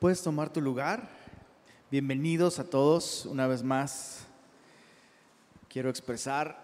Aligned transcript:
Puedes 0.00 0.22
tomar 0.22 0.50
tu 0.50 0.62
lugar. 0.62 1.10
Bienvenidos 1.90 2.58
a 2.58 2.64
todos 2.64 3.26
una 3.26 3.46
vez 3.46 3.62
más. 3.62 4.20
Quiero 5.68 5.90
expresar 5.90 6.56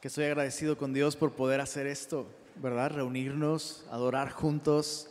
que 0.00 0.08
estoy 0.08 0.24
agradecido 0.24 0.76
con 0.76 0.92
Dios 0.92 1.14
por 1.14 1.34
poder 1.34 1.60
hacer 1.60 1.86
esto, 1.86 2.26
¿verdad? 2.56 2.90
Reunirnos, 2.90 3.86
adorar 3.88 4.32
juntos 4.32 5.08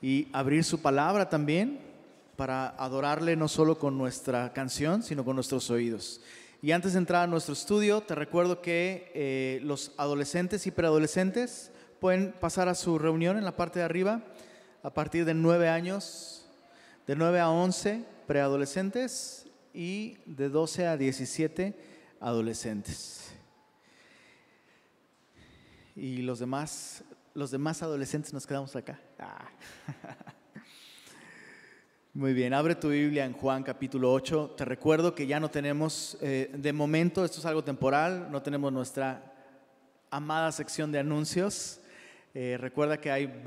y 0.00 0.28
abrir 0.32 0.62
su 0.62 0.82
palabra 0.82 1.28
también 1.28 1.80
para 2.36 2.68
adorarle 2.68 3.34
no 3.34 3.48
solo 3.48 3.76
con 3.76 3.98
nuestra 3.98 4.52
canción, 4.52 5.02
sino 5.02 5.24
con 5.24 5.34
nuestros 5.34 5.70
oídos. 5.70 6.20
Y 6.62 6.70
antes 6.70 6.92
de 6.92 7.00
entrar 7.00 7.24
a 7.24 7.26
nuestro 7.26 7.54
estudio, 7.54 8.02
te 8.02 8.14
recuerdo 8.14 8.62
que 8.62 9.10
eh, 9.16 9.58
los 9.64 9.90
adolescentes 9.96 10.64
y 10.68 10.70
preadolescentes 10.70 11.72
pueden 11.98 12.30
pasar 12.38 12.68
a 12.68 12.76
su 12.76 13.00
reunión 13.00 13.36
en 13.36 13.44
la 13.44 13.56
parte 13.56 13.80
de 13.80 13.84
arriba 13.84 14.22
a 14.84 14.94
partir 14.94 15.24
de 15.24 15.34
nueve 15.34 15.68
años 15.68 16.43
de 17.06 17.16
9 17.16 17.40
a 17.40 17.50
11 17.50 18.04
preadolescentes 18.26 19.46
y 19.72 20.16
de 20.24 20.48
12 20.48 20.86
a 20.86 20.96
17 20.96 21.74
adolescentes. 22.20 23.32
Y 25.96 26.18
los 26.18 26.38
demás, 26.38 27.04
los 27.34 27.50
demás 27.50 27.82
adolescentes 27.82 28.32
nos 28.32 28.46
quedamos 28.46 28.74
acá. 28.74 28.98
Ah. 29.18 29.48
Muy 32.14 32.32
bien, 32.32 32.54
abre 32.54 32.76
tu 32.76 32.90
Biblia 32.90 33.24
en 33.24 33.32
Juan 33.32 33.62
capítulo 33.64 34.12
8. 34.12 34.54
Te 34.56 34.64
recuerdo 34.64 35.14
que 35.14 35.26
ya 35.26 35.40
no 35.40 35.50
tenemos, 35.50 36.16
eh, 36.20 36.50
de 36.54 36.72
momento, 36.72 37.24
esto 37.24 37.40
es 37.40 37.46
algo 37.46 37.64
temporal, 37.64 38.28
no 38.30 38.40
tenemos 38.40 38.72
nuestra 38.72 39.32
amada 40.10 40.52
sección 40.52 40.92
de 40.92 41.00
anuncios. 41.00 41.80
Eh, 42.32 42.56
recuerda 42.58 43.00
que 43.00 43.10
hay, 43.10 43.42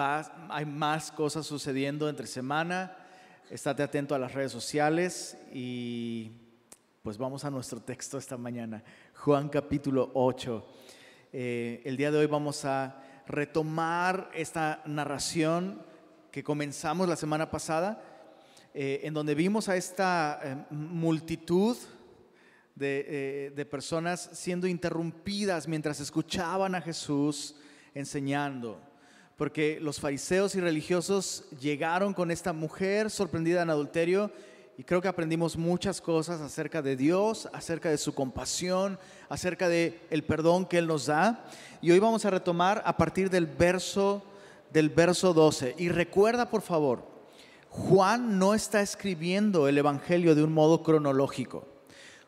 hay 0.49 0.65
más 0.65 1.11
cosas 1.11 1.45
sucediendo 1.45 2.09
entre 2.09 2.27
semana 2.27 3.06
estate 3.49 3.83
atento 3.83 4.13
a 4.13 4.19
las 4.19 4.33
redes 4.33 4.51
sociales 4.51 5.37
y 5.53 6.31
pues 7.01 7.17
vamos 7.17 7.45
a 7.45 7.49
nuestro 7.49 7.79
texto 7.81 8.17
esta 8.17 8.37
mañana, 8.37 8.83
Juan 9.15 9.47
capítulo 9.47 10.11
8. 10.13 10.67
Eh, 11.31 11.81
el 11.85 11.95
día 11.95 12.11
de 12.11 12.17
hoy 12.17 12.25
vamos 12.25 12.65
a 12.65 13.01
retomar 13.25 14.29
esta 14.33 14.81
narración 14.85 15.81
que 16.31 16.43
comenzamos 16.43 17.07
la 17.07 17.15
semana 17.15 17.49
pasada, 17.49 18.03
eh, 18.73 18.99
en 19.03 19.13
donde 19.13 19.33
vimos 19.33 19.69
a 19.69 19.77
esta 19.77 20.39
eh, 20.43 20.55
multitud 20.71 21.77
de, 22.75 23.53
de 23.55 23.65
personas 23.65 24.29
siendo 24.33 24.67
interrumpidas 24.67 25.67
mientras 25.67 25.99
escuchaban 25.99 26.75
a 26.75 26.81
Jesús 26.81 27.55
enseñando 27.95 28.86
porque 29.37 29.79
los 29.81 29.99
fariseos 29.99 30.55
y 30.55 30.59
religiosos 30.59 31.45
llegaron 31.59 32.13
con 32.13 32.31
esta 32.31 32.53
mujer 32.53 33.09
sorprendida 33.09 33.61
en 33.61 33.69
adulterio 33.69 34.31
y 34.77 34.83
creo 34.83 35.01
que 35.01 35.07
aprendimos 35.07 35.57
muchas 35.57 36.01
cosas 36.01 36.41
acerca 36.41 36.81
de 36.81 36.95
Dios, 36.95 37.47
acerca 37.53 37.89
de 37.89 37.97
su 37.97 38.13
compasión, 38.13 38.99
acerca 39.29 39.69
de 39.69 39.99
el 40.09 40.23
perdón 40.23 40.65
que 40.65 40.77
él 40.77 40.87
nos 40.87 41.05
da. 41.05 41.45
Y 41.81 41.91
hoy 41.91 41.99
vamos 41.99 42.25
a 42.25 42.29
retomar 42.29 42.81
a 42.85 42.97
partir 42.97 43.29
del 43.29 43.47
verso 43.47 44.23
del 44.71 44.89
verso 44.89 45.33
12. 45.33 45.75
Y 45.77 45.89
recuerda, 45.89 46.49
por 46.49 46.61
favor, 46.61 47.05
Juan 47.69 48.39
no 48.39 48.53
está 48.53 48.79
escribiendo 48.81 49.67
el 49.67 49.77
evangelio 49.77 50.35
de 50.35 50.43
un 50.43 50.53
modo 50.53 50.83
cronológico. 50.83 51.67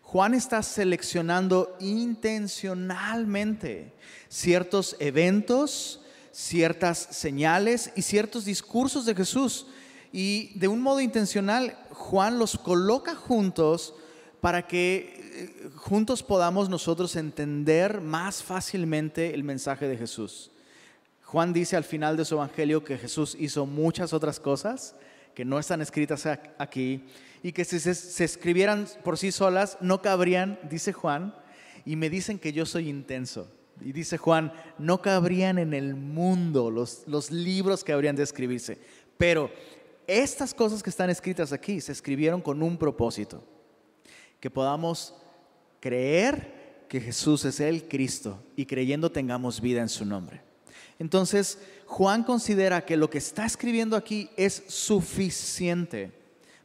Juan 0.02 0.34
está 0.34 0.62
seleccionando 0.64 1.78
intencionalmente 1.80 3.94
ciertos 4.28 4.98
eventos, 5.00 5.99
ciertas 6.32 6.98
señales 6.98 7.92
y 7.96 8.02
ciertos 8.02 8.46
discursos 8.46 9.06
de 9.06 9.16
Jesús. 9.16 9.68
Y 10.12 10.58
de 10.58 10.68
un 10.68 10.82
modo 10.82 11.00
intencional, 11.00 11.78
Juan 11.92 12.40
los 12.40 12.58
coloca 12.58 13.16
juntos 13.16 13.94
para 14.42 14.68
que 14.68 15.14
eh, 15.34 15.70
juntos 15.76 16.24
podamos 16.24 16.70
nosotros 16.70 17.16
entender 17.16 18.02
más 18.02 18.42
fácilmente 18.42 19.34
el 19.34 19.44
mensaje 19.44 19.88
de 19.88 19.98
Jesús. 19.98 20.52
Juan 21.24 21.54
dice 21.54 21.76
al 21.76 21.84
final 21.84 22.18
de 22.18 22.26
su 22.26 22.36
evangelio 22.36 22.84
que 22.84 22.98
Jesús 22.98 23.36
hizo 23.40 23.66
muchas 23.66 24.14
otras 24.14 24.40
cosas 24.40 24.96
que 25.36 25.46
no 25.46 25.60
están 25.60 25.82
escritas 25.82 26.26
aquí 26.58 27.06
y 27.44 27.52
que 27.52 27.66
si 27.66 27.80
se, 27.80 27.94
se 27.94 28.24
escribieran 28.24 28.88
por 29.04 29.18
sí 29.18 29.32
solas 29.32 29.78
no 29.80 30.02
cabrían, 30.02 30.60
dice 30.70 30.92
Juan, 30.92 31.36
y 31.86 31.96
me 31.96 32.10
dicen 32.10 32.40
que 32.40 32.52
yo 32.52 32.66
soy 32.66 32.90
intenso. 32.90 33.48
Y 33.82 33.92
dice 33.92 34.18
Juan, 34.18 34.52
no 34.78 35.02
cabrían 35.02 35.58
en 35.58 35.74
el 35.74 35.96
mundo 35.96 36.70
los, 36.70 37.04
los 37.08 37.32
libros 37.32 37.84
que 37.84 37.94
habrían 37.94 38.16
de 38.16 38.24
escribirse. 38.24 38.78
Pero 39.18 39.50
estas 40.08 40.54
cosas 40.54 40.82
que 40.82 40.90
están 40.90 41.10
escritas 41.10 41.54
aquí 41.54 41.82
se 41.82 41.92
escribieron 41.92 42.42
con 42.42 42.62
un 42.64 42.78
propósito. 42.78 43.44
Que 44.40 44.50
podamos 44.50 45.14
creer 45.80 46.86
que 46.88 47.00
Jesús 47.00 47.46
es 47.46 47.60
el 47.60 47.88
Cristo 47.88 48.42
y 48.56 48.66
creyendo 48.66 49.12
tengamos 49.12 49.62
vida 49.62 49.82
en 49.82 49.90
su 49.90 50.06
nombre. 50.06 50.42
Entonces, 50.98 51.60
Juan 51.86 52.24
considera 52.24 52.84
que 52.84 52.98
lo 52.98 53.10
que 53.10 53.20
está 53.20 53.46
escribiendo 53.46 53.96
aquí 53.96 54.30
es 54.36 54.64
suficiente 54.68 56.12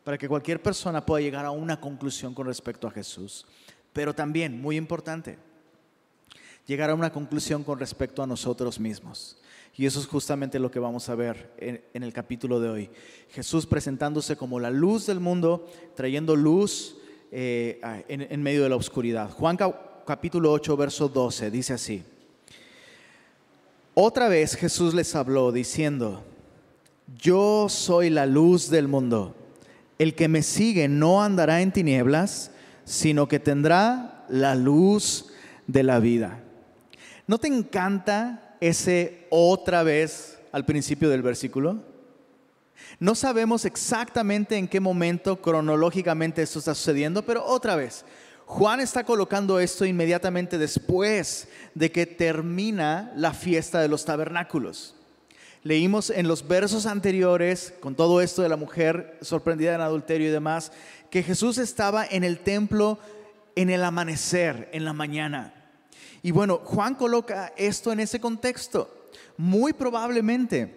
para 0.03 0.19
que 0.19 0.29
cualquier 0.29 0.61
persona 0.61 1.05
pueda 1.05 1.23
llegar 1.23 1.45
a 1.45 1.51
una 1.51 1.81
conclusión 1.81 2.35
con 2.35 2.47
respecto 2.47 2.89
a 2.89 2.91
Jesús. 2.91 3.47
Pero 3.93 4.15
también, 4.15 4.61
muy 4.61 4.77
importante, 4.77 5.39
llegar 6.67 6.91
a 6.91 6.95
una 6.95 7.13
conclusión 7.13 7.63
con 7.63 7.79
respecto 7.79 8.23
a 8.23 8.27
nosotros 8.27 8.81
mismos. 8.81 9.37
Y 9.77 9.87
eso 9.87 9.99
es 9.99 10.07
justamente 10.07 10.59
lo 10.59 10.71
que 10.71 10.79
vamos 10.79 11.09
a 11.09 11.15
ver 11.15 11.51
en, 11.59 12.03
el 12.03 12.13
capítulo 12.13 12.61
de 12.61 12.69
hoy. 12.69 12.91
Jesús 13.31 13.67
presentándose 13.67 14.37
como 14.37 14.61
la 14.61 14.71
luz 14.71 15.07
del 15.07 15.19
mundo, 15.19 15.69
trayendo 15.97 16.37
luz 16.37 16.97
eh, 17.33 17.81
en, 18.07 18.23
en, 18.31 18.43
medio 18.43 18.63
de 18.63 18.69
la 18.69 18.77
oscuridad. 18.77 19.31
Juan 19.31 19.59
capítulo 20.07 20.53
8, 20.53 20.77
verso 20.77 21.09
12, 21.09 21.51
dice 21.51 21.73
así. 21.73 22.05
Otra 23.95 24.29
vez 24.29 24.55
Jesús 24.55 24.95
les 24.95 25.15
habló 25.17 25.51
diciendo, 25.51 26.25
yo 27.19 27.69
soy 27.69 28.11
la 28.11 28.27
luz 28.27 28.71
del 28.71 28.87
mundo. 28.87 29.35
El 29.99 30.15
que 30.15 30.29
me 30.29 30.43
sigue 30.43 30.89
no 30.89 31.23
andará 31.23 31.63
en 31.63 31.73
tinieblas, 31.73 32.53
sino 32.85 33.27
que 33.27 33.41
tendrá 33.41 34.25
la 34.29 34.55
luz 34.55 35.33
de 35.67 35.83
la 35.83 35.99
vida. 35.99 36.44
¿No 37.27 37.39
te 37.39 37.49
encanta 37.49 38.57
ese 38.61 39.27
otra 39.31 39.83
vez 39.83 40.39
al 40.53 40.65
principio 40.65 41.09
del 41.09 41.23
versículo? 41.23 41.83
No 42.99 43.15
sabemos 43.15 43.65
exactamente 43.65 44.57
en 44.57 44.69
qué 44.69 44.81
momento 44.81 45.41
cronológicamente 45.41 46.43
esto 46.43 46.59
está 46.59 46.75
sucediendo, 46.75 47.25
pero 47.25 47.45
otra 47.45 47.77
vez, 47.77 48.05
Juan 48.47 48.81
está 48.81 49.05
colocando 49.05 49.59
esto 49.59 49.87
inmediatamente 49.87 50.59
después 50.59 51.49
de 51.75 51.91
que 51.91 52.05
termina 52.05 53.11
la 53.17 53.33
fiesta 53.33 53.81
de 53.81 53.89
los 53.89 54.05
tabernáculos. 54.05 54.95
Leímos 55.63 56.11
en 56.11 56.29
los 56.29 56.47
versos 56.47 56.85
anteriores, 56.85 57.73
con 57.81 57.95
todo 57.95 58.21
esto 58.21 58.43
de 58.43 58.51
la 58.51 58.59
mujer 58.59 59.17
sorprendida 59.23 59.75
en 59.75 59.81
adulterio 59.81 60.29
y 60.29 60.33
demás, 60.33 60.73
que 61.11 61.23
Jesús 61.23 61.57
estaba 61.57 62.05
en 62.05 62.23
el 62.23 62.41
templo 62.41 62.99
en 63.57 63.71
el 63.71 63.83
amanecer, 63.83 64.69
en 64.73 64.85
la 64.85 64.93
mañana. 64.93 65.54
Y 66.25 66.31
bueno, 66.31 66.63
Juan 66.65 66.95
coloca 66.95 67.53
esto 67.55 67.93
en 67.93 68.01
ese 68.01 68.19
contexto. 68.19 69.11
Muy 69.37 69.75
probablemente 69.75 70.75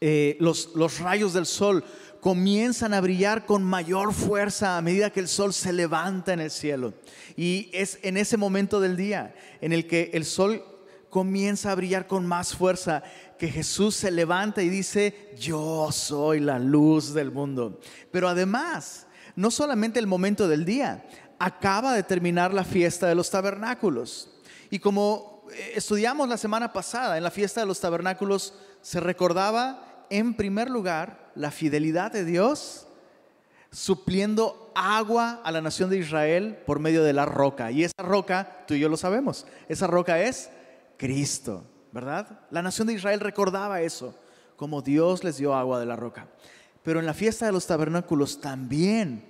eh, 0.00 0.36
los, 0.38 0.70
los 0.76 1.00
rayos 1.00 1.32
del 1.32 1.44
sol 1.44 1.82
comienzan 2.20 2.94
a 2.94 3.00
brillar 3.00 3.46
con 3.46 3.64
mayor 3.64 4.14
fuerza 4.14 4.76
a 4.76 4.80
medida 4.80 5.10
que 5.10 5.18
el 5.18 5.26
sol 5.26 5.52
se 5.52 5.72
levanta 5.72 6.32
en 6.32 6.38
el 6.38 6.52
cielo. 6.52 6.94
Y 7.36 7.68
es 7.72 7.98
en 8.02 8.16
ese 8.16 8.36
momento 8.36 8.78
del 8.78 8.96
día 8.96 9.34
en 9.60 9.72
el 9.72 9.88
que 9.88 10.12
el 10.14 10.24
sol 10.24 10.62
comienza 11.10 11.72
a 11.72 11.74
brillar 11.74 12.06
con 12.06 12.24
más 12.24 12.54
fuerza 12.54 13.02
que 13.40 13.48
Jesús 13.48 13.96
se 13.96 14.12
levanta 14.12 14.62
y 14.62 14.68
dice, 14.68 15.32
yo 15.36 15.90
soy 15.90 16.38
la 16.38 16.60
luz 16.60 17.12
del 17.12 17.32
mundo. 17.32 17.80
Pero 18.12 18.28
además, 18.28 19.08
no 19.34 19.50
solamente 19.50 19.98
el 19.98 20.06
momento 20.06 20.46
del 20.46 20.64
día, 20.64 21.04
acaba 21.40 21.92
de 21.92 22.04
terminar 22.04 22.54
la 22.54 22.62
fiesta 22.62 23.08
de 23.08 23.16
los 23.16 23.30
tabernáculos. 23.30 24.29
Y 24.70 24.78
como 24.78 25.44
eh, 25.52 25.72
estudiamos 25.74 26.28
la 26.28 26.36
semana 26.36 26.72
pasada 26.72 27.16
en 27.16 27.24
la 27.24 27.30
fiesta 27.30 27.60
de 27.60 27.66
los 27.66 27.80
tabernáculos, 27.80 28.54
se 28.80 29.00
recordaba 29.00 30.04
en 30.08 30.34
primer 30.34 30.70
lugar 30.70 31.30
la 31.34 31.50
fidelidad 31.50 32.12
de 32.12 32.24
Dios 32.24 32.86
supliendo 33.72 34.72
agua 34.74 35.40
a 35.44 35.52
la 35.52 35.60
nación 35.60 35.90
de 35.90 35.98
Israel 35.98 36.58
por 36.66 36.80
medio 36.80 37.04
de 37.04 37.12
la 37.12 37.26
roca. 37.26 37.70
Y 37.70 37.84
esa 37.84 38.02
roca, 38.02 38.64
tú 38.66 38.74
y 38.74 38.80
yo 38.80 38.88
lo 38.88 38.96
sabemos, 38.96 39.46
esa 39.68 39.86
roca 39.86 40.20
es 40.20 40.50
Cristo, 40.96 41.64
¿verdad? 41.92 42.40
La 42.50 42.62
nación 42.62 42.88
de 42.88 42.94
Israel 42.94 43.20
recordaba 43.20 43.80
eso, 43.80 44.14
como 44.56 44.82
Dios 44.82 45.22
les 45.24 45.36
dio 45.36 45.54
agua 45.54 45.78
de 45.78 45.86
la 45.86 45.96
roca. 45.96 46.26
Pero 46.82 46.98
en 46.98 47.06
la 47.06 47.14
fiesta 47.14 47.46
de 47.46 47.52
los 47.52 47.66
tabernáculos 47.66 48.40
también, 48.40 49.24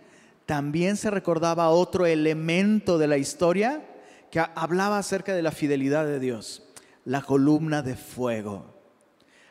también 0.46 0.96
se 0.96 1.10
recordaba 1.10 1.68
otro 1.68 2.06
elemento 2.06 2.96
de 2.96 3.08
la 3.08 3.18
historia 3.18 3.82
que 4.30 4.40
hablaba 4.54 4.98
acerca 4.98 5.34
de 5.34 5.42
la 5.42 5.52
fidelidad 5.52 6.06
de 6.06 6.20
Dios, 6.20 6.62
la 7.04 7.22
columna 7.22 7.82
de 7.82 7.96
fuego. 7.96 8.80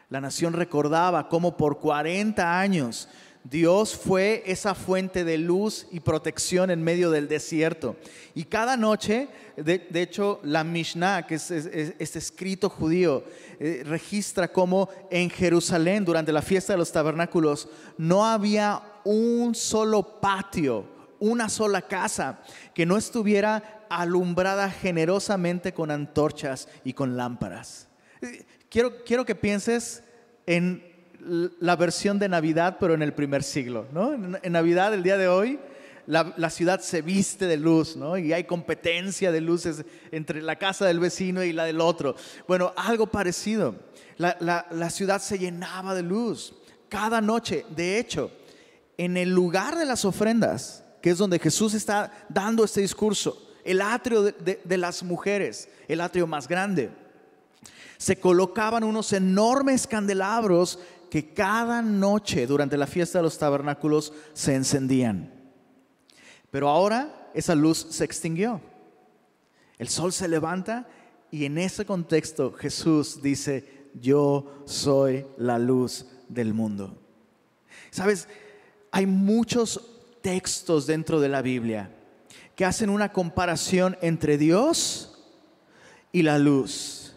La 0.10 0.22
nación 0.22 0.54
recordaba 0.54 1.30
cómo 1.30 1.56
por 1.58 1.80
40 1.80 2.60
años 2.60 3.10
Dios 3.44 3.96
fue 3.96 4.44
esa 4.46 4.76
fuente 4.76 5.24
de 5.24 5.38
luz 5.38 5.88
y 5.92 6.02
protección 6.02 6.72
en 6.72 6.84
medio 6.84 7.10
del 7.10 7.28
desierto. 7.28 7.96
Y 8.36 8.44
cada 8.44 8.76
noche, 8.76 9.30
de, 9.56 9.88
hecho, 9.94 10.40
la 10.44 10.64
Mishnah, 10.64 11.26
que 11.26 11.36
es, 11.36 11.50
este 11.50 12.20
escrito 12.20 12.70
judío, 12.70 13.24
eh, 13.60 13.84
registra 13.86 14.52
cómo 14.52 14.90
en 15.10 15.30
Jerusalén, 15.30 16.06
durante 16.06 16.34
la 16.34 16.42
fiesta 16.42 16.74
de 16.74 16.80
los 16.80 16.92
tabernáculos, 16.92 17.70
no 17.98 18.26
había 18.26 18.82
un 19.06 19.56
solo 19.56 20.20
patio, 20.20 20.86
una 21.20 21.50
sola 21.50 21.82
casa 21.82 22.42
que 22.74 22.86
no 22.86 22.98
estuviera 22.98 23.79
alumbrada 23.90 24.70
generosamente 24.70 25.74
con 25.74 25.92
antorchas 25.92 26.68
y 26.84 26.94
con 26.94 27.18
lámparas. 27.18 27.88
Quiero, 28.70 29.04
quiero 29.04 29.26
que 29.26 29.36
pienses 29.36 30.04
en 30.46 30.84
la 31.60 31.76
versión 31.76 32.20
de 32.20 32.30
Navidad, 32.30 32.78
pero 32.80 32.94
en 32.94 33.02
el 33.02 33.14
primer 33.14 33.44
siglo. 33.44 33.88
¿no? 33.92 34.14
En, 34.14 34.52
Navidad, 34.52 34.94
el 34.94 35.04
día 35.04 35.18
de 35.18 35.28
hoy, 35.28 35.60
la, 36.06 36.50
ciudad 36.50 36.80
se 36.80 37.02
viste 37.02 37.46
de 37.46 37.58
luz, 37.58 37.96
¿no? 37.96 38.18
Y 38.18 38.34
hay 38.34 38.46
competencia 38.46 39.32
de 39.32 39.42
luces 39.42 39.86
entre 40.12 40.42
la 40.42 40.56
casa 40.56 40.86
del 40.88 41.00
vecino 41.00 41.44
y 41.44 41.54
la 41.54 41.66
del 41.66 41.82
otro. 41.82 42.16
Bueno, 42.48 42.74
algo 42.76 43.08
parecido. 43.08 43.76
La, 44.18 44.66
la 44.72 44.90
ciudad 44.90 45.22
se 45.22 45.38
llenaba 45.38 45.94
de 45.94 46.02
luz 46.02 46.54
cada 46.90 47.22
noche. 47.22 47.66
De 47.70 48.00
hecho, 48.00 48.32
en 48.98 49.18
el 49.18 49.30
lugar 49.30 49.78
de 49.78 49.86
las 49.86 50.04
ofrendas, 50.04 50.84
que 51.02 51.12
es 51.12 51.18
donde 51.18 51.40
Jesús 51.40 51.74
está 51.74 52.12
dando 52.28 52.64
este 52.64 52.82
discurso, 52.82 53.49
el 53.64 53.82
atrio 53.82 54.24
de, 54.24 54.78
las 54.78 55.04
mujeres, 55.04 55.70
el 55.88 56.02
atrio 56.02 56.28
más 56.28 56.48
grande, 56.48 56.90
se 57.98 58.20
colocaban 58.20 58.84
unos 58.84 59.12
enormes 59.14 59.86
candelabros 59.86 60.80
que 61.10 61.34
cada 61.34 61.82
noche 61.82 62.48
durante 62.48 62.78
la 62.78 62.88
fiesta 62.88 63.20
de 63.20 63.24
los 63.24 63.38
tabernáculos 63.38 64.14
se 64.34 64.56
encendían. 64.56 65.34
Pero 66.52 66.70
ahora 66.70 67.30
esa 67.34 67.56
luz 67.56 67.88
se 67.90 68.06
extinguió. 68.06 68.62
El 69.78 69.90
sol 69.90 70.14
se 70.14 70.28
levanta 70.28 70.88
y 71.32 71.46
en 71.46 71.58
ese 71.58 71.86
contexto 71.86 72.54
Jesús 72.54 73.22
dice, 73.22 73.90
yo 74.00 74.64
soy 74.66 75.26
la 75.38 75.60
luz 75.60 76.06
del 76.28 76.54
mundo. 76.54 76.98
Sabes, 77.92 78.28
hay 78.92 79.06
muchos 79.06 79.82
textos 80.22 80.88
dentro 80.88 81.20
de 81.20 81.30
la 81.30 81.42
Biblia 81.42 81.92
que 82.60 82.66
hacen 82.66 82.90
una 82.90 83.14
comparación 83.14 83.98
entre 84.02 84.38
Dios 84.38 85.18
y 86.12 86.24
la 86.24 86.38
luz, 86.38 87.14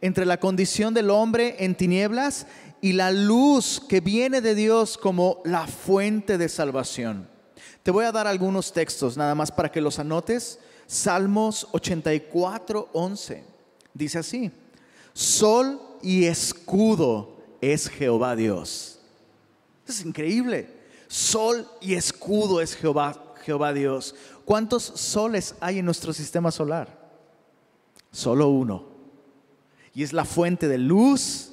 entre 0.00 0.26
la 0.26 0.40
condición 0.40 0.94
del 0.94 1.10
hombre 1.10 1.54
en 1.60 1.76
tinieblas 1.76 2.48
y 2.80 2.94
la 2.94 3.12
luz 3.12 3.80
que 3.88 4.00
viene 4.00 4.40
de 4.40 4.56
Dios 4.56 4.98
como 4.98 5.42
la 5.44 5.68
fuente 5.68 6.38
de 6.38 6.48
salvación. 6.48 7.28
Te 7.84 7.92
voy 7.92 8.04
a 8.04 8.10
dar 8.10 8.26
algunos 8.26 8.72
textos 8.72 9.16
nada 9.16 9.36
más 9.36 9.52
para 9.52 9.70
que 9.70 9.80
los 9.80 10.00
anotes. 10.00 10.58
Salmos 10.88 11.68
84, 11.70 12.88
11. 12.92 13.44
Dice 13.94 14.18
así, 14.18 14.50
sol 15.12 15.80
y 16.02 16.24
escudo 16.24 17.36
es 17.60 17.88
Jehová 17.88 18.34
Dios. 18.34 18.98
Es 19.86 20.04
increíble. 20.04 20.66
Sol 21.06 21.68
y 21.80 21.94
escudo 21.94 22.60
es 22.60 22.74
Jehová, 22.74 23.34
Jehová 23.44 23.72
Dios. 23.72 24.16
¿Cuántos 24.50 24.82
soles 24.82 25.54
hay 25.60 25.78
en 25.78 25.84
nuestro 25.84 26.12
sistema 26.12 26.50
solar? 26.50 27.08
Solo 28.10 28.48
uno. 28.48 28.84
Y 29.94 30.02
es 30.02 30.12
la 30.12 30.24
fuente 30.24 30.66
de 30.66 30.76
luz 30.76 31.52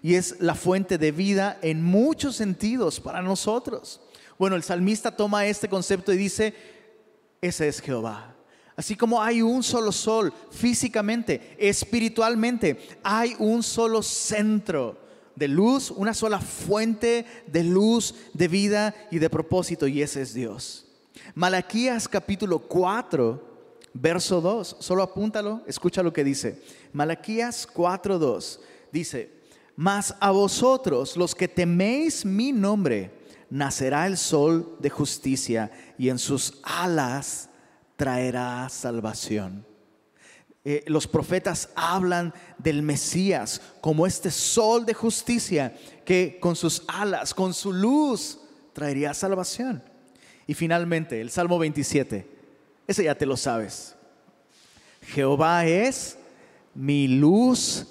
y 0.00 0.14
es 0.14 0.40
la 0.40 0.54
fuente 0.54 0.96
de 0.96 1.12
vida 1.12 1.58
en 1.60 1.82
muchos 1.82 2.36
sentidos 2.36 2.98
para 2.98 3.20
nosotros. 3.20 4.00
Bueno, 4.38 4.56
el 4.56 4.62
salmista 4.62 5.14
toma 5.14 5.44
este 5.44 5.68
concepto 5.68 6.14
y 6.14 6.16
dice, 6.16 6.54
ese 7.42 7.68
es 7.68 7.78
Jehová. 7.78 8.34
Así 8.74 8.96
como 8.96 9.22
hay 9.22 9.42
un 9.42 9.62
solo 9.62 9.92
sol 9.92 10.32
físicamente, 10.50 11.58
espiritualmente, 11.58 12.78
hay 13.02 13.36
un 13.38 13.62
solo 13.62 14.02
centro 14.02 14.98
de 15.36 15.46
luz, 15.46 15.90
una 15.90 16.14
sola 16.14 16.40
fuente 16.40 17.26
de 17.48 17.64
luz, 17.64 18.14
de 18.32 18.48
vida 18.48 18.94
y 19.10 19.18
de 19.18 19.28
propósito, 19.28 19.86
y 19.86 20.00
ese 20.00 20.22
es 20.22 20.32
Dios. 20.32 20.86
Malaquías 21.34 22.08
capítulo 22.08 22.58
4, 22.58 23.50
verso 23.94 24.40
2, 24.40 24.76
solo 24.80 25.02
apúntalo, 25.02 25.62
escucha 25.66 26.02
lo 26.02 26.12
que 26.12 26.24
dice. 26.24 26.62
Malaquías 26.92 27.66
4, 27.66 28.18
2 28.18 28.60
dice, 28.92 29.40
mas 29.76 30.14
a 30.20 30.30
vosotros, 30.30 31.16
los 31.16 31.34
que 31.34 31.48
teméis 31.48 32.24
mi 32.24 32.52
nombre, 32.52 33.12
nacerá 33.48 34.06
el 34.06 34.16
sol 34.16 34.76
de 34.80 34.90
justicia 34.90 35.70
y 35.98 36.08
en 36.08 36.18
sus 36.18 36.60
alas 36.62 37.48
traerá 37.96 38.68
salvación. 38.68 39.66
Eh, 40.62 40.84
los 40.86 41.06
profetas 41.06 41.70
hablan 41.74 42.34
del 42.58 42.82
Mesías 42.82 43.62
como 43.80 44.06
este 44.06 44.30
sol 44.30 44.84
de 44.84 44.92
justicia 44.92 45.74
que 46.04 46.38
con 46.40 46.54
sus 46.54 46.82
alas, 46.86 47.32
con 47.32 47.54
su 47.54 47.72
luz, 47.72 48.38
traería 48.74 49.14
salvación. 49.14 49.82
Y 50.46 50.54
finalmente, 50.54 51.20
el 51.20 51.30
Salmo 51.30 51.58
27, 51.58 52.26
ese 52.86 53.04
ya 53.04 53.14
te 53.14 53.26
lo 53.26 53.36
sabes. 53.36 53.94
Jehová 55.02 55.66
es 55.66 56.18
mi 56.74 57.08
luz 57.08 57.86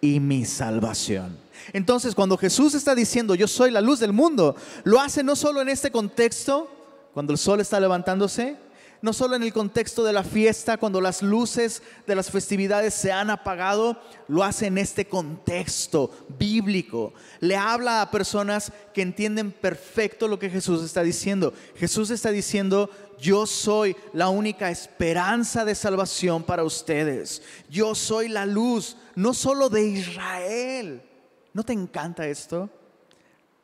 y 0.00 0.20
mi 0.20 0.44
salvación. 0.44 1.38
Entonces, 1.72 2.14
cuando 2.14 2.36
Jesús 2.36 2.74
está 2.74 2.94
diciendo, 2.94 3.34
yo 3.34 3.48
soy 3.48 3.70
la 3.70 3.80
luz 3.80 4.00
del 4.00 4.12
mundo, 4.12 4.54
lo 4.84 5.00
hace 5.00 5.22
no 5.22 5.34
solo 5.34 5.62
en 5.62 5.68
este 5.68 5.90
contexto, 5.90 6.70
cuando 7.14 7.32
el 7.32 7.38
sol 7.38 7.60
está 7.60 7.80
levantándose, 7.80 8.56
no 9.04 9.12
solo 9.12 9.36
en 9.36 9.42
el 9.42 9.52
contexto 9.52 10.02
de 10.02 10.14
la 10.14 10.24
fiesta, 10.24 10.78
cuando 10.78 10.98
las 10.98 11.20
luces 11.20 11.82
de 12.06 12.14
las 12.14 12.30
festividades 12.30 12.94
se 12.94 13.12
han 13.12 13.28
apagado, 13.28 14.00
lo 14.28 14.42
hace 14.42 14.68
en 14.68 14.78
este 14.78 15.06
contexto 15.06 16.10
bíblico. 16.38 17.12
Le 17.40 17.54
habla 17.54 18.00
a 18.00 18.10
personas 18.10 18.72
que 18.94 19.02
entienden 19.02 19.52
perfecto 19.52 20.26
lo 20.26 20.38
que 20.38 20.48
Jesús 20.48 20.82
está 20.82 21.02
diciendo. 21.02 21.52
Jesús 21.76 22.08
está 22.08 22.30
diciendo, 22.30 22.88
yo 23.20 23.46
soy 23.46 23.94
la 24.14 24.30
única 24.30 24.70
esperanza 24.70 25.66
de 25.66 25.74
salvación 25.74 26.42
para 26.42 26.64
ustedes. 26.64 27.42
Yo 27.68 27.94
soy 27.94 28.28
la 28.28 28.46
luz, 28.46 28.96
no 29.16 29.34
solo 29.34 29.68
de 29.68 29.86
Israel. 29.86 31.02
¿No 31.52 31.62
te 31.62 31.74
encanta 31.74 32.26
esto? 32.26 32.70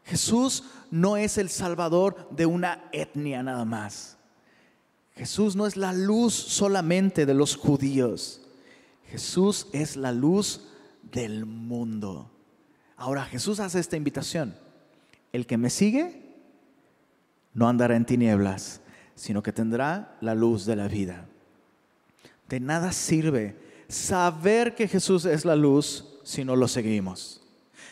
Jesús 0.04 0.64
no 0.90 1.16
es 1.16 1.38
el 1.38 1.48
salvador 1.48 2.28
de 2.30 2.44
una 2.44 2.90
etnia 2.92 3.42
nada 3.42 3.64
más. 3.64 4.18
Jesús 5.20 5.54
no 5.54 5.66
es 5.66 5.76
la 5.76 5.92
luz 5.92 6.32
solamente 6.32 7.26
de 7.26 7.34
los 7.34 7.54
judíos. 7.54 8.40
Jesús 9.10 9.66
es 9.74 9.98
la 9.98 10.12
luz 10.12 10.62
del 11.12 11.44
mundo. 11.44 12.30
Ahora 12.96 13.26
Jesús 13.26 13.60
hace 13.60 13.80
esta 13.80 13.98
invitación. 13.98 14.56
El 15.30 15.46
que 15.46 15.58
me 15.58 15.68
sigue 15.68 16.22
no 17.52 17.68
andará 17.68 17.96
en 17.96 18.06
tinieblas, 18.06 18.80
sino 19.14 19.42
que 19.42 19.52
tendrá 19.52 20.16
la 20.22 20.34
luz 20.34 20.64
de 20.64 20.76
la 20.76 20.88
vida. 20.88 21.26
De 22.48 22.58
nada 22.58 22.90
sirve 22.90 23.56
saber 23.88 24.74
que 24.74 24.88
Jesús 24.88 25.26
es 25.26 25.44
la 25.44 25.54
luz 25.54 26.18
si 26.24 26.46
no 26.46 26.56
lo 26.56 26.66
seguimos. 26.66 27.42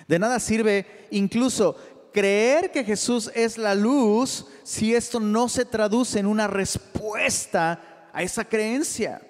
De 0.06 0.18
nada 0.18 0.40
sirve 0.40 1.06
incluso 1.10 1.76
creer 2.12 2.70
que 2.70 2.84
Jesús 2.84 3.30
es 3.34 3.58
la 3.58 3.74
luz 3.74 4.46
si 4.62 4.94
esto 4.94 5.20
no 5.20 5.48
se 5.48 5.64
traduce 5.64 6.18
en 6.18 6.26
una 6.26 6.46
respuesta 6.46 8.10
a 8.12 8.22
esa 8.22 8.44
creencia. 8.44 9.22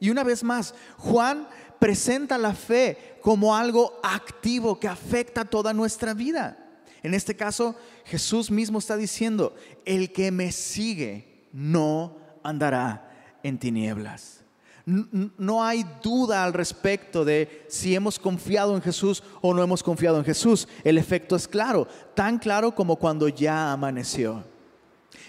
Y 0.00 0.10
una 0.10 0.24
vez 0.24 0.44
más, 0.44 0.74
Juan 0.98 1.48
presenta 1.78 2.38
la 2.38 2.54
fe 2.54 3.18
como 3.22 3.56
algo 3.56 3.98
activo 4.02 4.78
que 4.78 4.88
afecta 4.88 5.44
toda 5.44 5.72
nuestra 5.72 6.14
vida. 6.14 6.58
En 7.02 7.14
este 7.14 7.36
caso, 7.36 7.74
Jesús 8.04 8.50
mismo 8.50 8.78
está 8.78 8.96
diciendo, 8.96 9.54
el 9.84 10.12
que 10.12 10.30
me 10.30 10.52
sigue 10.52 11.46
no 11.52 12.16
andará 12.42 13.10
en 13.42 13.58
tinieblas. 13.58 14.43
No 14.86 15.64
hay 15.64 15.84
duda 16.02 16.44
al 16.44 16.52
respecto 16.52 17.24
de 17.24 17.64
si 17.68 17.94
hemos 17.94 18.18
confiado 18.18 18.74
en 18.74 18.82
Jesús 18.82 19.22
o 19.40 19.54
no 19.54 19.62
hemos 19.62 19.82
confiado 19.82 20.18
en 20.18 20.24
Jesús. 20.24 20.68
El 20.82 20.98
efecto 20.98 21.36
es 21.36 21.48
claro, 21.48 21.88
tan 22.14 22.38
claro 22.38 22.74
como 22.74 22.96
cuando 22.96 23.28
ya 23.28 23.72
amaneció. 23.72 24.44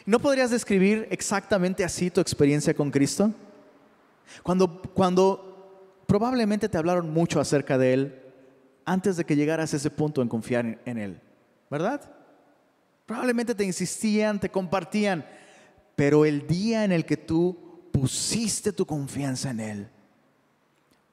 ¿No 0.06 0.20
podrías 0.20 0.52
describir 0.52 1.08
exactamente 1.10 1.84
así 1.84 2.12
tu 2.12 2.20
experiencia 2.20 2.74
con 2.74 2.92
Cristo? 2.92 3.34
Cuando, 4.44 4.82
cuando 4.94 6.02
probablemente 6.06 6.68
te 6.68 6.78
hablaron 6.78 7.12
mucho 7.12 7.40
acerca 7.40 7.78
de 7.78 7.94
Él 7.94 8.22
antes 8.84 9.16
de 9.18 9.26
que 9.26 9.36
llegaras 9.36 9.74
a 9.74 9.78
ese 9.78 9.90
punto 9.90 10.22
en 10.22 10.28
confiar 10.28 10.80
en 10.86 10.98
Él, 10.98 11.22
¿verdad? 11.72 12.02
Probablemente 13.06 13.56
te 13.56 13.64
insistían, 13.64 14.40
te 14.40 14.50
compartían, 14.50 15.26
pero 15.96 16.26
el 16.26 16.46
día 16.46 16.84
en 16.84 16.92
el 16.92 17.06
que 17.06 17.18
tú 17.18 17.75
pusiste 17.96 18.74
tu 18.74 18.86
confianza 18.86 19.52
en 19.52 19.60
Él, 19.60 19.90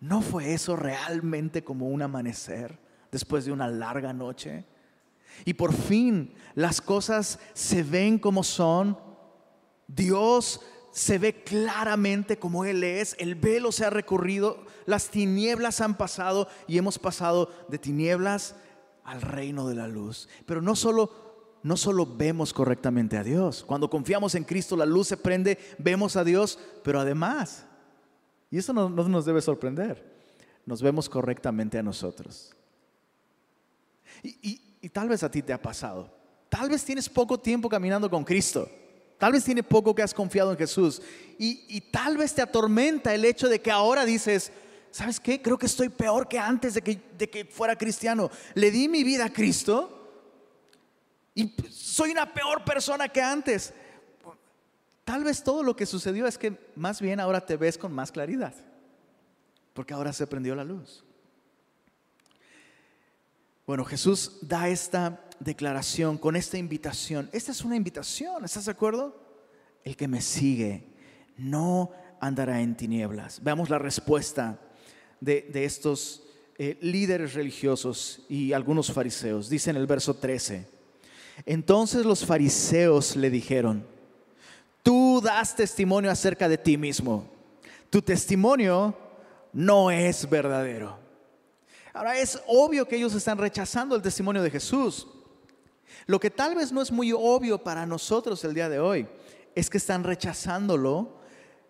¿no 0.00 0.20
fue 0.20 0.52
eso 0.52 0.74
realmente 0.74 1.62
como 1.62 1.88
un 1.88 2.02
amanecer 2.02 2.76
después 3.10 3.44
de 3.44 3.52
una 3.52 3.68
larga 3.68 4.12
noche? 4.12 4.64
Y 5.44 5.54
por 5.54 5.72
fin 5.72 6.34
las 6.54 6.80
cosas 6.80 7.38
se 7.54 7.82
ven 7.84 8.18
como 8.18 8.42
son. 8.42 8.98
Dios 9.86 10.60
se 10.90 11.18
ve 11.18 11.42
claramente 11.44 12.38
como 12.38 12.64
Él 12.64 12.82
es. 12.82 13.14
El 13.18 13.36
velo 13.36 13.70
se 13.70 13.84
ha 13.84 13.90
recorrido. 13.90 14.66
Las 14.84 15.08
tinieblas 15.08 15.80
han 15.80 15.96
pasado 15.96 16.48
y 16.66 16.78
hemos 16.78 16.98
pasado 16.98 17.48
de 17.68 17.78
tinieblas 17.78 18.56
al 19.04 19.22
reino 19.22 19.68
de 19.68 19.76
la 19.76 19.86
luz. 19.86 20.28
Pero 20.46 20.60
no 20.60 20.74
solo 20.74 21.31
no 21.62 21.76
solo 21.76 22.06
vemos 22.06 22.52
correctamente 22.52 23.16
a 23.16 23.22
Dios. 23.22 23.64
Cuando 23.64 23.88
confiamos 23.88 24.34
en 24.34 24.44
Cristo, 24.44 24.76
la 24.76 24.86
luz 24.86 25.08
se 25.08 25.16
prende, 25.16 25.58
vemos 25.78 26.16
a 26.16 26.24
Dios, 26.24 26.58
pero 26.82 27.00
además, 27.00 27.64
y 28.50 28.58
eso 28.58 28.72
no, 28.72 28.88
nos 28.88 29.24
debe 29.24 29.40
sorprender, 29.40 30.04
nos 30.66 30.82
vemos 30.82 31.08
correctamente 31.08 31.78
a 31.78 31.82
nosotros. 31.82 32.52
Y, 34.22 34.60
tal 34.92 35.08
vez 35.08 35.22
a 35.22 35.30
ti 35.30 35.42
te 35.42 35.52
ha 35.52 35.62
pasado. 35.62 36.10
Tal 36.48 36.68
vez 36.68 36.84
tienes 36.84 37.08
poco 37.08 37.38
tiempo 37.38 37.68
caminando 37.68 38.10
con 38.10 38.24
Cristo. 38.24 38.68
Tal 39.16 39.32
vez 39.32 39.44
tiene 39.44 39.62
poco 39.62 39.94
que 39.94 40.02
has 40.02 40.12
confiado 40.12 40.50
en 40.50 40.58
Jesús. 40.58 41.00
Y, 41.38 41.80
tal 41.92 42.16
vez 42.16 42.34
te 42.34 42.42
atormenta 42.42 43.14
el 43.14 43.24
hecho 43.24 43.48
de 43.48 43.60
que 43.60 43.70
ahora 43.70 44.04
dices, 44.04 44.52
¿sabes 44.90 45.20
qué? 45.20 45.40
Creo 45.40 45.58
que 45.58 45.66
estoy 45.66 45.88
peor 45.88 46.28
que 46.28 46.38
antes 46.38 46.74
de 46.74 46.82
que, 46.82 47.00
de 47.16 47.30
que 47.30 47.44
fuera 47.44 47.76
cristiano. 47.76 48.30
Le 48.54 48.70
di 48.70 48.88
mi 48.88 49.04
vida 49.04 49.26
a 49.26 49.32
Cristo 49.32 50.01
y 51.34 51.54
soy 51.70 52.10
una 52.10 52.32
peor 52.32 52.64
persona 52.64 53.08
que 53.08 53.20
antes. 53.20 53.72
Tal 55.04 55.24
vez 55.24 55.42
todo 55.42 55.62
lo 55.62 55.74
que 55.74 55.86
sucedió 55.86 56.26
es 56.26 56.38
que 56.38 56.56
más 56.76 57.00
bien 57.00 57.20
ahora 57.20 57.44
te 57.44 57.56
ves 57.56 57.76
con 57.76 57.92
más 57.92 58.12
claridad, 58.12 58.54
porque 59.72 59.94
ahora 59.94 60.12
se 60.12 60.26
prendió 60.26 60.54
la 60.54 60.64
luz. 60.64 61.04
Bueno, 63.66 63.84
Jesús 63.84 64.38
da 64.42 64.68
esta 64.68 65.24
declaración 65.38 66.18
con 66.18 66.36
esta 66.36 66.58
invitación. 66.58 67.28
Esta 67.32 67.52
es 67.52 67.62
una 67.62 67.76
invitación, 67.76 68.44
¿estás 68.44 68.66
de 68.66 68.72
acuerdo? 68.72 69.20
El 69.84 69.96
que 69.96 70.08
me 70.08 70.20
sigue 70.20 70.86
no 71.36 71.90
andará 72.20 72.60
en 72.60 72.76
tinieblas. 72.76 73.42
Veamos 73.42 73.70
la 73.70 73.78
respuesta 73.78 74.60
de, 75.20 75.50
estos 75.54 76.22
eh, 76.58 76.78
líderes 76.80 77.34
religiosos 77.34 78.24
y 78.28 78.52
algunos 78.52 78.92
fariseos. 78.92 79.48
Dice 79.48 79.70
en 79.70 79.76
el 79.76 79.86
verso 79.86 80.14
13. 80.14 80.71
Entonces 81.46 82.04
los 82.04 82.24
fariseos 82.24 83.16
le 83.16 83.30
dijeron, 83.30 83.86
tú 84.82 85.20
das 85.22 85.56
testimonio 85.56 86.10
acerca 86.10 86.48
de 86.48 86.58
ti 86.58 86.76
mismo, 86.76 87.26
tu 87.90 88.02
testimonio 88.02 88.96
no 89.52 89.90
es 89.90 90.28
verdadero. 90.28 90.98
Ahora 91.92 92.18
es 92.18 92.40
obvio 92.46 92.86
que 92.88 92.96
ellos 92.96 93.14
están 93.14 93.38
rechazando 93.38 93.94
el 93.94 94.02
testimonio 94.02 94.42
de 94.42 94.50
Jesús. 94.50 95.06
Lo 96.06 96.18
que 96.18 96.30
tal 96.30 96.54
vez 96.54 96.72
no 96.72 96.80
es 96.80 96.90
muy 96.90 97.12
obvio 97.12 97.62
para 97.62 97.84
nosotros 97.84 98.42
el 98.44 98.54
día 98.54 98.68
de 98.68 98.80
hoy 98.80 99.06
es 99.54 99.68
que 99.68 99.78
están 99.78 100.04
rechazándolo 100.04 101.20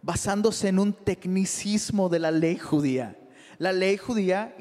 basándose 0.01 0.69
en 0.69 0.79
un 0.79 0.93
tecnicismo 0.93 2.09
de 2.09 2.19
la 2.19 2.31
ley 2.31 2.57
judía. 2.57 3.19
La 3.59 3.73
ley 3.73 3.97
judía 3.97 4.57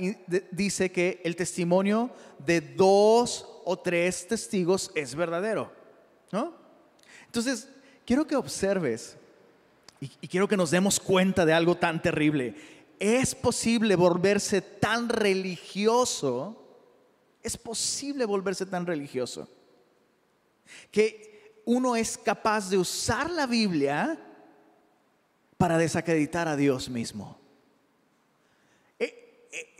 dice 0.52 0.92
que 0.92 1.22
el 1.24 1.36
testimonio 1.36 2.12
de 2.40 2.62
dos 2.62 3.48
o 3.66 3.78
tres 3.78 4.28
testigos 4.28 4.92
es 4.96 5.16
verdadero. 5.16 5.72
¿no? 6.32 6.54
Entonces, 7.26 7.68
quiero 8.06 8.26
que 8.26 8.36
observes 8.36 9.18
y, 10.00 10.12
y 10.22 10.28
quiero 10.28 10.48
que 10.48 10.58
nos 10.58 10.72
demos 10.72 11.00
cuenta 11.00 11.46
de 11.46 11.54
algo 11.54 11.76
tan 11.76 12.02
terrible. 12.02 12.56
Es 13.00 13.34
posible 13.34 13.96
volverse 13.96 14.62
tan 14.62 15.10
religioso, 15.10 16.58
es 17.42 17.58
posible 17.58 18.26
volverse 18.26 18.66
tan 18.66 18.86
religioso, 18.86 19.48
que 20.92 21.62
uno 21.66 21.96
es 21.96 22.18
capaz 22.18 22.70
de 22.70 22.78
usar 22.78 23.30
la 23.30 23.48
Biblia 23.48 24.20
para 25.58 25.78
desacreditar 25.78 26.48
a 26.48 26.56
Dios 26.56 26.90
mismo 26.90 27.41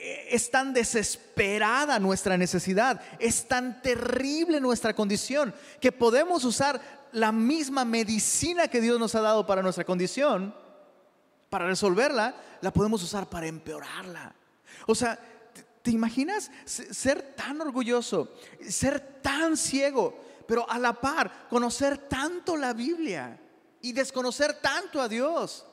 es 0.02 0.50
tan 0.50 0.74
desesperada 0.74 2.00
nuestra 2.00 2.38
necesidad, 2.38 3.02
es 3.20 3.48
tan 3.48 3.82
terrible 3.82 4.60
nuestra 4.60 4.96
condición, 4.96 5.54
que 5.80 5.92
podemos 5.92 6.44
usar 6.44 6.82
la 7.12 7.32
misma 7.32 7.86
medicina 7.86 8.68
que 8.68 8.82
Dios 8.82 9.00
nos 9.00 9.14
ha 9.14 9.22
dado 9.22 9.46
para 9.46 9.62
nuestra 9.62 9.84
condición, 9.84 10.56
para 11.50 11.68
resolverla, 11.68 12.36
la 12.62 12.72
podemos 12.72 13.04
usar 13.04 13.30
para 13.30 13.46
empeorarla. 13.46 14.34
O 14.88 14.96
sea, 14.96 15.20
¿te 15.84 15.92
imaginas 15.92 16.50
ser 16.66 17.36
tan 17.36 17.62
orgulloso, 17.62 18.34
ser 18.68 19.00
tan 19.22 19.56
ciego, 19.58 20.18
pero 20.48 20.68
a 20.70 20.80
la 20.80 20.94
par 20.94 21.48
conocer 21.50 21.98
tanto 21.98 22.58
la 22.58 22.74
Biblia 22.74 23.40
y 23.82 23.92
desconocer 23.92 24.54
tanto 24.62 25.00
a 25.00 25.08
Dios? 25.08 25.66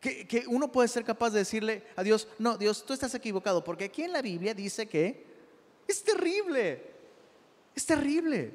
Que, 0.00 0.44
uno 0.48 0.70
puede 0.70 0.88
ser 0.88 1.04
capaz 1.04 1.30
de 1.30 1.40
decirle 1.40 1.82
a 1.96 2.02
Dios, 2.02 2.28
no, 2.38 2.56
Dios, 2.56 2.84
tú 2.84 2.92
estás 2.92 3.14
equivocado, 3.14 3.64
porque 3.64 3.84
aquí 3.84 4.02
en 4.02 4.12
la 4.12 4.22
Biblia 4.22 4.54
dice 4.54 4.86
que 4.86 5.24
es 5.88 6.04
terrible, 6.04 6.82
es 7.74 7.86
terrible. 7.86 8.54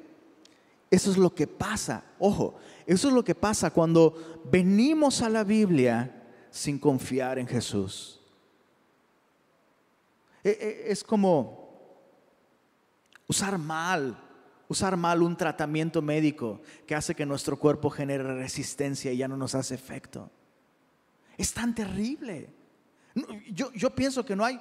Eso 0.90 1.10
es 1.10 1.16
lo 1.16 1.34
que 1.34 1.46
pasa, 1.46 2.04
ojo, 2.18 2.54
eso 2.86 3.08
es 3.08 3.14
lo 3.14 3.24
que 3.24 3.34
pasa 3.34 3.70
cuando 3.70 4.42
venimos 4.44 5.22
a 5.22 5.28
la 5.28 5.42
Biblia 5.42 6.22
sin 6.50 6.78
confiar 6.78 7.38
en 7.38 7.46
Jesús. 7.46 8.20
E, 10.44 10.50
e, 10.50 10.92
es 10.92 11.02
como 11.02 11.62
usar 13.26 13.56
mal, 13.56 14.18
usar 14.68 14.96
mal 14.96 15.22
un 15.22 15.36
tratamiento 15.36 16.02
médico 16.02 16.60
que 16.86 16.94
hace 16.94 17.14
que 17.14 17.24
nuestro 17.24 17.58
cuerpo 17.58 17.88
genere 17.88 18.24
resistencia 18.34 19.12
y 19.12 19.16
ya 19.18 19.28
no 19.28 19.36
nos 19.36 19.54
hace 19.54 19.74
efecto. 19.74 20.30
Es 21.36 21.52
tan 21.52 21.74
terrible. 21.74 22.50
Yo, 23.50 23.94
pienso 23.94 24.24
que 24.24 24.36
no 24.36 24.44
hay, 24.44 24.58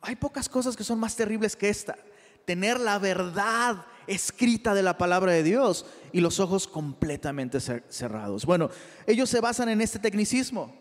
hay 0.00 0.16
pocas 0.16 0.48
cosas 0.48 0.76
que 0.76 0.84
son 0.84 0.98
más 0.98 1.16
terribles 1.16 1.56
que 1.56 1.68
esta. 1.68 1.96
Tener 2.44 2.80
la 2.80 2.98
verdad 2.98 3.84
escrita 4.06 4.74
de 4.74 4.82
la 4.82 4.96
palabra 4.96 5.32
de 5.32 5.42
Dios 5.42 5.86
y 6.12 6.20
los 6.20 6.40
ojos 6.40 6.66
completamente 6.66 7.60
cerrados. 7.60 8.46
Bueno, 8.46 8.70
ellos 9.06 9.28
se 9.28 9.40
basan 9.40 9.68
en 9.68 9.80
este 9.80 9.98
tecnicismo. 9.98 10.74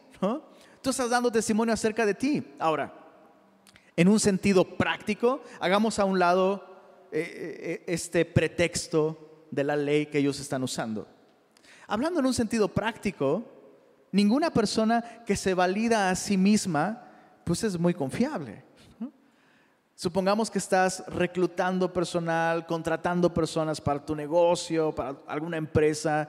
Tú 0.81 0.89
estás 0.89 1.09
dando 1.09 1.31
testimonio 1.31 1.73
acerca 1.73 2.05
de 2.05 2.13
ti. 2.13 2.53
Ahora, 2.57 2.93
en 3.95 4.07
un 4.07 4.19
sentido 4.19 4.77
práctico, 4.77 5.41
hagamos 5.59 5.99
a 5.99 6.05
un 6.05 6.19
lado 6.19 6.63
eh, 7.11 7.19
eh, 7.19 7.57
eh, 7.59 7.83
este 7.87 8.25
pretexto 8.25 9.45
de 9.51 9.63
la 9.63 9.75
ley 9.75 10.05
que 10.05 10.19
ellos 10.19 10.39
están 10.39 10.63
usando. 10.63 11.07
Hablando 11.87 12.19
en 12.19 12.25
un 12.25 12.33
sentido 12.33 12.67
práctico, 12.67 13.56
Ninguna 14.17 14.49
persona 14.49 15.03
que 15.27 15.35
se 15.35 15.53
valida 15.53 16.09
a 16.09 16.15
sí 16.15 16.37
misma, 16.37 17.03
pues 17.43 17.63
es 17.63 17.77
muy 17.77 17.93
confiable. 17.93 18.63
Supongamos 19.93 20.49
que 20.49 20.57
estás 20.57 21.03
reclutando 21.05 21.93
personal, 21.93 22.65
contratando 22.65 23.31
personas 23.31 23.79
para 23.79 24.03
tu 24.03 24.15
negocio, 24.15 24.91
para 24.95 25.17
alguna 25.27 25.57
empresa. 25.57 26.27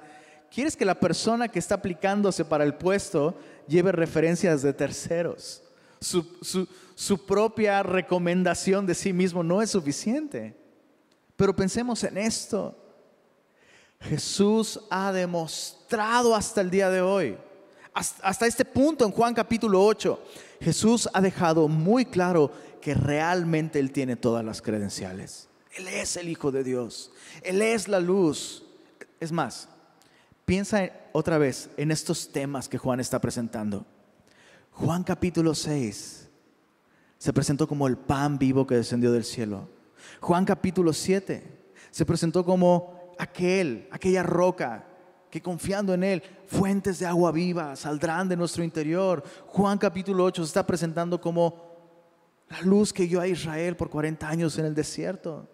Quieres 0.51 0.77
que 0.77 0.85
la 0.85 1.01
persona 1.01 1.49
que 1.49 1.59
está 1.59 1.77
aplicándose 1.77 2.45
para 2.45 2.63
el 2.63 2.75
puesto 2.75 3.35
lleve 3.67 3.91
referencias 3.91 4.61
de 4.61 4.75
terceros. 4.75 5.63
Su, 5.99 6.69
su 6.95 7.25
propia 7.25 7.83
recomendación 7.83 8.85
de 8.85 8.95
sí 8.95 9.15
mismo 9.15 9.43
no 9.43 9.63
es 9.63 9.71
suficiente. 9.71 10.55
Pero 11.37 11.57
pensemos 11.57 12.05
en 12.05 12.19
esto. 12.19 12.77
Jesús 13.99 14.79
ha 14.91 15.11
demostrado 15.11 16.35
hasta 16.35 16.61
el 16.61 16.71
día 16.71 16.91
de 16.91 17.01
hoy 17.01 17.39
hasta 18.23 18.47
este 18.47 18.65
punto 18.65 19.05
en 19.05 19.11
Juan 19.11 19.35
capítulo 19.35 19.85
8, 19.85 20.23
Jesús 20.61 21.09
ha 21.13 21.21
dejado 21.21 21.69
muy 21.69 22.05
claro 22.05 22.53
que 22.81 22.95
realmente 22.95 23.79
Él 23.79 23.93
tiene 23.93 24.17
todas 24.17 24.45
las 24.45 24.63
credenciales. 24.63 25.49
Él 25.77 25.89
es 25.89 26.17
el 26.17 26.29
Hijo 26.29 26.51
de 26.51 26.65
Dios. 26.65 27.11
Él 27.43 27.63
es 27.63 27.89
la 27.89 28.01
luz. 28.01 28.65
Es 29.21 29.33
más, 29.33 29.69
piensa 30.45 30.91
otra 31.13 31.39
vez 31.39 31.71
en 31.77 31.91
estos 31.91 32.31
temas 32.33 32.69
que 32.69 32.79
Juan 32.79 33.01
está 33.01 33.21
presentando. 33.21 33.85
Juan 34.73 35.03
capítulo 35.03 35.55
6 35.55 36.29
se 37.19 37.33
presentó 37.33 37.67
como 37.67 37.89
el 37.89 37.97
pan 37.97 38.39
vivo 38.39 38.67
que 38.67 38.77
descendió 38.77 39.13
del 39.13 39.25
cielo. 39.25 39.69
Juan 40.21 40.45
capítulo 40.45 40.93
7 40.93 41.43
se 41.91 42.07
presentó 42.07 42.45
como 42.45 43.15
aquel, 43.19 43.89
aquella 43.91 44.23
roca 44.23 44.88
que 45.31 45.43
confiando 45.43 45.95
en 45.95 46.05
Él, 46.05 46.23
fuentes 46.47 46.99
de 46.99 47.07
agua 47.07 47.33
viva 47.33 47.77
saldrán 47.77 48.29
de 48.29 48.37
nuestro 48.37 48.65
interior. 48.65 49.23
Juan 49.47 49.79
capítulo 49.79 50.25
8 50.25 50.43
se 50.43 50.47
está 50.49 50.67
presentando 50.67 51.21
como 51.21 51.69
la 52.49 52.61
luz 52.63 52.93
que 52.93 53.07
guió 53.07 53.21
a 53.21 53.29
Israel 53.29 53.77
por 53.77 53.91
40 53.91 54.29
años 54.29 54.59
en 54.59 54.65
el 54.65 54.75
desierto. 54.75 55.49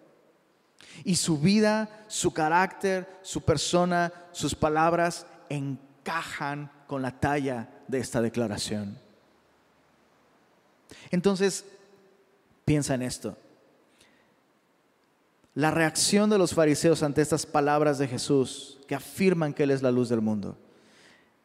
Y 1.03 1.15
su 1.15 1.37
vida, 1.37 2.05
su 2.07 2.31
carácter, 2.33 3.07
su 3.21 3.41
persona, 3.41 4.13
sus 4.31 4.55
palabras 4.55 5.25
encajan 5.49 6.71
con 6.87 7.01
la 7.01 7.19
talla 7.19 7.69
de 7.87 7.99
esta 7.99 8.21
declaración. 8.21 8.97
Entonces, 11.11 11.65
piensa 12.63 12.95
en 12.95 13.01
esto. 13.01 13.37
La 15.55 15.71
reacción 15.71 16.29
de 16.29 16.37
los 16.37 16.53
fariseos 16.53 17.01
ante 17.01 17.21
estas 17.21 17.45
palabras 17.45 17.97
de 17.97 18.07
Jesús 18.07 18.77
que 18.87 18.93
afirman 18.93 19.53
que 19.53 19.63
Él 19.63 19.71
es 19.71 19.81
la 19.81 19.91
luz 19.91 20.09
del 20.09 20.21
mundo. 20.21 20.57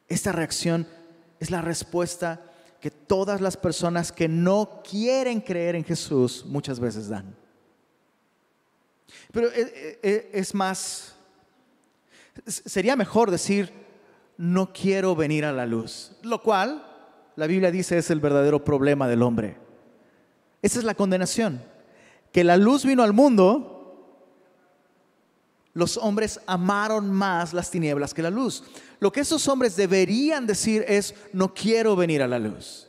Esta 0.08 0.32
reacción 0.32 0.86
es 1.38 1.50
la 1.50 1.62
respuesta 1.62 2.44
que 2.80 2.90
todas 2.90 3.40
las 3.40 3.56
personas 3.56 4.10
que 4.10 4.26
no 4.26 4.82
quieren 4.88 5.40
creer 5.40 5.76
en 5.76 5.84
Jesús 5.84 6.44
muchas 6.44 6.80
veces 6.80 7.08
dan. 7.08 7.36
Pero 9.32 9.48
eh, 9.48 9.52
eh, 9.56 9.98
eh, 10.02 10.30
es 10.32 10.54
más, 10.54 11.14
sería 12.46 12.96
mejor 12.96 13.30
decir, 13.30 13.72
no 14.36 14.72
quiero 14.72 15.14
venir 15.14 15.44
a 15.44 15.52
la 15.52 15.66
luz, 15.66 16.12
lo 16.22 16.42
cual 16.42 16.84
la 17.36 17.46
Biblia 17.46 17.70
dice 17.70 17.98
es 17.98 18.10
el 18.10 18.20
verdadero 18.20 18.64
problema 18.64 19.06
del 19.06 19.22
hombre. 19.22 19.56
Esa 20.62 20.78
es 20.78 20.84
la 20.84 20.94
condenación, 20.94 21.62
que 22.32 22.42
la 22.42 22.56
luz 22.56 22.84
vino 22.84 23.02
al 23.02 23.12
mundo, 23.12 23.79
los 25.72 25.96
hombres 25.96 26.40
amaron 26.46 27.10
más 27.10 27.52
las 27.52 27.70
tinieblas 27.70 28.12
que 28.12 28.22
la 28.22 28.30
luz. 28.30 28.64
Lo 28.98 29.12
que 29.12 29.20
esos 29.20 29.46
hombres 29.48 29.76
deberían 29.76 30.46
decir 30.46 30.84
es, 30.88 31.14
no 31.32 31.54
quiero 31.54 31.96
venir 31.96 32.22
a 32.22 32.28
la 32.28 32.38
luz. 32.38 32.88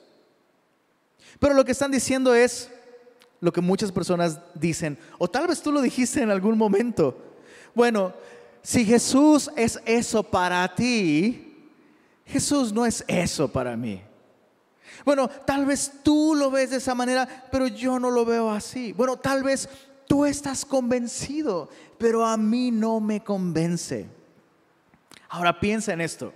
Pero 1.39 1.53
lo 1.53 1.63
que 1.65 1.71
están 1.71 1.91
diciendo 1.91 2.33
es 2.33 2.69
lo 3.39 3.51
que 3.51 3.61
muchas 3.61 3.91
personas 3.91 4.39
dicen, 4.53 4.97
o 5.17 5.27
tal 5.27 5.47
vez 5.47 5.61
tú 5.61 5.71
lo 5.71 5.81
dijiste 5.81 6.21
en 6.21 6.29
algún 6.29 6.57
momento. 6.57 7.17
Bueno, 7.73 8.13
si 8.61 8.85
Jesús 8.85 9.49
es 9.55 9.79
eso 9.85 10.21
para 10.23 10.73
ti, 10.75 11.69
Jesús 12.25 12.71
no 12.71 12.85
es 12.85 13.03
eso 13.07 13.47
para 13.47 13.75
mí. 13.75 14.01
Bueno, 15.03 15.27
tal 15.27 15.65
vez 15.65 15.91
tú 16.03 16.35
lo 16.35 16.51
ves 16.51 16.69
de 16.69 16.77
esa 16.77 16.93
manera, 16.93 17.47
pero 17.51 17.67
yo 17.67 17.99
no 17.99 18.11
lo 18.11 18.23
veo 18.23 18.51
así. 18.51 18.93
Bueno, 18.93 19.17
tal 19.17 19.41
vez 19.43 19.67
tú 20.11 20.25
estás 20.25 20.65
convencido, 20.65 21.69
pero 21.97 22.25
a 22.25 22.35
mí 22.35 22.69
no 22.69 22.99
me 22.99 23.23
convence. 23.23 24.09
Ahora 25.29 25.57
piensa 25.57 25.93
en 25.93 26.01
esto. 26.01 26.33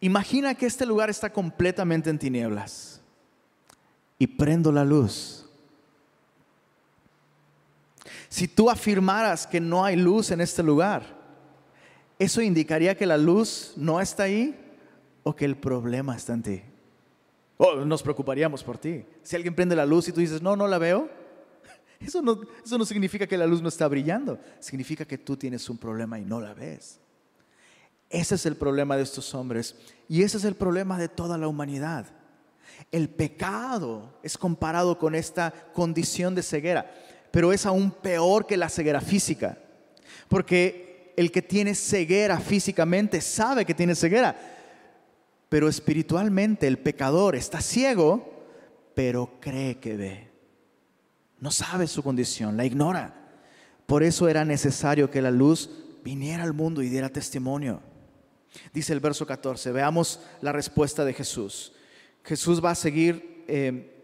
Imagina 0.00 0.54
que 0.54 0.64
este 0.64 0.86
lugar 0.86 1.10
está 1.10 1.30
completamente 1.30 2.08
en 2.08 2.18
tinieblas 2.18 3.02
y 4.18 4.26
prendo 4.26 4.72
la 4.72 4.82
luz. 4.82 5.44
Si 8.30 8.48
tú 8.48 8.70
afirmaras 8.70 9.46
que 9.46 9.60
no 9.60 9.84
hay 9.84 9.96
luz 9.96 10.30
en 10.30 10.40
este 10.40 10.62
lugar, 10.62 11.02
¿eso 12.18 12.40
indicaría 12.40 12.96
que 12.96 13.04
la 13.04 13.18
luz 13.18 13.74
no 13.76 14.00
está 14.00 14.22
ahí 14.22 14.58
o 15.22 15.36
que 15.36 15.44
el 15.44 15.58
problema 15.58 16.16
está 16.16 16.32
en 16.32 16.42
ti? 16.42 16.62
O 17.58 17.84
nos 17.84 18.02
preocuparíamos 18.02 18.64
por 18.64 18.78
ti. 18.78 19.04
Si 19.22 19.36
alguien 19.36 19.54
prende 19.54 19.76
la 19.76 19.84
luz 19.84 20.08
y 20.08 20.12
tú 20.12 20.20
dices, 20.20 20.40
no, 20.40 20.56
no 20.56 20.66
la 20.66 20.78
veo, 20.78 21.23
eso 22.00 22.22
no, 22.22 22.40
eso 22.64 22.78
no 22.78 22.84
significa 22.84 23.26
que 23.26 23.36
la 23.36 23.46
luz 23.46 23.62
no 23.62 23.68
está 23.68 23.88
brillando, 23.88 24.38
significa 24.60 25.04
que 25.04 25.18
tú 25.18 25.36
tienes 25.36 25.68
un 25.70 25.78
problema 25.78 26.18
y 26.18 26.24
no 26.24 26.40
la 26.40 26.54
ves. 26.54 27.00
Ese 28.10 28.34
es 28.34 28.46
el 28.46 28.56
problema 28.56 28.96
de 28.96 29.02
estos 29.02 29.34
hombres 29.34 29.74
y 30.08 30.22
ese 30.22 30.36
es 30.36 30.44
el 30.44 30.54
problema 30.54 30.98
de 30.98 31.08
toda 31.08 31.38
la 31.38 31.48
humanidad. 31.48 32.06
El 32.90 33.08
pecado 33.08 34.18
es 34.22 34.36
comparado 34.38 34.98
con 34.98 35.14
esta 35.14 35.52
condición 35.72 36.34
de 36.34 36.42
ceguera, 36.42 36.90
pero 37.30 37.52
es 37.52 37.66
aún 37.66 37.90
peor 37.90 38.46
que 38.46 38.56
la 38.56 38.68
ceguera 38.68 39.00
física, 39.00 39.58
porque 40.28 41.12
el 41.16 41.30
que 41.30 41.42
tiene 41.42 41.74
ceguera 41.74 42.38
físicamente 42.38 43.20
sabe 43.20 43.64
que 43.64 43.74
tiene 43.74 43.94
ceguera, 43.94 44.36
pero 45.48 45.68
espiritualmente 45.68 46.66
el 46.66 46.78
pecador 46.78 47.36
está 47.36 47.60
ciego, 47.60 48.44
pero 48.94 49.38
cree 49.40 49.78
que 49.78 49.96
ve. 49.96 50.33
No 51.44 51.50
sabe 51.50 51.86
su 51.86 52.02
condición, 52.02 52.56
la 52.56 52.64
ignora. 52.64 53.12
Por 53.84 54.02
eso 54.02 54.30
era 54.30 54.46
necesario 54.46 55.10
que 55.10 55.20
la 55.20 55.30
luz 55.30 55.68
viniera 56.02 56.42
al 56.42 56.54
mundo 56.54 56.80
y 56.80 56.88
diera 56.88 57.10
testimonio. 57.10 57.82
Dice 58.72 58.94
el 58.94 59.00
verso 59.00 59.26
14, 59.26 59.70
veamos 59.70 60.20
la 60.40 60.52
respuesta 60.52 61.04
de 61.04 61.12
Jesús. 61.12 61.74
Jesús 62.24 62.64
va 62.64 62.70
a 62.70 62.74
seguir 62.74 63.44
eh, 63.46 63.94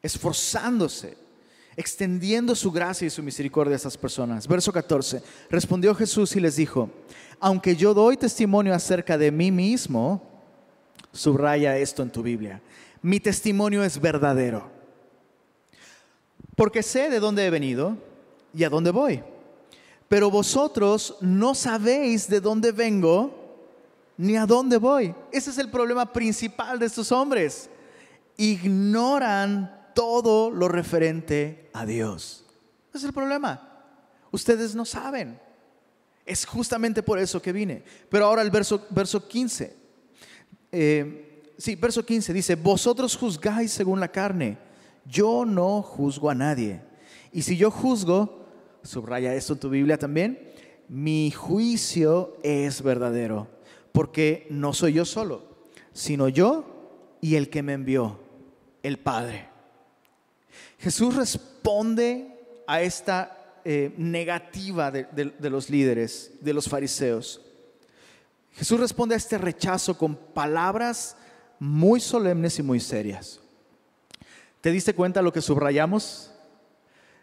esforzándose, 0.00 1.16
extendiendo 1.74 2.54
su 2.54 2.70
gracia 2.70 3.08
y 3.08 3.10
su 3.10 3.24
misericordia 3.24 3.72
a 3.72 3.76
estas 3.78 3.98
personas. 3.98 4.46
Verso 4.46 4.72
14, 4.72 5.20
respondió 5.50 5.92
Jesús 5.92 6.36
y 6.36 6.40
les 6.40 6.54
dijo, 6.54 6.88
aunque 7.40 7.74
yo 7.74 7.92
doy 7.94 8.16
testimonio 8.16 8.74
acerca 8.74 9.18
de 9.18 9.32
mí 9.32 9.50
mismo, 9.50 10.22
subraya 11.10 11.76
esto 11.78 12.04
en 12.04 12.12
tu 12.12 12.22
Biblia, 12.22 12.62
mi 13.02 13.18
testimonio 13.18 13.82
es 13.82 14.00
verdadero 14.00 14.77
porque 16.58 16.82
sé 16.82 17.08
de 17.08 17.20
dónde 17.20 17.46
he 17.46 17.50
venido 17.50 17.96
y 18.52 18.64
a 18.64 18.68
dónde 18.68 18.90
voy. 18.90 19.22
Pero 20.08 20.28
vosotros 20.28 21.14
no 21.20 21.54
sabéis 21.54 22.28
de 22.28 22.40
dónde 22.40 22.72
vengo 22.72 23.32
ni 24.16 24.36
a 24.36 24.44
dónde 24.44 24.76
voy. 24.76 25.14
Ese 25.30 25.50
es 25.50 25.58
el 25.58 25.70
problema 25.70 26.12
principal 26.12 26.80
de 26.80 26.86
estos 26.86 27.12
hombres. 27.12 27.70
Ignoran 28.36 29.92
todo 29.94 30.50
lo 30.50 30.66
referente 30.66 31.70
a 31.72 31.86
Dios. 31.86 32.44
Ese 32.88 32.98
es 32.98 33.04
el 33.04 33.12
problema. 33.12 33.84
Ustedes 34.32 34.74
no 34.74 34.84
saben. 34.84 35.38
Es 36.26 36.44
justamente 36.44 37.04
por 37.04 37.20
eso 37.20 37.40
que 37.40 37.52
vine. 37.52 37.84
Pero 38.10 38.24
ahora 38.24 38.42
el 38.42 38.50
verso, 38.50 38.84
verso 38.90 39.28
15. 39.28 39.76
Eh, 40.72 41.52
sí, 41.56 41.76
verso 41.76 42.04
15 42.04 42.32
dice, 42.32 42.56
vosotros 42.56 43.16
juzgáis 43.16 43.70
según 43.70 44.00
la 44.00 44.08
carne 44.08 44.66
yo 45.08 45.44
no 45.44 45.82
juzgo 45.82 46.30
a 46.30 46.34
nadie. 46.34 46.82
Y 47.32 47.42
si 47.42 47.56
yo 47.56 47.70
juzgo, 47.70 48.46
subraya 48.82 49.34
esto 49.34 49.54
en 49.54 49.60
tu 49.60 49.70
Biblia 49.70 49.98
también, 49.98 50.52
mi 50.88 51.30
juicio 51.30 52.36
es 52.42 52.82
verdadero, 52.82 53.48
porque 53.92 54.46
no 54.50 54.72
soy 54.72 54.94
yo 54.94 55.04
solo, 55.04 55.42
sino 55.92 56.28
yo 56.28 57.18
y 57.20 57.34
el 57.34 57.50
que 57.50 57.62
me 57.62 57.74
envió, 57.74 58.20
el 58.82 58.98
Padre. 58.98 59.48
Jesús 60.78 61.16
responde 61.16 62.62
a 62.66 62.80
esta 62.80 63.60
eh, 63.64 63.92
negativa 63.96 64.90
de 64.90 65.50
los 65.50 65.68
líderes, 65.68 66.32
de 66.40 66.54
los 66.54 66.68
fariseos. 66.68 67.40
Jesús 68.52 68.80
responde 68.80 69.14
a 69.14 69.18
este 69.18 69.38
rechazo 69.38 69.96
con 69.96 70.16
palabras 70.16 71.16
muy 71.58 72.00
solemnes 72.00 72.58
y 72.58 72.62
muy 72.62 72.80
serias. 72.80 73.40
¿Te 74.60 74.70
diste 74.72 74.94
cuenta 74.94 75.22
lo 75.22 75.32
que 75.32 75.40
subrayamos? 75.40 76.32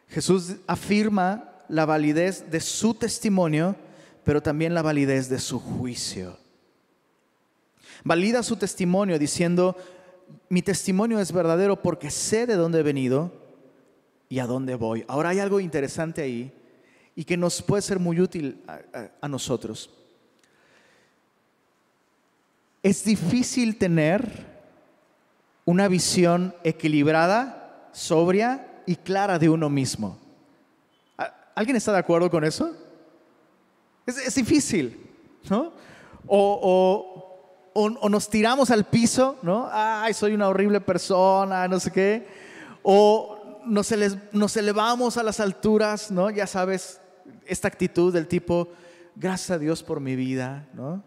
Jesús 0.07 0.55
afirma 0.67 1.51
la 1.67 1.85
validez 1.85 2.49
de 2.49 2.59
su 2.61 2.93
testimonio, 2.93 3.75
pero 4.23 4.41
también 4.41 4.73
la 4.73 4.81
validez 4.81 5.29
de 5.29 5.39
su 5.39 5.59
juicio. 5.59 6.37
Valida 8.03 8.43
su 8.43 8.55
testimonio 8.55 9.19
diciendo, 9.19 9.75
mi 10.49 10.61
testimonio 10.61 11.19
es 11.19 11.31
verdadero 11.31 11.81
porque 11.81 12.11
sé 12.11 12.45
de 12.45 12.55
dónde 12.55 12.79
he 12.79 12.83
venido 12.83 13.33
y 14.29 14.39
a 14.39 14.45
dónde 14.45 14.75
voy. 14.75 15.03
Ahora 15.07 15.29
hay 15.29 15.39
algo 15.39 15.59
interesante 15.59 16.21
ahí 16.21 16.53
y 17.15 17.25
que 17.25 17.35
nos 17.35 17.61
puede 17.61 17.81
ser 17.81 17.99
muy 17.99 18.21
útil 18.21 18.61
a, 18.67 18.79
a 19.21 19.27
nosotros. 19.27 19.89
Es 22.83 23.03
difícil 23.03 23.77
tener 23.77 24.54
una 25.65 25.87
visión 25.87 26.55
equilibrada, 26.63 27.89
sobria 27.91 28.81
y 28.85 28.95
clara 28.95 29.39
de 29.39 29.49
uno 29.49 29.69
mismo. 29.69 30.19
¿Alguien 31.55 31.75
está 31.75 31.91
de 31.91 31.99
acuerdo 31.99 32.29
con 32.29 32.43
eso? 32.43 32.71
Es, 34.05 34.35
difícil, 34.35 34.99
¿no? 35.49 35.73
O, 36.27 37.21
nos 38.09 38.29
tiramos 38.29 38.69
al 38.69 38.85
piso, 38.85 39.37
¿no? 39.41 39.67
Ay, 39.71 40.13
soy 40.13 40.33
una 40.33 40.47
horrible 40.47 40.81
persona, 40.81 41.67
no 41.67 41.79
sé 41.79 41.91
qué. 41.91 42.27
O 42.83 43.61
nos, 43.65 43.93
nos 44.31 44.57
elevamos 44.57 45.17
a 45.17 45.23
las 45.23 45.39
alturas, 45.39 46.11
¿no? 46.11 46.29
Ya 46.29 46.45
sabes, 46.45 47.01
esta 47.47 47.67
actitud 47.67 48.13
del 48.13 48.27
tipo, 48.27 48.67
gracias 49.15 49.51
a 49.51 49.57
Dios 49.57 49.81
por 49.81 49.99
mi 49.99 50.15
vida, 50.15 50.67
¿no? 50.73 51.03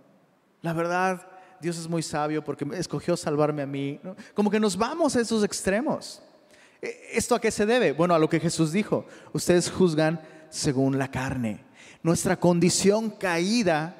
La 0.63 0.73
verdad, 0.73 1.28
Dios 1.61 1.79
es 1.79 1.89
muy 1.89 2.03
sabio 2.03 2.45
porque 2.45 2.67
escogió 2.75 3.17
salvarme 3.17 3.63
a 3.63 3.67
mí. 3.67 4.01
Como 4.35 4.51
que 4.51 4.61
nos 4.61 4.77
vamos 4.77 5.17
a 5.17 5.21
esos 5.21 5.43
extremos. 5.45 6.23
E, 6.81 7.11
¿Esto 7.15 7.35
a 7.35 7.41
qué 7.41 7.51
se 7.51 7.67
debe? 7.67 7.93
Bueno, 7.93 8.15
a 8.15 8.19
lo 8.19 8.29
que 8.29 8.41
Jesús 8.41 8.73
dijo. 8.73 9.07
Ustedes 9.33 9.71
juzgan 9.71 10.21
según 10.51 10.99
la 10.99 11.11
carne. 11.11 11.65
Nuestra 12.03 12.39
condición 12.39 13.11
caída, 13.11 13.97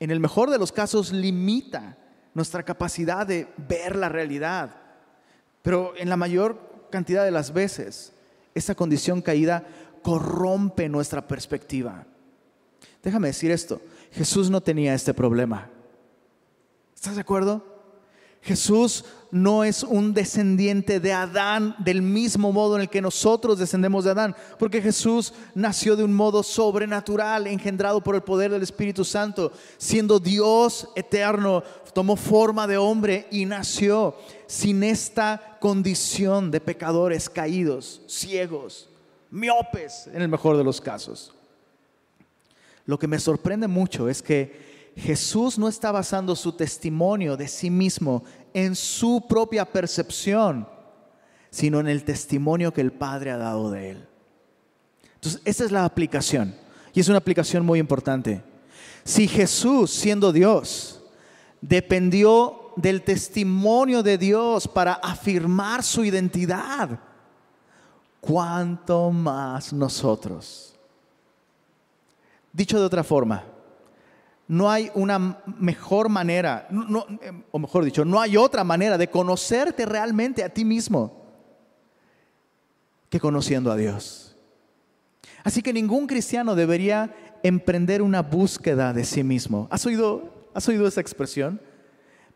en 0.00 0.10
el 0.10 0.20
mejor 0.20 0.50
de 0.50 0.58
los 0.58 0.72
casos, 0.72 1.12
limita 1.12 1.96
nuestra 2.34 2.62
capacidad 2.62 3.26
de 3.26 3.48
ver 3.56 3.96
la 3.96 4.08
realidad. 4.08 4.76
Pero 5.62 5.92
en 5.96 6.08
la 6.08 6.16
mayor 6.16 6.86
cantidad 6.90 7.24
de 7.24 7.30
las 7.30 7.52
veces, 7.52 8.12
esa 8.54 8.74
condición 8.74 9.20
caída 9.20 9.66
corrompe 10.02 10.88
nuestra 10.88 11.26
perspectiva. 11.26 12.06
Déjame 13.02 13.28
decir 13.28 13.50
esto, 13.50 13.80
Jesús 14.12 14.50
no 14.50 14.60
tenía 14.60 14.94
este 14.94 15.14
problema. 15.14 15.70
¿Estás 17.08 17.16
de 17.16 17.22
acuerdo? 17.22 17.64
Jesús 18.42 19.02
no 19.30 19.64
es 19.64 19.82
un 19.82 20.12
descendiente 20.12 21.00
de 21.00 21.14
Adán 21.14 21.74
del 21.78 22.02
mismo 22.02 22.52
modo 22.52 22.76
en 22.76 22.82
el 22.82 22.90
que 22.90 23.00
nosotros 23.00 23.58
descendemos 23.58 24.04
de 24.04 24.10
Adán, 24.10 24.36
porque 24.58 24.82
Jesús 24.82 25.32
nació 25.54 25.96
de 25.96 26.04
un 26.04 26.12
modo 26.12 26.42
sobrenatural, 26.42 27.46
engendrado 27.46 28.02
por 28.02 28.14
el 28.14 28.20
poder 28.20 28.50
del 28.50 28.60
Espíritu 28.60 29.06
Santo, 29.06 29.52
siendo 29.78 30.20
Dios 30.20 30.90
eterno, 30.96 31.62
tomó 31.94 32.14
forma 32.14 32.66
de 32.66 32.76
hombre 32.76 33.26
y 33.30 33.46
nació 33.46 34.14
sin 34.46 34.82
esta 34.82 35.56
condición 35.60 36.50
de 36.50 36.60
pecadores 36.60 37.30
caídos, 37.30 38.02
ciegos, 38.06 38.90
miopes, 39.30 40.08
en 40.12 40.20
el 40.20 40.28
mejor 40.28 40.58
de 40.58 40.64
los 40.64 40.78
casos. 40.78 41.32
Lo 42.84 42.98
que 42.98 43.06
me 43.06 43.18
sorprende 43.18 43.66
mucho 43.66 44.10
es 44.10 44.20
que 44.22 44.67
Jesús 44.98 45.58
no 45.58 45.68
está 45.68 45.92
basando 45.92 46.34
su 46.34 46.52
testimonio 46.52 47.36
de 47.36 47.46
sí 47.46 47.70
mismo 47.70 48.24
en 48.52 48.74
su 48.74 49.24
propia 49.28 49.64
percepción, 49.64 50.68
sino 51.50 51.78
en 51.78 51.86
el 51.86 52.04
testimonio 52.04 52.72
que 52.72 52.80
el 52.80 52.92
Padre 52.92 53.30
ha 53.30 53.36
dado 53.36 53.70
de 53.70 53.90
él. 53.90 54.08
Entonces, 55.14 55.40
esa 55.44 55.64
es 55.64 55.70
la 55.70 55.84
aplicación. 55.84 56.54
Y 56.92 57.00
es 57.00 57.08
una 57.08 57.18
aplicación 57.18 57.64
muy 57.64 57.78
importante. 57.78 58.42
Si 59.04 59.28
Jesús, 59.28 59.90
siendo 59.90 60.32
Dios, 60.32 61.00
dependió 61.60 62.72
del 62.76 63.02
testimonio 63.02 64.02
de 64.02 64.18
Dios 64.18 64.66
para 64.66 64.94
afirmar 64.94 65.82
su 65.82 66.04
identidad, 66.04 66.98
¿cuánto 68.20 69.10
más 69.10 69.72
nosotros? 69.72 70.74
Dicho 72.52 72.78
de 72.80 72.86
otra 72.86 73.04
forma, 73.04 73.44
no 74.48 74.70
hay 74.70 74.90
una 74.94 75.42
mejor 75.58 76.08
manera, 76.08 76.66
eh, 76.70 77.32
o 77.50 77.58
mejor 77.58 77.84
dicho, 77.84 78.04
no 78.04 78.18
hay 78.20 78.36
otra 78.36 78.64
manera 78.64 78.96
de 78.96 79.08
conocerte 79.08 79.84
realmente 79.84 80.42
a 80.42 80.48
ti 80.48 80.64
mismo 80.64 81.26
que 83.10 83.20
conociendo 83.20 83.70
a 83.70 83.76
Dios. 83.76 84.36
Así 85.44 85.62
que 85.62 85.72
ningún 85.72 86.06
cristiano 86.06 86.54
debería 86.54 87.14
emprender 87.42 88.02
una 88.02 88.22
búsqueda 88.22 88.92
de 88.92 89.04
sí 89.04 89.22
mismo. 89.22 89.68
¿Has 89.70 89.84
oído, 89.86 90.48
has 90.54 90.66
oído 90.66 90.88
esa 90.88 91.02
expresión? 91.02 91.60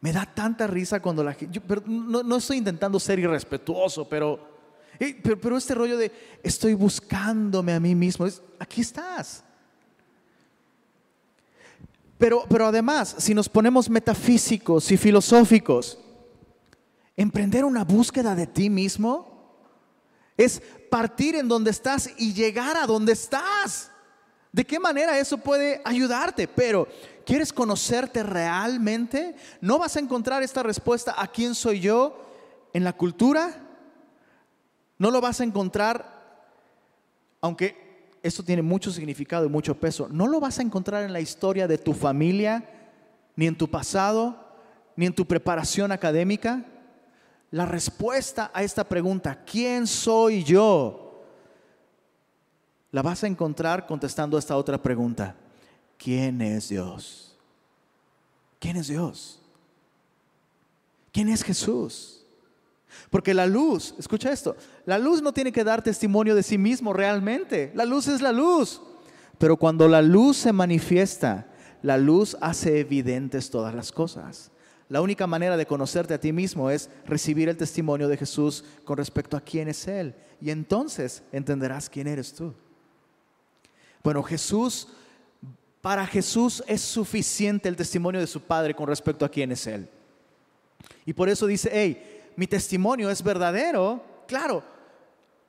Me 0.00 0.12
da 0.12 0.26
tanta 0.26 0.66
risa 0.66 1.00
cuando 1.00 1.24
la 1.24 1.32
gente... 1.32 1.60
no, 1.86 2.36
estoy 2.36 2.58
intentando 2.58 3.00
ser 3.00 3.18
irrespetuoso, 3.18 4.08
pero, 4.08 4.38
pero, 5.22 5.40
pero, 5.40 5.56
este 5.56 5.74
rollo 5.74 5.96
de 5.96 6.12
estoy 6.42 6.74
buscándome 6.74 7.72
a 7.72 7.80
mí 7.80 7.94
mismo, 7.94 8.26
es, 8.26 8.42
aquí 8.58 8.82
estás. 8.82 9.44
Pero, 12.22 12.66
además, 12.68 13.16
si 13.18 13.34
nos 13.34 13.48
ponemos 13.48 13.90
metafísicos 13.90 14.92
y 14.92 14.96
filosóficos, 14.96 15.98
emprender 17.16 17.64
una 17.64 17.82
búsqueda 17.82 18.36
de 18.36 18.46
ti 18.46 18.70
mismo 18.70 19.58
es 20.36 20.62
partir 20.88 21.34
en 21.34 21.48
donde 21.48 21.72
estás 21.72 22.08
y 22.16 22.32
llegar 22.32 22.76
a 22.76 22.86
donde 22.86 23.12
estás. 23.14 23.90
¿De 24.52 24.64
qué 24.64 24.78
manera 24.78 25.18
eso 25.18 25.36
puede 25.36 25.82
ayudarte? 25.84 26.46
Pero, 26.46 26.86
¿quieres 27.26 27.52
conocerte 27.52 28.22
realmente? 28.22 29.34
No 29.60 29.80
vas 29.80 29.96
a 29.96 30.00
encontrar 30.00 30.44
esta 30.44 30.62
respuesta 30.62 31.20
a 31.20 31.26
quién 31.26 31.56
soy 31.56 31.80
yo 31.80 32.24
en 32.72 32.84
la 32.84 32.92
cultura. 32.92 33.52
No 34.96 35.10
lo 35.10 35.20
vas 35.20 35.40
a 35.40 35.44
encontrar, 35.44 36.38
aunque 37.40 37.81
esto 38.22 38.42
tiene 38.42 38.62
mucho 38.62 38.90
significado 38.92 39.44
y 39.44 39.48
mucho 39.48 39.74
peso. 39.74 40.08
No 40.08 40.28
lo 40.28 40.38
vas 40.38 40.58
a 40.58 40.62
encontrar 40.62 41.04
en 41.04 41.12
la 41.12 41.20
historia 41.20 41.66
de 41.66 41.78
tu 41.78 41.92
familia, 41.92 42.68
ni 43.34 43.46
en 43.46 43.56
tu 43.56 43.68
pasado, 43.68 44.36
ni 44.94 45.06
en 45.06 45.14
tu 45.14 45.26
preparación 45.26 45.90
académica. 45.90 46.64
La 47.50 47.66
respuesta 47.66 48.50
a 48.54 48.62
esta 48.62 48.84
pregunta, 48.84 49.44
¿quién 49.44 49.86
soy 49.86 50.44
yo? 50.44 51.24
La 52.92 53.02
vas 53.02 53.24
a 53.24 53.26
encontrar 53.26 53.86
contestando 53.86 54.38
esta 54.38 54.56
otra 54.56 54.80
pregunta. 54.80 55.34
¿Quién 55.98 56.40
es 56.42 56.68
Dios? 56.68 57.36
¿Quién 58.60 58.76
es 58.76 58.88
Dios? 58.88 59.40
¿Quién 61.10 61.28
es 61.28 61.42
Jesús? 61.42 62.21
Porque 63.10 63.34
la 63.34 63.46
luz, 63.46 63.94
escucha 63.98 64.32
esto, 64.32 64.56
la 64.86 64.98
luz 64.98 65.22
no 65.22 65.32
tiene 65.32 65.52
que 65.52 65.64
dar 65.64 65.82
testimonio 65.82 66.34
de 66.34 66.42
sí 66.42 66.58
mismo 66.58 66.92
realmente. 66.92 67.72
La 67.74 67.84
luz 67.84 68.08
es 68.08 68.20
la 68.20 68.32
luz. 68.32 68.80
Pero 69.38 69.56
cuando 69.56 69.88
la 69.88 70.02
luz 70.02 70.36
se 70.36 70.52
manifiesta, 70.52 71.46
la 71.82 71.98
luz 71.98 72.36
hace 72.40 72.80
evidentes 72.80 73.50
todas 73.50 73.74
las 73.74 73.92
cosas. 73.92 74.50
La 74.88 75.00
única 75.00 75.26
manera 75.26 75.56
de 75.56 75.66
conocerte 75.66 76.14
a 76.14 76.20
ti 76.20 76.32
mismo 76.32 76.70
es 76.70 76.90
recibir 77.06 77.48
el 77.48 77.56
testimonio 77.56 78.08
de 78.08 78.16
Jesús 78.16 78.64
con 78.84 78.98
respecto 78.98 79.36
a 79.36 79.40
quién 79.40 79.68
es 79.68 79.88
Él. 79.88 80.14
Y 80.40 80.50
entonces 80.50 81.22
entenderás 81.32 81.88
quién 81.88 82.06
eres 82.06 82.32
tú. 82.34 82.52
Bueno, 84.02 84.22
Jesús, 84.22 84.88
para 85.80 86.06
Jesús 86.06 86.62
es 86.66 86.80
suficiente 86.80 87.68
el 87.68 87.76
testimonio 87.76 88.20
de 88.20 88.26
su 88.26 88.42
Padre 88.42 88.74
con 88.74 88.86
respecto 88.86 89.24
a 89.24 89.30
quién 89.30 89.52
es 89.52 89.66
Él. 89.66 89.88
Y 91.06 91.12
por 91.12 91.28
eso 91.28 91.46
dice, 91.46 91.70
hey, 91.72 92.21
mi 92.36 92.46
testimonio 92.46 93.10
es 93.10 93.22
verdadero, 93.22 94.02
claro, 94.26 94.62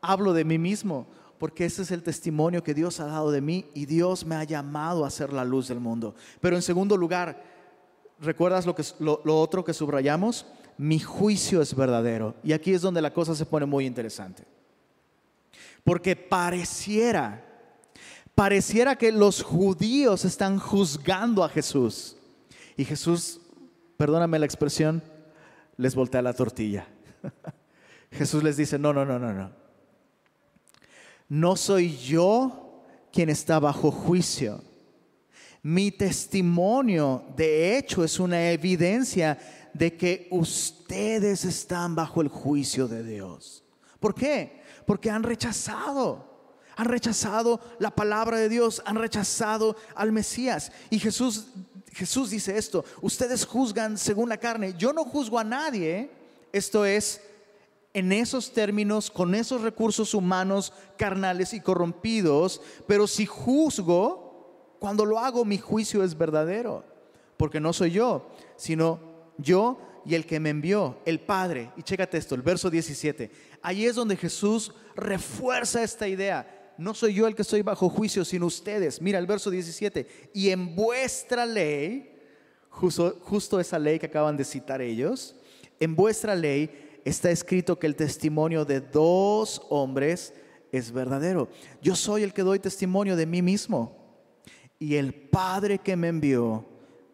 hablo 0.02 0.34
de 0.34 0.44
mí 0.44 0.58
mismo, 0.58 1.08
porque 1.40 1.66
ese 1.66 1.82
es 1.82 1.92
el 1.92 2.04
testimonio 2.04 2.64
que 2.64 2.74
Dios 2.74 3.00
ha 3.00 3.06
dado 3.06 3.32
de 3.32 3.42
mí 3.42 3.66
y 3.74 3.86
Dios 3.86 4.26
me 4.26 4.36
ha 4.36 4.44
llamado 4.44 5.04
a 5.04 5.10
ser 5.10 5.34
la 5.34 5.44
luz 5.44 5.68
del 5.68 5.80
mundo. 5.80 6.16
Pero 6.40 6.56
en 6.56 6.62
segundo 6.62 6.96
lugar, 6.96 7.44
¿recuerdas 8.20 8.66
lo, 8.66 8.76
que, 8.76 8.84
lo, 9.00 9.20
otro 9.26 9.64
que 9.64 9.74
subrayamos? 9.74 10.46
Mi 10.78 11.00
juicio 11.00 11.62
es 11.62 11.76
verdadero. 11.76 12.36
Y 12.44 12.54
aquí 12.54 12.74
es 12.74 12.82
donde 12.82 13.02
la 13.02 13.14
cosa 13.14 13.36
se 13.36 13.46
pone 13.46 13.66
muy 13.66 13.86
interesante. 13.86 14.46
Porque 15.84 16.16
pareciera, 16.16 17.44
pareciera 18.34 18.96
que 18.96 19.12
los 19.12 19.44
judíos 19.44 20.24
están 20.26 20.60
juzgando 20.60 21.44
a 21.44 21.50
Jesús. 21.50 22.16
Y 22.78 22.86
Jesús, 22.86 23.42
perdóname 23.98 24.40
la 24.40 24.46
expresión, 24.46 25.04
les 25.78 25.96
voltea 25.96 26.22
la 26.22 26.34
tortilla. 26.34 26.88
Jesús 28.12 28.44
les 28.44 28.58
dice, 28.58 28.78
no, 28.78 28.94
no, 28.94 29.06
no, 29.06 29.18
no, 29.20 29.34
no. 29.34 29.52
No 31.30 31.56
soy 31.56 31.98
yo 31.98 32.84
quien 33.12 33.30
está 33.30 33.60
bajo 33.60 33.92
juicio. 33.92 34.62
Mi 35.62 35.92
testimonio, 35.92 37.24
de 37.36 37.78
hecho, 37.78 38.04
es 38.04 38.20
una 38.20 38.52
evidencia 38.52 39.40
de 39.74 39.96
que 39.96 40.28
ustedes 40.30 41.46
están 41.46 41.96
bajo 41.96 42.22
el 42.22 42.28
juicio 42.28 42.88
de 42.88 43.04
Dios. 43.04 43.64
¿Por 44.00 44.14
qué? 44.14 44.62
Porque 44.86 45.10
han 45.10 45.24
rechazado. 45.24 46.32
Han 46.76 46.86
rechazado 46.86 47.62
la 47.80 47.92
palabra 47.92 48.38
de 48.38 48.50
Dios, 48.50 48.82
han 48.86 48.96
rechazado 48.96 49.76
al 49.96 50.12
Mesías. 50.12 50.72
Y 50.90 51.00
Jesús 51.00 51.48
Jesús 51.94 52.30
dice 52.30 52.58
esto, 52.58 52.84
ustedes 53.02 53.46
juzgan 53.46 53.98
según 53.98 54.30
la 54.30 54.38
carne, 54.38 54.74
yo 54.78 54.94
no 54.94 55.04
juzgo 55.04 55.40
a 55.40 55.44
nadie, 55.44 56.10
esto 56.52 56.86
es, 56.86 57.22
en 57.94 58.12
esos 58.12 58.52
términos, 58.52 59.12
con 59.12 59.36
esos 59.36 59.62
recursos 59.62 60.14
humanos 60.14 60.74
carnales 60.98 61.54
y 61.54 61.62
corrompidos, 61.62 62.62
pero 62.88 63.06
si 63.08 63.26
juzgo, 63.26 64.76
cuando 64.80 65.06
lo 65.06 65.20
hago 65.20 65.46
mi 65.46 65.58
juicio 65.58 66.04
es 66.04 66.18
verdadero, 66.18 66.84
porque 67.38 67.60
no 67.60 67.72
soy 67.74 67.92
yo, 67.92 68.30
sino 68.56 69.00
yo 69.38 69.78
y 70.06 70.16
el 70.16 70.26
que 70.26 70.40
me 70.40 70.50
envió, 70.50 70.98
el 71.06 71.20
Padre. 71.20 71.72
Y 71.78 71.84
chécate 71.84 72.18
esto, 72.18 72.36
el 72.36 72.42
verso 72.42 72.70
17. 72.70 73.32
Ahí 73.62 73.86
es 73.86 73.96
donde 73.96 74.18
Jesús 74.18 74.74
refuerza 74.96 75.84
esta 75.84 76.08
idea 76.08 76.63
no 76.78 76.94
soy 76.94 77.14
yo 77.14 77.28
el 77.28 77.36
que 77.36 77.42
estoy 77.44 77.62
bajo 77.62 77.90
juicio, 77.90 78.26
sino 78.26 78.46
ustedes. 78.48 79.02
Mira 79.02 79.20
el 79.20 79.28
verso 79.28 79.50
17. 79.50 80.32
Y 80.34 80.50
en 80.50 80.76
vuestra 80.76 81.46
ley, 81.46 82.20
justo, 82.70 83.60
esa 83.60 83.80
ley 83.80 84.00
que 84.00 84.08
acaban 84.08 84.38
de 84.38 84.44
citar 84.44 84.82
ellos, 84.82 85.36
en 85.80 85.96
vuestra 85.96 86.36
ley 86.36 87.02
está 87.06 87.30
escrito 87.32 87.78
que 87.78 87.88
el 87.88 87.96
testimonio 87.96 88.66
de 88.66 88.82
dos 88.82 89.62
hombres 89.70 90.34
es 90.72 90.92
verdadero. 90.92 91.50
Yo 91.82 91.96
soy 91.96 92.24
el 92.24 92.34
que 92.34 92.42
doy 92.42 92.60
testimonio 92.60 93.16
de 93.16 93.26
mí 93.26 93.42
mismo. 93.42 94.02
Y 94.80 94.96
el 94.96 95.14
Padre 95.14 95.80
que 95.80 95.96
me 95.96 96.08
envió 96.08 96.66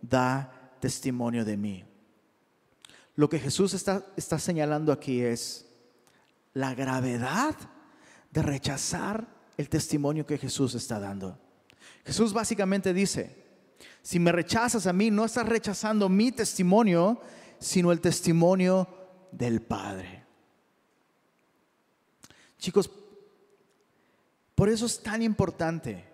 da 0.01 0.77
testimonio 0.79 1.43
de 1.43 1.57
mí. 1.57 1.83
Lo 3.15 3.27
que 3.27 3.39
Jesús 3.39 3.73
está 3.73 4.39
señalando 4.39 4.93
aquí 4.93 5.21
es 5.21 5.65
la 6.53 6.73
gravedad 6.73 7.55
de 8.31 8.41
rechazar 8.41 9.38
el 9.59 9.67
testimonio 9.67 10.25
que 10.25 10.37
Jesús 10.37 10.73
está 10.73 11.01
dando. 11.01 11.37
Jesús 12.05 12.31
básicamente 12.31 12.93
dice, 12.93 13.43
si 14.01 14.17
me 14.17 14.31
rechazas 14.31 14.87
a 14.87 14.93
mí, 14.93 15.11
no 15.11 15.25
estás 15.25 15.45
rechazando 15.45 16.07
mi 16.07 16.31
testimonio, 16.31 17.19
sino 17.59 17.91
el 17.91 17.99
testimonio 17.99 18.87
del 19.33 19.61
Padre. 19.61 20.23
Chicos, 22.57 22.89
por 24.55 24.69
eso 24.69 24.85
es 24.85 25.03
tan 25.03 25.21
importante, 25.21 26.05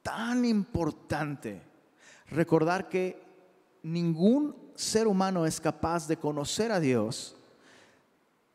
tan 0.00 0.44
importante 0.44 1.60
recordar 2.28 2.88
que 2.88 3.20
ningún 3.82 4.54
ser 4.76 5.08
humano 5.08 5.46
es 5.46 5.60
capaz 5.60 6.06
de 6.06 6.16
conocer 6.16 6.70
a 6.70 6.78
Dios 6.78 7.34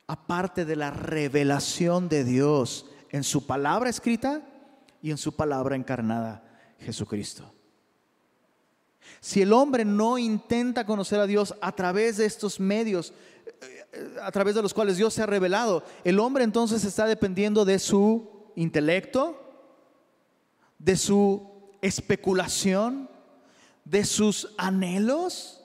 aparte 0.08 0.64
de 0.64 0.78
la 0.78 0.92
revelación 0.92 2.08
de 2.08 2.24
Dios 2.24 2.86
en 3.14 3.24
su 3.24 3.46
palabra 3.46 3.92
escrita 3.92 4.42
y 5.02 5.12
en 5.12 5.18
su 5.18 5.36
palabra 5.36 5.76
encarnada, 5.76 6.44
Jesucristo. 6.80 7.54
Si 9.22 9.42
el 9.42 9.54
hombre 9.54 9.86
no 9.86 10.18
intenta 10.18 10.86
conocer 10.86 11.20
a 11.20 11.28
Dios 11.28 11.54
a 11.62 11.72
través 11.74 12.18
de 12.18 12.26
estos 12.26 12.60
medios, 12.60 13.14
eh, 13.62 14.18
a 14.20 14.32
través 14.32 14.56
de 14.56 14.64
los 14.64 14.74
cuales 14.74 14.98
Dios 14.98 15.14
se 15.14 15.22
ha 15.22 15.28
revelado, 15.28 15.84
el 16.04 16.20
hombre 16.20 16.44
entonces 16.44 16.84
está 16.84 17.06
dependiendo 17.06 17.66
de 17.66 17.78
su 17.78 18.52
intelecto, 18.56 19.40
de 20.80 20.98
su 20.98 21.48
especulación, 21.84 23.08
de 23.86 24.06
sus 24.06 24.56
anhelos. 24.58 25.62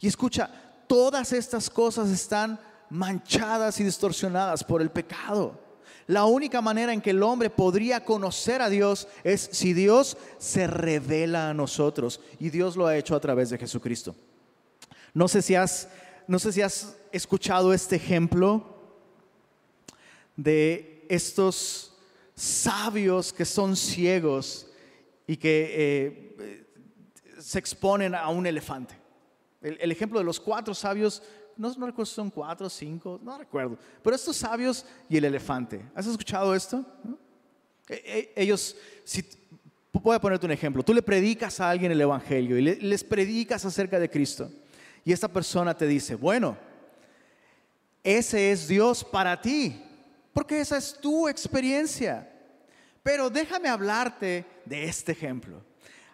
Y 0.00 0.08
escucha, 0.08 0.50
todas 0.88 1.32
estas 1.32 1.70
cosas 1.70 2.10
están 2.10 2.58
manchadas 2.88 3.78
y 3.78 3.84
distorsionadas 3.84 4.64
por 4.64 4.82
el 4.82 4.90
pecado. 4.90 5.69
La 6.10 6.24
única 6.24 6.60
manera 6.60 6.92
en 6.92 7.00
que 7.00 7.10
el 7.10 7.22
hombre 7.22 7.50
podría 7.50 8.04
conocer 8.04 8.62
a 8.62 8.68
Dios 8.68 9.06
es 9.22 9.48
si 9.52 9.74
Dios 9.74 10.16
se 10.38 10.66
revela 10.66 11.50
a 11.50 11.54
nosotros. 11.54 12.20
Y 12.40 12.50
Dios 12.50 12.76
lo 12.76 12.88
ha 12.88 12.96
hecho 12.96 13.14
a 13.14 13.20
través 13.20 13.50
de 13.50 13.58
Jesucristo. 13.58 14.16
No 15.14 15.28
sé 15.28 15.40
si 15.40 15.54
has, 15.54 15.88
no 16.26 16.40
sé 16.40 16.52
si 16.52 16.62
has 16.62 16.96
escuchado 17.12 17.72
este 17.72 17.94
ejemplo 17.94 18.76
de 20.34 21.06
estos 21.08 21.96
sabios 22.34 23.32
que 23.32 23.44
son 23.44 23.76
ciegos 23.76 24.66
y 25.28 25.36
que 25.36 25.74
eh, 25.76 26.66
se 27.38 27.60
exponen 27.60 28.16
a 28.16 28.30
un 28.30 28.48
elefante. 28.48 28.96
El, 29.60 29.92
ejemplo 29.92 30.18
de 30.18 30.24
los 30.24 30.40
cuatro 30.40 30.74
sabios, 30.74 31.22
no, 31.60 31.68
no 31.74 31.86
recuerdo 31.86 32.06
si 32.06 32.14
son 32.14 32.30
cuatro 32.30 32.66
o 32.66 32.70
cinco, 32.70 33.20
no 33.22 33.36
recuerdo, 33.36 33.76
pero 34.02 34.16
estos 34.16 34.34
sabios 34.34 34.86
y 35.10 35.18
el 35.18 35.26
elefante. 35.26 35.84
¿Has 35.94 36.06
escuchado 36.06 36.54
esto? 36.54 36.84
E, 37.86 38.32
e, 38.34 38.42
ellos, 38.42 38.74
si, 39.04 39.22
voy 39.92 40.16
a 40.16 40.20
ponerte 40.20 40.46
un 40.46 40.52
ejemplo, 40.52 40.82
tú 40.82 40.94
le 40.94 41.02
predicas 41.02 41.60
a 41.60 41.68
alguien 41.68 41.92
el 41.92 42.00
Evangelio 42.00 42.56
y 42.56 42.62
les 42.62 43.04
predicas 43.04 43.62
acerca 43.66 43.98
de 43.98 44.08
Cristo 44.08 44.50
y 45.04 45.12
esta 45.12 45.28
persona 45.28 45.76
te 45.76 45.86
dice, 45.86 46.14
bueno, 46.14 46.56
ese 48.02 48.52
es 48.52 48.66
Dios 48.66 49.04
para 49.04 49.38
ti, 49.38 49.84
porque 50.32 50.60
esa 50.60 50.78
es 50.78 50.98
tu 50.98 51.28
experiencia. 51.28 52.26
Pero 53.02 53.28
déjame 53.28 53.68
hablarte 53.68 54.46
de 54.64 54.84
este 54.84 55.12
ejemplo. 55.12 55.62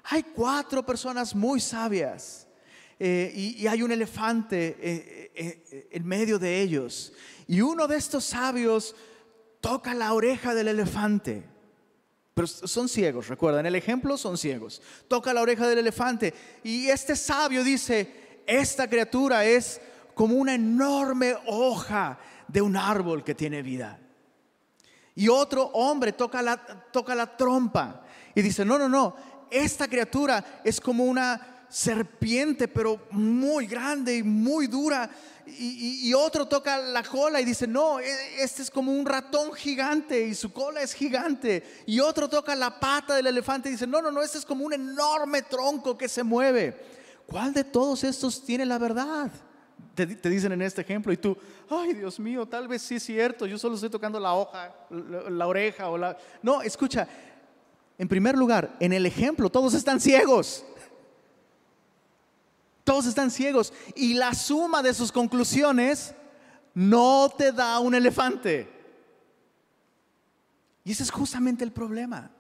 Hay 0.03 0.25
cuatro 0.25 0.85
personas 0.85 1.35
muy 1.35 1.61
sabias 1.61 2.46
eh, 2.99 3.33
y, 3.35 3.67
hay 3.67 3.83
un 3.83 3.93
elefante 3.93 4.77
eh, 4.81 5.33
eh, 5.35 5.89
en 5.91 6.07
medio 6.07 6.39
de 6.39 6.61
ellos. 6.61 7.13
Y 7.47 7.61
uno 7.61 7.87
de 7.87 7.97
estos 7.97 8.25
sabios 8.25 8.97
toca 9.61 9.95
la 9.95 10.13
oreja 10.13 10.55
del 10.55 10.69
elefante. 10.69 11.45
Pero 12.33 12.47
son 12.47 12.89
ciegos, 12.89 13.29
recuerdan, 13.29 13.65
el 13.67 13.75
ejemplo 13.75 14.17
son 14.17 14.37
ciegos. 14.37 14.83
Toca 15.09 15.33
la 15.33 15.43
oreja 15.43 15.67
del 15.67 15.79
elefante 15.79 16.35
y 16.63 16.89
este 16.89 17.17
sabio 17.17 17.65
dice, 17.65 18.43
esta 18.47 18.89
criatura 18.89 19.45
es 19.45 19.81
como 20.15 20.37
una 20.37 20.55
enorme 20.55 21.35
hoja 21.47 22.19
de 22.49 22.61
un 22.61 22.77
árbol 22.77 23.25
que 23.25 23.35
tiene 23.35 23.63
vida. 23.63 23.99
Y 25.15 25.29
otro 25.29 25.65
hombre 25.73 26.13
toca 26.13 26.43
la, 26.43 26.57
toca 26.93 27.15
la 27.15 27.37
trompa 27.37 28.03
y 28.35 28.43
dice, 28.43 28.67
no, 28.67 28.79
no, 28.79 28.87
no, 28.87 29.17
esta 29.51 29.89
criatura 29.89 30.61
es 30.63 30.79
como 30.79 31.05
una 31.05 31.56
serpiente, 31.69 32.69
pero 32.69 33.01
muy 33.11 33.67
grande 33.67 34.17
y 34.17 34.23
muy 34.23 34.67
dura. 34.67 35.11
Y, 35.47 36.13
otro 36.13 36.47
toca 36.47 36.77
la 36.79 37.03
cola 37.05 37.41
y 37.41 37.45
dice, 37.45 37.67
no, 37.67 38.01
e, 38.01 38.43
este 38.43 38.63
es 38.63 38.71
como 38.71 38.93
un 38.93 39.07
ratón 39.07 39.53
gigante 39.53 40.27
y 40.27 40.35
su 40.35 40.53
cola 40.53 40.83
es 40.83 40.93
gigante. 40.93 41.85
Y 41.87 42.01
otro 42.01 42.29
toca 42.29 42.55
la 42.57 42.81
pata 42.81 43.15
del 43.15 43.29
elefante 43.29 43.69
y 43.69 43.73
dice, 43.73 43.87
no, 43.87 44.03
no, 44.03 44.11
no, 44.11 44.23
este 44.23 44.39
es 44.39 44.45
como 44.45 44.65
un 44.65 44.73
enorme 44.73 45.43
tronco 45.43 45.97
que 45.97 46.09
se 46.09 46.23
mueve. 46.23 46.77
¿Cuál 47.27 47.53
de 47.53 47.65
todos 47.65 48.03
estos 48.05 48.45
tiene 48.45 48.67
la 48.67 48.79
verdad? 48.79 49.31
te, 49.97 50.29
dicen 50.29 50.53
en 50.53 50.63
este 50.63 50.83
ejemplo 50.83 51.13
y 51.13 51.17
tú, 51.17 51.37
ay 51.71 51.95
Dios 51.95 52.21
mío, 52.21 52.47
tal 52.47 52.69
vez 52.69 52.83
sí 52.83 52.97
es 52.97 53.03
cierto, 53.03 53.47
yo 53.47 53.59
solo 53.59 53.77
estoy 53.77 53.89
tocando 53.89 54.21
la 54.21 54.35
hoja, 54.35 54.75
la, 54.91 55.47
oreja 55.47 55.89
o 55.89 55.97
la... 55.97 56.17
No, 56.43 56.61
escucha, 56.61 57.09
en 57.97 58.07
primer 58.07 58.37
lugar, 58.37 58.77
en 58.79 58.93
el 58.93 59.07
ejemplo 59.07 59.49
todos 59.49 59.73
están 59.75 60.01
ciegos. 60.01 60.65
Todos 62.87 63.07
están 63.07 63.33
ciegos 63.33 63.72
y 63.96 64.14
la 64.14 64.33
suma 64.33 64.81
de 64.81 64.94
sus 64.94 65.11
conclusiones 65.11 66.14
no 66.72 67.29
te 67.37 67.51
da 67.51 67.81
un 67.81 67.96
elefante. 67.96 68.72
Y 70.85 70.92
ese 70.92 71.03
es 71.03 71.11
justamente 71.11 71.64
el 71.64 71.72
problema. 71.72 72.31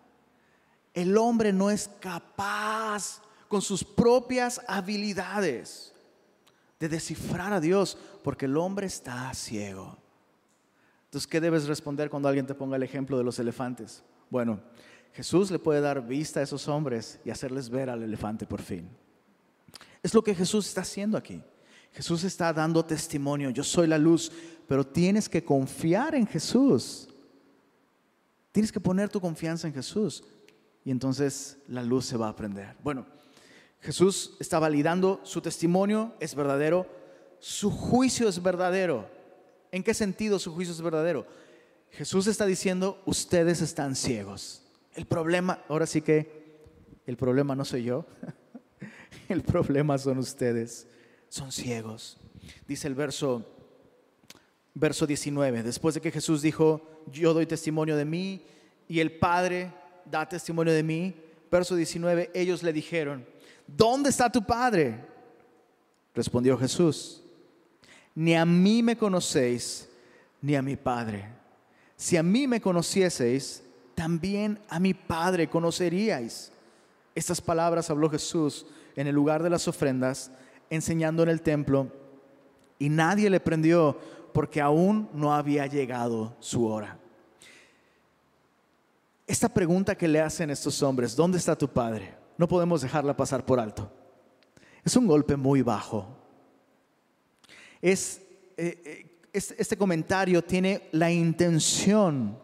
El 0.94 1.16
hombre 1.16 1.52
no 1.52 1.68
es 1.68 1.90
capaz 1.98 3.20
con 3.48 3.60
sus 3.60 3.82
propias 3.82 4.60
habilidades 4.68 5.92
de 6.78 6.90
descifrar 6.90 7.52
a 7.52 7.58
Dios, 7.58 7.98
porque 8.22 8.44
el 8.44 8.56
hombre 8.56 8.86
está 8.86 9.34
ciego. 9.34 9.98
Entonces, 11.06 11.26
¿qué 11.26 11.40
debes 11.40 11.66
responder 11.66 12.08
cuando 12.08 12.28
alguien 12.28 12.46
te 12.46 12.54
ponga 12.54 12.76
el 12.76 12.84
ejemplo 12.84 13.18
de 13.18 13.24
los 13.24 13.40
elefantes? 13.40 14.04
Bueno, 14.30 14.60
Jesús 15.12 15.50
le 15.50 15.58
puede 15.58 15.80
dar 15.80 16.06
vista 16.06 16.38
a 16.38 16.44
esos 16.44 16.68
hombres 16.68 17.18
y 17.24 17.30
hacerles 17.30 17.68
ver 17.68 17.90
al 17.90 18.04
elefante 18.04 18.46
por 18.46 18.62
fin. 18.62 18.88
Es 20.06 20.14
lo 20.14 20.22
que 20.22 20.36
Jesús 20.36 20.68
está 20.68 20.82
haciendo 20.82 21.18
aquí. 21.18 21.42
Jesús 21.90 22.22
está 22.22 22.52
dando 22.52 22.84
testimonio, 22.84 23.50
yo 23.50 23.64
soy 23.64 23.88
la 23.88 23.98
luz, 23.98 24.30
pero 24.68 24.86
tienes 24.86 25.28
que 25.28 25.42
confiar 25.42 26.14
en 26.14 26.28
Jesús. 26.28 27.08
Tienes 28.52 28.70
que 28.70 28.78
poner 28.78 29.08
tu 29.08 29.20
confianza 29.20 29.66
en 29.66 29.74
Jesús 29.74 30.22
y 30.84 30.92
entonces 30.92 31.58
la 31.66 31.82
luz 31.82 32.06
se 32.06 32.16
va 32.16 32.28
a 32.28 32.36
prender. 32.36 32.76
Bueno, 32.84 33.04
Jesús 33.80 34.36
está 34.38 34.60
validando 34.60 35.18
su 35.24 35.40
testimonio, 35.40 36.14
es 36.20 36.36
verdadero, 36.36 36.86
su 37.40 37.72
juicio 37.72 38.28
es 38.28 38.40
verdadero. 38.40 39.10
¿En 39.72 39.82
qué 39.82 39.92
sentido 39.92 40.38
su 40.38 40.54
juicio 40.54 40.72
es 40.72 40.82
verdadero? 40.82 41.26
Jesús 41.90 42.28
está 42.28 42.46
diciendo, 42.46 43.02
ustedes 43.06 43.60
están 43.60 43.96
ciegos. 43.96 44.62
El 44.94 45.06
problema, 45.06 45.64
ahora 45.68 45.86
sí 45.86 46.00
que, 46.00 46.46
el 47.06 47.16
problema 47.16 47.56
no 47.56 47.64
soy 47.64 47.82
yo, 47.82 48.06
el 49.28 49.42
problema 49.42 49.98
son 49.98 50.18
ustedes, 50.18 50.86
son 51.28 51.52
ciegos. 51.52 52.18
Dice 52.66 52.88
el 52.88 52.94
verso, 52.94 53.44
verso 54.74 55.06
19, 55.06 55.62
después 55.62 55.94
de 55.94 56.00
que 56.00 56.10
Jesús 56.12 56.42
dijo, 56.42 57.02
yo 57.12 57.34
doy 57.34 57.46
testimonio 57.46 57.96
de 57.96 58.04
mí 58.04 58.44
y 58.88 59.00
el 59.00 59.18
Padre 59.18 59.72
da 60.04 60.28
testimonio 60.28 60.72
de 60.72 60.82
mí, 60.82 61.14
verso 61.50 61.74
19, 61.74 62.30
ellos 62.34 62.62
le 62.62 62.72
dijeron, 62.72 63.26
¿dónde 63.66 64.10
está 64.10 64.30
tu 64.30 64.44
Padre? 64.44 65.04
Respondió 66.14 66.56
Jesús, 66.56 67.22
ni 68.14 68.34
a 68.34 68.44
mí 68.44 68.82
me 68.82 68.96
conocéis, 68.96 69.88
ni 70.40 70.54
a 70.54 70.62
mi 70.62 70.76
Padre. 70.76 71.28
Si 71.96 72.16
a 72.16 72.22
mí 72.22 72.46
me 72.46 72.60
conocieseis, 72.60 73.62
también 73.94 74.58
a 74.68 74.78
mi 74.78 74.94
Padre 74.94 75.48
conoceríais. 75.48 76.52
Estas 77.14 77.40
palabras 77.40 77.88
habló 77.90 78.10
Jesús 78.10 78.66
en 78.96 79.06
el 79.06 79.14
lugar 79.14 79.42
de 79.42 79.50
las 79.50 79.68
ofrendas, 79.68 80.32
enseñando 80.68 81.22
en 81.22 81.28
el 81.28 81.42
templo, 81.42 81.92
y 82.78 82.88
nadie 82.88 83.30
le 83.30 83.38
prendió 83.40 83.98
porque 84.32 84.60
aún 84.60 85.08
no 85.14 85.32
había 85.32 85.66
llegado 85.66 86.34
su 86.40 86.66
hora. 86.66 86.98
Esta 89.26 89.48
pregunta 89.48 89.94
que 89.94 90.08
le 90.08 90.20
hacen 90.20 90.50
estos 90.50 90.82
hombres, 90.82 91.14
¿dónde 91.14 91.38
está 91.38 91.56
tu 91.56 91.68
Padre? 91.68 92.26
no 92.38 92.48
podemos 92.48 92.82
dejarla 92.82 93.16
pasar 93.16 93.44
por 93.44 93.58
alto. 93.58 93.90
Es 94.84 94.96
un 94.96 95.06
golpe 95.06 95.36
muy 95.36 95.62
bajo. 95.62 96.06
Es, 97.80 98.20
eh, 98.56 98.82
eh, 98.84 99.20
este 99.32 99.76
comentario 99.76 100.42
tiene 100.42 100.88
la 100.92 101.10
intención 101.10 102.38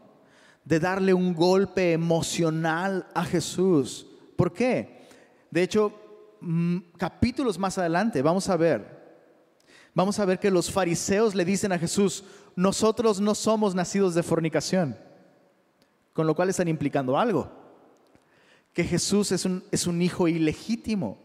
de 0.64 0.80
darle 0.80 1.14
un 1.14 1.34
golpe 1.34 1.92
emocional 1.92 3.06
a 3.14 3.24
Jesús. 3.24 4.06
¿Por 4.36 4.52
qué? 4.52 5.02
De 5.50 5.62
hecho, 5.62 5.92
capítulos 6.96 7.58
más 7.58 7.78
adelante 7.78 8.22
vamos 8.22 8.48
a 8.48 8.56
ver, 8.56 9.02
vamos 9.94 10.18
a 10.18 10.24
ver 10.24 10.38
que 10.38 10.50
los 10.50 10.70
fariseos 10.70 11.34
le 11.34 11.44
dicen 11.44 11.72
a 11.72 11.78
Jesús, 11.78 12.24
nosotros 12.56 13.20
no 13.20 13.34
somos 13.34 13.74
nacidos 13.74 14.14
de 14.14 14.22
fornicación, 14.22 14.96
con 16.12 16.26
lo 16.26 16.34
cual 16.34 16.50
están 16.50 16.68
implicando 16.68 17.18
algo 17.18 17.62
que 18.72 18.84
Jesús 18.84 19.32
es 19.32 19.44
un, 19.44 19.62
es 19.70 19.86
un 19.86 20.00
hijo 20.00 20.28
ilegítimo. 20.28 21.18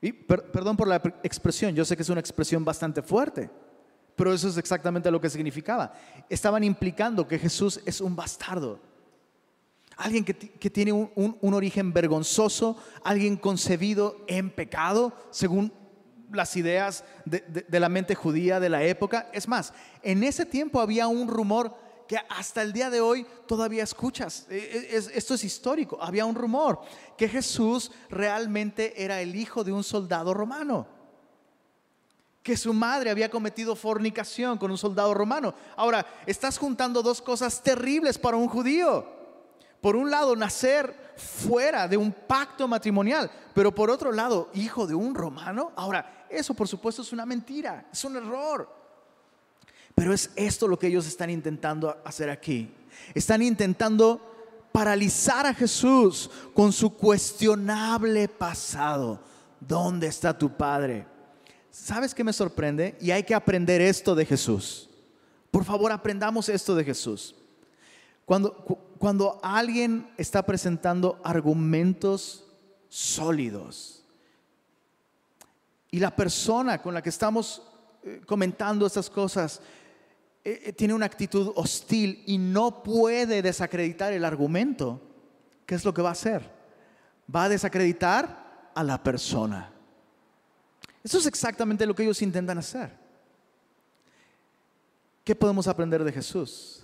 Y 0.00 0.12
perdón 0.12 0.76
por 0.76 0.88
la 0.88 0.96
expresión, 1.22 1.74
yo 1.74 1.84
sé 1.84 1.96
que 1.96 2.02
es 2.02 2.08
una 2.08 2.20
expresión 2.20 2.64
bastante 2.64 3.02
fuerte, 3.02 3.50
pero 4.16 4.32
eso 4.32 4.48
es 4.48 4.56
exactamente 4.56 5.10
lo 5.10 5.20
que 5.20 5.30
significaba. 5.30 5.92
Estaban 6.28 6.64
implicando 6.64 7.26
que 7.26 7.38
Jesús 7.38 7.80
es 7.84 8.00
un 8.00 8.14
bastardo. 8.16 8.80
Alguien 9.96 10.24
que, 10.24 10.34
tiene 10.70 10.92
un, 10.92 11.54
origen 11.54 11.92
vergonzoso, 11.92 12.76
alguien 13.04 13.36
concebido 13.36 14.24
en 14.26 14.50
pecado, 14.50 15.12
según 15.30 15.72
las 16.32 16.56
ideas 16.56 17.04
de, 17.24 17.80
la 17.80 17.88
mente 17.88 18.14
judía 18.14 18.58
de 18.60 18.68
la 18.68 18.82
época. 18.82 19.28
Es 19.32 19.48
más, 19.48 19.72
en 20.02 20.24
ese 20.24 20.46
tiempo 20.46 20.80
había 20.80 21.08
un 21.08 21.28
rumor 21.28 21.74
que 22.08 22.18
hasta 22.28 22.62
el 22.62 22.72
día 22.72 22.90
de 22.90 23.00
hoy 23.00 23.26
todavía 23.46 23.84
escuchas. 23.84 24.46
E, 24.50 24.56
e, 24.56 24.96
esto 24.96 25.34
es 25.34 25.44
histórico. 25.44 25.98
Había 26.00 26.24
un 26.24 26.34
rumor 26.34 26.80
que 27.16 27.28
Jesús 27.28 27.90
realmente 28.08 29.02
era 29.02 29.20
el 29.20 29.36
hijo 29.36 29.62
de 29.62 29.72
un 29.72 29.84
soldado 29.84 30.34
romano. 30.34 30.86
Que 32.42 32.56
su 32.56 32.74
madre 32.74 33.10
había 33.10 33.30
cometido 33.30 33.76
fornicación 33.76 34.58
con 34.58 34.70
un 34.70 34.78
soldado 34.78 35.14
romano. 35.14 35.54
Ahora, 35.76 36.04
estás 36.26 36.58
juntando 36.58 37.02
dos 37.02 37.22
cosas 37.22 37.62
terribles 37.62 38.18
para 38.18 38.36
un 38.36 38.48
judío 38.48 39.21
por 39.82 39.96
un 39.96 40.12
lado, 40.12 40.36
nacer 40.36 40.94
fuera 41.16 41.88
de 41.88 41.96
un 41.96 42.12
pacto 42.12 42.68
matrimonial, 42.68 43.28
pero 43.52 43.74
por 43.74 43.90
otro 43.90 44.12
lado, 44.12 44.48
hijo 44.54 44.86
de 44.86 44.94
un 44.94 45.12
romano. 45.12 45.72
Ahora, 45.74 46.24
eso 46.30 46.54
por 46.54 46.68
supuesto 46.68 47.02
es 47.02 47.12
una 47.12 47.26
mentira, 47.26 47.88
es 47.92 48.04
un 48.04 48.16
error. 48.16 48.72
Pero 49.96 50.14
es 50.14 50.30
esto 50.36 50.68
lo 50.68 50.78
que 50.78 50.86
ellos 50.86 51.06
están 51.08 51.30
intentando 51.30 52.00
hacer 52.04 52.30
aquí. 52.30 52.72
Están 53.12 53.42
intentando 53.42 54.68
paralizar 54.70 55.46
a 55.46 55.52
Jesús 55.52 56.30
con 56.54 56.72
su 56.72 56.96
cuestionable 56.96 58.28
pasado. 58.28 59.20
¿Dónde 59.58 60.06
está 60.06 60.38
tu 60.38 60.56
padre? 60.56 61.06
¿Sabes 61.72 62.14
qué 62.14 62.22
me 62.22 62.32
sorprende? 62.32 62.96
Y 63.00 63.10
hay 63.10 63.24
que 63.24 63.34
aprender 63.34 63.80
esto 63.80 64.14
de 64.14 64.26
Jesús. 64.26 64.88
Por 65.50 65.64
favor, 65.64 65.90
aprendamos 65.90 66.48
esto 66.48 66.76
de 66.76 66.84
Jesús. 66.84 67.34
Cuando, 68.24 68.64
cuando 69.02 69.40
alguien 69.42 70.08
está 70.16 70.46
presentando 70.46 71.20
argumentos 71.24 72.46
sólidos 72.88 74.04
y 75.90 75.98
la 75.98 76.14
persona 76.14 76.80
con 76.80 76.94
la 76.94 77.02
que 77.02 77.08
estamos 77.08 77.62
eh, 78.04 78.20
comentando 78.24 78.86
estas 78.86 79.10
cosas 79.10 79.60
eh, 80.44 80.62
eh, 80.66 80.72
tiene 80.72 80.94
una 80.94 81.06
actitud 81.06 81.50
hostil 81.56 82.22
y 82.28 82.38
no 82.38 82.84
puede 82.84 83.42
desacreditar 83.42 84.12
el 84.12 84.24
argumento, 84.24 85.02
¿qué 85.66 85.74
es 85.74 85.84
lo 85.84 85.92
que 85.92 86.02
va 86.02 86.10
a 86.10 86.12
hacer? 86.12 86.48
Va 87.34 87.46
a 87.46 87.48
desacreditar 87.48 88.70
a 88.72 88.84
la 88.84 89.02
persona. 89.02 89.72
Eso 91.02 91.18
es 91.18 91.26
exactamente 91.26 91.86
lo 91.86 91.96
que 91.96 92.04
ellos 92.04 92.22
intentan 92.22 92.58
hacer. 92.58 92.96
¿Qué 95.24 95.34
podemos 95.34 95.66
aprender 95.66 96.04
de 96.04 96.12
Jesús? 96.12 96.81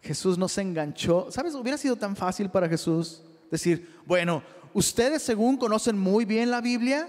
Jesús 0.00 0.38
no 0.38 0.48
se 0.48 0.62
enganchó. 0.62 1.30
¿Sabes? 1.30 1.54
Hubiera 1.54 1.78
sido 1.78 1.96
tan 1.96 2.16
fácil 2.16 2.50
para 2.50 2.68
Jesús 2.68 3.22
decir, 3.50 3.96
bueno, 4.06 4.42
ustedes 4.72 5.22
según 5.22 5.56
conocen 5.56 5.98
muy 5.98 6.24
bien 6.24 6.50
la 6.50 6.60
Biblia 6.60 7.08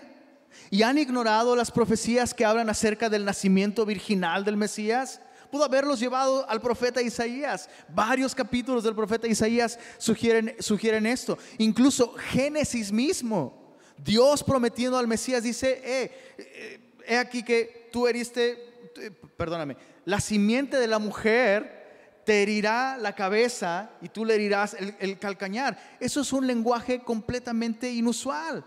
y 0.70 0.82
han 0.84 0.98
ignorado 0.98 1.56
las 1.56 1.72
profecías 1.72 2.34
que 2.34 2.46
hablan 2.46 2.70
acerca 2.70 3.10
del 3.10 3.26
nacimiento 3.26 3.86
virginal 3.86 4.44
del 4.44 4.58
Mesías. 4.58 5.22
Pudo 5.52 5.64
haberlos 5.64 6.00
llevado 6.00 6.48
al 6.50 6.62
profeta 6.62 7.02
Isaías. 7.02 7.70
Varios 7.90 8.36
capítulos 8.36 8.84
del 8.84 8.96
profeta 8.96 9.28
Isaías 9.28 9.80
sugieren, 9.98 10.56
sugieren 10.60 11.06
esto. 11.06 11.38
Incluso 11.58 12.14
Génesis 12.14 12.92
mismo. 12.92 13.78
Dios 13.98 14.44
prometiendo 14.44 14.98
al 14.98 15.08
Mesías 15.08 15.44
dice, 15.44 15.82
eh, 15.84 16.36
eh 16.38 16.86
he 17.10 17.18
aquí 17.18 17.44
que 17.44 17.90
tú 17.92 18.08
heriste, 18.08 18.52
eh, 18.98 19.12
perdóname, 19.36 19.76
la 20.06 20.22
simiente 20.22 20.78
de 20.78 20.88
la 20.88 21.00
mujer 21.00 21.79
te 22.26 22.44
herirá 22.44 22.98
la 22.98 23.16
cabeza 23.16 23.92
y 24.02 24.10
tú 24.10 24.26
le 24.26 24.36
herirás 24.36 24.76
el, 25.00 25.18
calcañar. 25.20 25.78
Eso 26.00 26.22
es 26.22 26.32
un 26.34 26.46
lenguaje 26.46 27.02
completamente 27.02 27.92
inusual. 27.92 28.64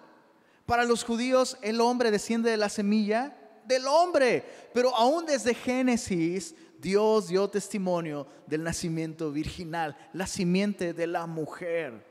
Para 0.66 0.84
los 0.84 1.04
judíos 1.04 1.56
el 1.62 1.80
hombre 1.80 2.10
desciende 2.10 2.50
de 2.50 2.56
la 2.56 2.68
semilla 2.68 3.36
del 3.64 3.86
hombre, 3.86 4.44
pero 4.74 4.94
aún 4.96 5.26
desde 5.26 5.54
Génesis 5.54 6.54
Dios 6.80 7.28
dio 7.28 7.48
testimonio 7.48 8.26
del 8.46 8.64
nacimiento 8.64 9.30
virginal, 9.30 9.96
la 10.12 10.26
simiente 10.26 10.92
de 10.92 11.06
la 11.06 11.26
mujer. 11.26 12.04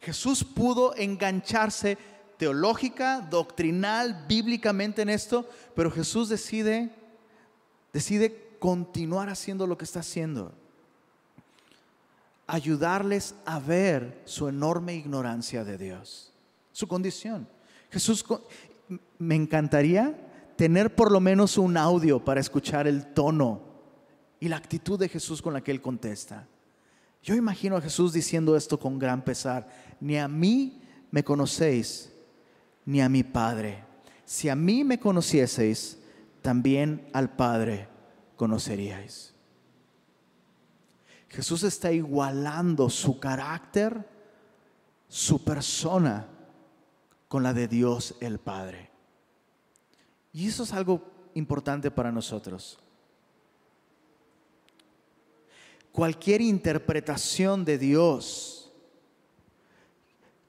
Jesús 0.00 0.42
pudo 0.42 0.96
engancharse 0.96 1.98
teológica, 2.38 3.20
doctrinal, 3.20 4.24
bíblicamente 4.26 5.02
en 5.02 5.10
esto, 5.10 5.48
pero 5.76 5.90
Jesús 5.90 6.28
decide 6.28 6.90
decide 7.92 8.51
continuar 8.62 9.28
haciendo 9.28 9.66
lo 9.66 9.76
que 9.76 9.84
está 9.84 9.98
haciendo 9.98 10.54
ayudarles 12.46 13.34
a 13.44 13.58
ver 13.58 14.22
su 14.24 14.46
enorme 14.46 14.94
ignorancia 14.94 15.64
de 15.64 15.76
Dios, 15.76 16.32
su 16.70 16.86
condición. 16.86 17.48
Jesús, 17.90 18.24
me 19.18 19.34
encantaría 19.34 20.14
tener 20.54 20.94
por 20.94 21.10
lo 21.10 21.18
menos 21.18 21.58
un 21.58 21.76
audio 21.76 22.24
para 22.24 22.38
escuchar 22.38 22.86
el 22.86 23.12
tono 23.12 23.62
y 24.38 24.46
la 24.46 24.58
actitud 24.58 24.96
de 24.96 25.08
Jesús 25.08 25.42
con 25.42 25.54
la 25.54 25.60
que 25.60 25.72
él 25.72 25.82
contesta. 25.82 26.46
Yo 27.20 27.34
imagino 27.34 27.76
a 27.76 27.80
Jesús 27.80 28.12
diciendo 28.12 28.56
esto 28.56 28.78
con 28.78 28.96
gran 28.96 29.24
pesar, 29.24 29.66
ni 29.98 30.18
a 30.18 30.28
mí 30.28 30.80
me 31.10 31.24
conocéis, 31.24 32.12
ni 32.84 33.00
a 33.00 33.08
mi 33.08 33.24
Padre. 33.24 33.82
Si 34.24 34.48
a 34.48 34.54
mí 34.54 34.84
me 34.84 35.00
conocieseis, 35.00 35.98
también 36.42 37.08
al 37.12 37.34
Padre 37.34 37.91
conoceríais. 38.36 39.34
Jesús 41.28 41.62
está 41.62 41.90
igualando 41.92 42.90
su 42.90 43.18
carácter, 43.18 44.06
su 45.08 45.42
persona, 45.42 46.28
con 47.28 47.42
la 47.42 47.54
de 47.54 47.66
Dios 47.66 48.14
el 48.20 48.38
Padre. 48.38 48.90
Y 50.34 50.48
eso 50.48 50.64
es 50.64 50.72
algo 50.74 51.02
importante 51.32 51.90
para 51.90 52.12
nosotros. 52.12 52.78
Cualquier 55.92 56.42
interpretación 56.42 57.64
de 57.64 57.78
Dios 57.78 58.70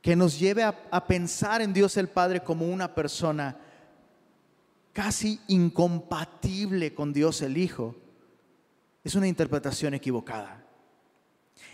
que 0.01 0.17
nos 0.17 0.37
lleve 0.37 0.63
a, 0.63 1.07
pensar 1.07 1.61
en 1.61 1.71
Dios 1.71 1.95
el 1.95 2.09
Padre 2.09 2.43
como 2.43 2.67
una 2.67 2.93
persona 2.93 3.57
casi 4.93 5.41
incompatible 5.47 6.93
con 6.93 7.11
Dios 7.11 7.41
el 7.41 7.57
Hijo, 7.57 7.95
es 9.03 9.15
una 9.15 9.27
interpretación 9.27 9.93
equivocada. 9.93 10.63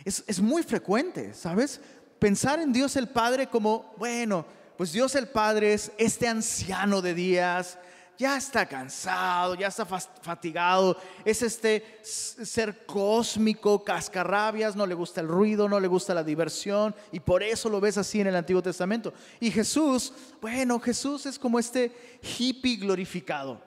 Es, 0.04 0.42
muy 0.42 0.64
frecuente, 0.64 1.34
¿sabes? 1.34 1.82
Pensar 2.18 2.60
en 2.60 2.74
Dios 2.74 2.96
el 2.96 3.10
Padre 3.10 3.48
como, 3.48 3.94
bueno, 3.98 4.46
pues 4.78 4.94
Dios 4.94 5.14
el 5.16 5.28
Padre 5.28 5.74
es 5.74 5.92
este 5.98 6.28
anciano 6.28 7.02
de 7.02 7.14
días, 7.14 7.78
ya 8.20 8.36
está 8.36 8.66
cansado, 8.66 9.56
ya 9.56 9.68
está 9.68 9.86
fatigado, 9.86 10.98
es 11.24 11.42
este 11.42 12.00
ser 12.04 12.86
cósmico, 12.86 13.82
cascarrabias, 13.82 14.76
no 14.76 14.86
le 14.86 14.94
gusta 14.94 15.22
el 15.22 15.30
ruido, 15.30 15.70
no 15.70 15.80
le 15.80 15.88
gusta 15.88 16.14
la 16.14 16.22
diversión, 16.22 16.94
y 17.14 17.22
por 17.22 17.42
eso 17.42 17.70
lo 17.70 17.80
ves 17.80 17.98
así 17.98 18.20
en 18.20 18.28
el 18.28 18.36
Antiguo 18.36 18.62
Testamento. 18.62 19.14
Y 19.40 19.50
Jesús, 19.50 20.12
bueno, 20.42 20.82
Jesús 20.82 21.26
es 21.28 21.40
como 21.40 21.60
este 21.60 22.20
hippie 22.38 22.76
glorificado, 22.76 23.62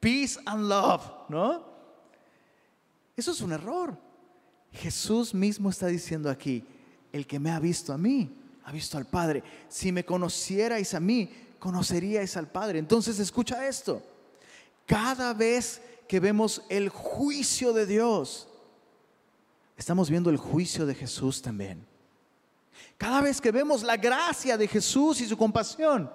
peace 0.00 0.40
and 0.44 0.68
love, 0.68 1.04
¿no? 1.28 1.64
Eso 3.16 3.30
es 3.30 3.40
un 3.40 3.52
error. 3.52 3.96
Jesús 4.72 5.32
mismo 5.32 5.70
está 5.70 5.86
diciendo 5.86 6.28
aquí, 6.28 6.64
el 7.12 7.28
que 7.28 7.38
me 7.38 7.52
ha 7.52 7.60
visto 7.60 7.92
a 7.92 7.98
mí, 7.98 8.28
ha 8.64 8.72
visto 8.72 8.98
al 8.98 9.06
Padre. 9.06 9.44
Si 9.68 9.92
me 9.92 10.04
conocierais 10.04 10.94
a 10.94 11.00
mí, 11.00 11.30
conoceríais 11.58 12.36
al 12.36 12.48
Padre. 12.48 12.78
Entonces 12.78 13.18
escucha 13.18 13.66
esto. 13.66 14.02
Cada 14.86 15.34
vez 15.34 15.82
que 16.06 16.20
vemos 16.20 16.62
el 16.68 16.88
juicio 16.88 17.72
de 17.72 17.86
Dios, 17.86 18.48
estamos 19.76 20.08
viendo 20.08 20.30
el 20.30 20.38
juicio 20.38 20.86
de 20.86 20.94
Jesús 20.94 21.42
también. 21.42 21.86
Cada 22.96 23.20
vez 23.20 23.40
que 23.40 23.52
vemos 23.52 23.82
la 23.82 23.96
gracia 23.96 24.56
de 24.56 24.66
Jesús 24.66 25.20
y 25.20 25.28
su 25.28 25.36
compasión, 25.36 26.10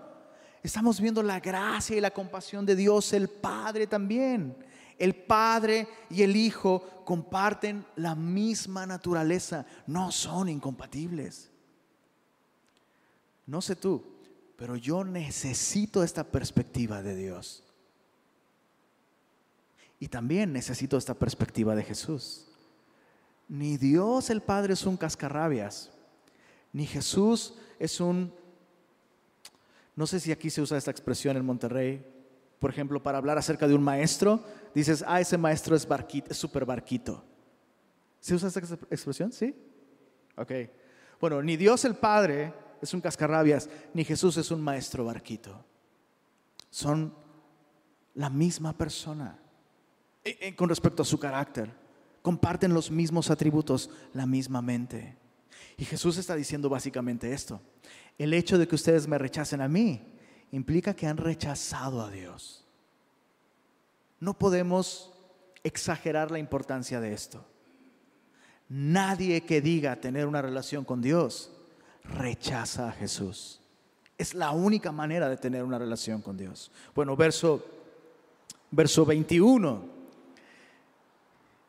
estamos 0.62 1.00
viendo 1.00 1.22
la 1.22 1.40
gracia 1.40 1.96
y 1.96 2.02
la 2.02 2.12
compasión 2.12 2.66
de 2.66 2.76
Dios 2.76 3.14
el 3.14 3.30
Padre 3.30 3.88
también. 3.88 4.56
El 4.98 5.16
Padre 5.16 5.88
y 6.10 6.22
el 6.24 6.36
Hijo 6.36 7.04
comparten 7.06 7.86
la 7.96 8.16
misma 8.16 8.86
naturaleza, 8.86 9.66
no 9.88 10.12
son 10.12 10.50
incompatibles. 10.50 11.50
No 13.46 13.62
sé 13.62 13.76
tú, 13.76 14.13
pero 14.64 14.78
yo 14.78 15.04
necesito 15.04 16.06
esta 16.06 16.24
perspectiva 16.24 17.04
de 17.04 17.18
Dios. 17.18 17.66
Y 20.00 20.08
también 20.08 20.54
necesito 20.54 20.96
esta 20.96 21.16
perspectiva 21.16 21.76
de 21.76 21.84
Jesús. 21.84 22.48
Ni 23.50 23.76
Dios 23.76 24.30
el 24.30 24.40
Padre 24.40 24.72
es 24.72 24.86
un 24.86 24.96
cascarrabias, 24.96 25.92
ni 26.72 26.86
Jesús 26.86 27.56
es 27.78 28.00
un... 28.00 28.34
No 29.98 30.08
sé 30.08 30.22
si 30.22 30.32
aquí 30.32 30.50
se 30.50 30.62
usa 30.62 30.78
esta 30.78 30.92
expresión 30.92 31.36
en 31.36 31.46
Monterrey, 31.46 32.02
por 32.58 32.70
ejemplo, 32.70 33.04
para 33.04 33.18
hablar 33.18 33.38
acerca 33.38 33.68
de 33.68 33.76
un 33.76 33.84
maestro, 33.84 34.46
dices, 34.74 35.04
ah, 35.06 35.20
ese 35.20 35.38
maestro 35.38 35.76
es 35.76 35.86
barquito, 35.86 36.32
es 36.32 36.38
súper 36.38 36.64
barquito. 36.64 37.22
¿Se 38.22 38.34
usa 38.34 38.48
esta 38.48 38.62
expresión? 38.90 39.34
¿Sí? 39.34 39.54
Ok. 40.38 40.54
Bueno, 41.20 41.42
ni 41.42 41.58
Dios 41.58 41.84
el 41.84 41.96
Padre 41.96 42.63
es 42.84 42.94
un 42.94 43.02
cascarrabias, 43.02 43.70
ni 43.94 44.04
Jesús 44.04 44.36
es 44.38 44.52
un 44.52 44.62
maestro 44.62 45.06
barquito. 45.06 45.64
Son 46.70 47.14
la 48.16 48.30
misma 48.30 48.78
persona 48.78 49.40
eh, 50.24 50.38
eh, 50.42 50.56
con 50.56 50.68
respecto 50.68 51.02
a 51.02 51.06
su 51.06 51.18
carácter. 51.18 51.72
Comparten 52.22 52.74
los 52.74 52.92
mismos 52.92 53.32
atributos, 53.32 53.90
la 54.14 54.26
misma 54.26 54.62
mente. 54.62 55.18
Y 55.78 55.86
Jesús 55.86 56.18
está 56.18 56.36
diciendo 56.36 56.70
básicamente 56.70 57.32
esto. 57.32 57.62
El 58.18 58.34
hecho 58.34 58.58
de 58.58 58.68
que 58.68 58.76
ustedes 58.76 59.08
me 59.08 59.18
rechacen 59.18 59.62
a 59.62 59.68
mí 59.70 60.02
implica 60.52 60.94
que 60.94 61.08
han 61.08 61.18
rechazado 61.18 62.02
a 62.02 62.12
Dios. 62.12 62.66
No 64.20 64.38
podemos 64.38 65.14
exagerar 65.64 66.32
la 66.32 66.40
importancia 66.40 67.00
de 67.00 67.14
esto. 67.14 67.46
Nadie 68.68 69.42
que 69.42 69.62
diga 69.62 69.96
tener 69.96 70.28
una 70.28 70.42
relación 70.42 70.84
con 70.84 71.02
Dios 71.02 71.52
rechaza 72.04 72.90
a 72.90 72.92
Jesús. 72.92 73.60
Es 74.18 74.34
la 74.34 74.52
única 74.52 74.92
manera 74.92 75.30
de 75.30 75.38
tener 75.38 75.64
una 75.64 75.80
relación 75.80 76.22
con 76.22 76.38
Dios. 76.38 76.72
Bueno, 76.94 77.16
verso, 77.16 77.66
verso 78.72 79.06
21. 79.06 79.94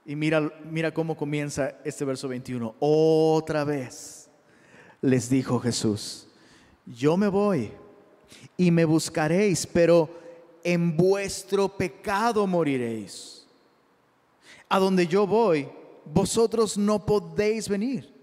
Y 0.06 0.16
mira, 0.16 0.52
mira 0.70 0.92
cómo 0.92 1.16
comienza 1.16 1.78
este 1.84 2.04
verso 2.04 2.28
21. 2.28 2.74
Otra 2.78 3.64
vez 3.64 4.28
les 5.00 5.28
dijo 5.30 5.58
Jesús, 5.58 6.28
yo 6.86 7.16
me 7.16 7.28
voy 7.28 7.72
y 8.56 8.70
me 8.70 8.84
buscaréis, 8.84 9.66
pero 9.66 10.10
en 10.62 10.96
vuestro 10.96 11.68
pecado 11.76 12.46
moriréis. 12.46 13.46
A 14.68 14.78
donde 14.78 15.06
yo 15.06 15.26
voy, 15.26 15.68
vosotros 16.04 16.76
no 16.76 17.04
podéis 17.04 17.68
venir. 17.68 18.13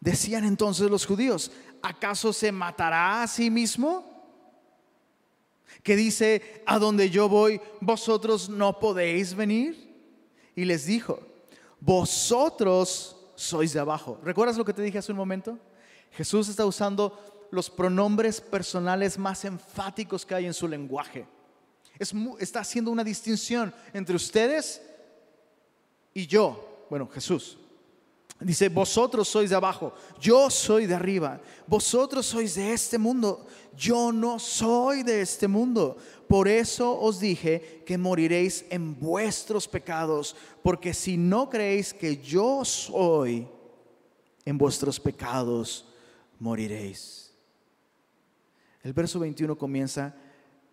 Decían 0.00 0.44
entonces 0.44 0.90
los 0.90 1.04
judíos, 1.04 1.50
¿acaso 1.82 2.32
se 2.32 2.50
matará 2.50 3.22
a 3.22 3.28
sí 3.28 3.50
mismo? 3.50 4.08
Que 5.82 5.94
dice, 5.94 6.62
a 6.66 6.78
donde 6.78 7.10
yo 7.10 7.28
voy, 7.28 7.60
vosotros 7.80 8.48
no 8.48 8.78
podéis 8.78 9.34
venir. 9.34 9.90
Y 10.56 10.64
les 10.64 10.86
dijo, 10.86 11.20
vosotros 11.80 13.16
sois 13.34 13.74
de 13.74 13.80
abajo. 13.80 14.18
¿Recuerdas 14.24 14.56
lo 14.56 14.64
que 14.64 14.72
te 14.72 14.82
dije 14.82 14.98
hace 14.98 15.12
un 15.12 15.18
momento? 15.18 15.58
Jesús 16.12 16.48
está 16.48 16.64
usando 16.64 17.48
los 17.50 17.68
pronombres 17.68 18.40
personales 18.40 19.18
más 19.18 19.44
enfáticos 19.44 20.24
que 20.24 20.34
hay 20.34 20.46
en 20.46 20.54
su 20.54 20.66
lenguaje. 20.66 21.26
está 22.38 22.60
haciendo 22.60 22.90
una 22.90 23.04
distinción 23.04 23.74
entre 23.92 24.16
ustedes 24.16 24.80
y 26.14 26.26
yo. 26.26 26.86
Bueno, 26.88 27.06
Jesús. 27.08 27.59
Dice, 28.40 28.70
vosotros 28.70 29.28
sois 29.28 29.50
de 29.50 29.56
abajo, 29.56 29.92
yo 30.18 30.48
soy 30.48 30.86
de 30.86 30.94
arriba, 30.94 31.42
vosotros 31.66 32.24
sois 32.24 32.54
de 32.54 32.72
este 32.72 32.96
mundo, 32.96 33.46
yo 33.76 34.12
no 34.12 34.38
soy 34.38 35.02
de 35.02 35.20
este 35.20 35.46
mundo. 35.46 35.98
Por 36.26 36.48
eso 36.48 36.98
os 36.98 37.20
dije 37.20 37.82
que 37.84 37.98
moriréis 37.98 38.64
en 38.70 38.98
vuestros 38.98 39.68
pecados, 39.68 40.34
porque 40.62 40.94
si 40.94 41.18
no 41.18 41.50
creéis 41.50 41.92
que 41.92 42.16
yo 42.16 42.64
soy, 42.64 43.46
en 44.46 44.56
vuestros 44.56 44.98
pecados 44.98 45.86
moriréis. 46.38 47.34
El 48.82 48.94
verso 48.94 49.20
21 49.20 49.58
comienza 49.58 50.14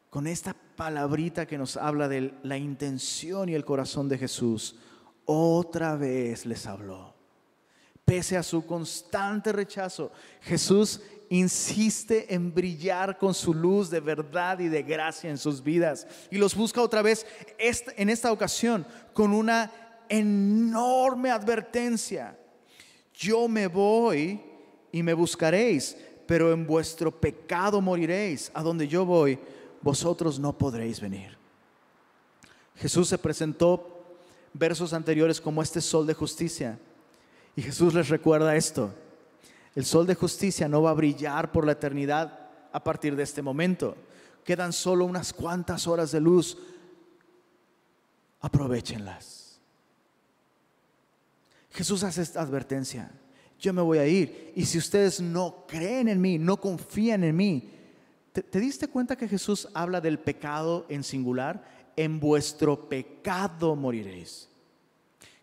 con 0.10 0.26
esta 0.26 0.56
palabrita 0.78 1.46
que 1.46 1.58
nos 1.58 1.76
habla 1.76 2.08
de 2.08 2.34
la 2.44 2.58
intención 2.58 3.50
y 3.50 3.56
el 3.56 3.66
corazón 3.66 4.08
de 4.08 4.18
Jesús. 4.18 4.78
Otra 5.26 5.98
vez 5.98 6.46
les 6.46 6.66
habló 6.66 7.17
Pese 8.08 8.38
a 8.38 8.44
su 8.44 8.66
constante 8.66 9.52
rechazo, 9.52 10.14
Jesús 10.42 11.02
insiste 11.28 12.34
en 12.34 12.54
brillar 12.54 13.18
con 13.18 13.34
su 13.34 13.54
luz 13.54 13.90
de 13.90 14.00
verdad 14.00 14.60
y 14.60 14.70
de 14.70 14.82
gracia 14.82 15.30
en 15.30 15.38
sus 15.38 15.62
vidas. 15.62 16.08
Y 16.32 16.38
los 16.38 16.56
busca 16.56 16.82
otra 16.82 17.02
vez 17.02 17.26
en 17.60 18.10
esta 18.10 18.32
ocasión 18.32 18.88
con 19.12 19.34
una 19.34 19.70
enorme 20.08 21.32
advertencia. 21.32 22.40
Yo 23.14 23.50
me 23.50 23.68
voy 23.68 24.40
y 24.90 25.04
me 25.04 25.14
buscaréis, 25.14 25.98
pero 26.26 26.54
en 26.54 26.66
vuestro 26.66 27.12
pecado 27.12 27.82
moriréis. 27.82 28.50
A 28.54 28.64
donde 28.64 28.88
yo 28.88 29.06
voy, 29.06 29.38
vosotros 29.82 30.40
no 30.40 30.58
podréis 30.58 31.02
venir. 31.02 31.38
Jesús 32.78 33.10
se 33.10 33.18
presentó 33.18 34.16
versos 34.54 34.94
anteriores 34.94 35.42
como 35.42 35.62
este 35.62 35.82
sol 35.82 36.08
de 36.08 36.14
justicia 36.14 36.80
y 37.58 37.64
Jesús 37.64 37.96
les 37.96 38.08
recuerda 38.08 38.56
esto. 38.56 38.94
El 39.74 39.84
sol 39.84 40.06
de 40.06 40.14
justicia 40.14 40.68
no 40.68 40.84
va 40.84 40.92
a 40.92 40.94
brillar 40.94 41.52
por 41.52 41.66
la 41.66 41.72
eternidad 41.72 42.50
a 42.72 42.84
partir 42.84 43.16
de 43.16 43.24
este 43.24 43.42
momento. 43.42 43.98
Quedan 44.44 44.72
solo 44.72 45.06
unas 45.06 45.34
cuantas 45.34 45.88
horas 45.88 46.12
de 46.12 46.22
luz. 46.22 46.56
Aprovechenlas. 48.42 49.60
Jesús 51.72 52.04
hace 52.04 52.22
esta 52.22 52.42
advertencia. 52.42 53.10
Yo 53.60 53.74
me 53.74 53.82
voy 53.82 53.98
a 53.98 54.06
ir. 54.06 54.54
Y 54.56 54.64
si 54.66 54.78
ustedes 54.78 55.20
no 55.20 55.66
creen 55.68 56.10
en 56.10 56.22
mí, 56.22 56.38
no 56.38 56.62
confían 56.62 57.24
en 57.24 57.36
mí, 57.36 57.72
¿te, 58.34 58.44
te 58.44 58.60
diste 58.60 58.88
cuenta 58.88 59.16
que 59.16 59.28
Jesús 59.28 59.68
habla 59.74 60.00
del 60.00 60.20
pecado 60.20 60.86
en 60.90 61.04
singular? 61.04 61.92
En 61.96 62.20
vuestro 62.20 62.88
pecado 62.88 63.76
moriréis. 63.76 64.48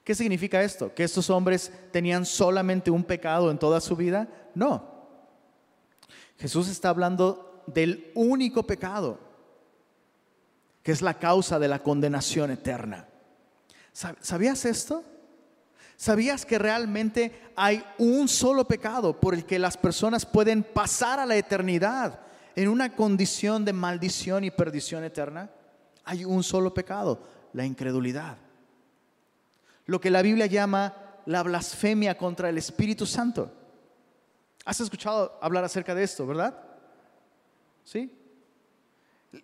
¿Qué 0.05 0.15
significa 0.15 0.63
esto? 0.63 0.95
¿Que 0.95 1.03
estos 1.03 1.31
hombres 1.31 1.73
tenían 1.91 2.27
solamente 2.27 2.91
un 2.91 3.05
pecado 3.05 3.51
en 3.51 3.59
toda 3.59 3.81
su 3.81 3.97
vida? 3.97 4.29
No. 4.55 4.93
Jesús 6.39 6.69
está 6.69 6.91
hablando 6.91 7.65
del 7.67 8.13
único 8.15 8.65
pecado, 8.65 9.19
que 10.83 10.93
es 10.93 11.01
la 11.01 11.19
causa 11.19 11.59
de 11.59 11.69
la 11.69 11.79
condenación 11.79 12.51
eterna. 12.51 13.09
¿Sabías 14.21 14.67
esto? 14.67 15.03
¿Sabías 15.97 16.45
que 16.45 16.59
realmente 16.59 17.53
hay 17.57 17.83
un 17.97 18.29
solo 18.29 18.67
pecado 18.67 19.19
por 19.19 19.33
el 19.33 19.47
que 19.47 19.59
las 19.59 19.79
personas 19.79 20.27
pueden 20.27 20.65
pasar 20.65 21.19
a 21.19 21.25
la 21.25 21.37
eternidad 21.37 22.21
en 22.57 22.69
una 22.69 22.95
condición 22.95 23.65
de 23.65 23.73
maldición 23.73 24.45
y 24.45 24.51
perdición 24.51 25.03
eterna? 25.03 25.51
Hay 26.05 26.27
un 26.27 26.43
solo 26.43 26.75
pecado, 26.75 27.23
la 27.55 27.65
incredulidad 27.65 28.44
lo 29.87 30.01
que 30.01 30.11
la 30.11 30.23
Biblia 30.23 30.47
llama 30.47 30.95
la 31.27 31.43
blasfemia 31.43 32.17
contra 32.17 32.49
el 32.49 32.59
Espíritu 32.59 33.07
Santo. 33.07 33.51
¿Has 34.65 34.81
escuchado 34.81 35.39
hablar 35.43 35.65
acerca 35.65 35.95
de 35.95 36.03
esto, 36.03 36.27
verdad? 36.27 36.59
¿Sí? 37.85 38.11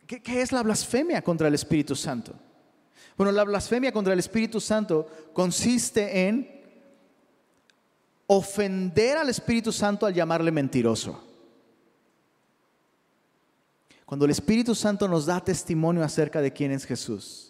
¿Qué, 0.06 0.40
es 0.40 0.52
la 0.52 0.62
blasfemia 0.62 1.22
contra 1.22 1.48
el 1.48 1.54
Espíritu 1.54 1.94
Santo? 1.94 2.34
Bueno, 3.16 3.32
la 3.32 3.44
blasfemia 3.44 3.92
contra 3.92 4.12
el 4.12 4.18
Espíritu 4.18 4.60
Santo 4.60 5.06
consiste 5.32 6.26
en 6.26 6.60
ofender 8.26 9.18
al 9.18 9.28
Espíritu 9.28 9.72
Santo 9.72 10.06
al 10.06 10.14
llamarle 10.14 10.50
mentiroso. 10.50 11.22
Cuando 14.06 14.24
el 14.24 14.30
Espíritu 14.30 14.74
Santo 14.74 15.06
nos 15.06 15.26
da 15.26 15.40
testimonio 15.40 16.02
acerca 16.02 16.40
de 16.40 16.52
quién 16.52 16.72
es 16.72 16.84
Jesús 16.84 17.49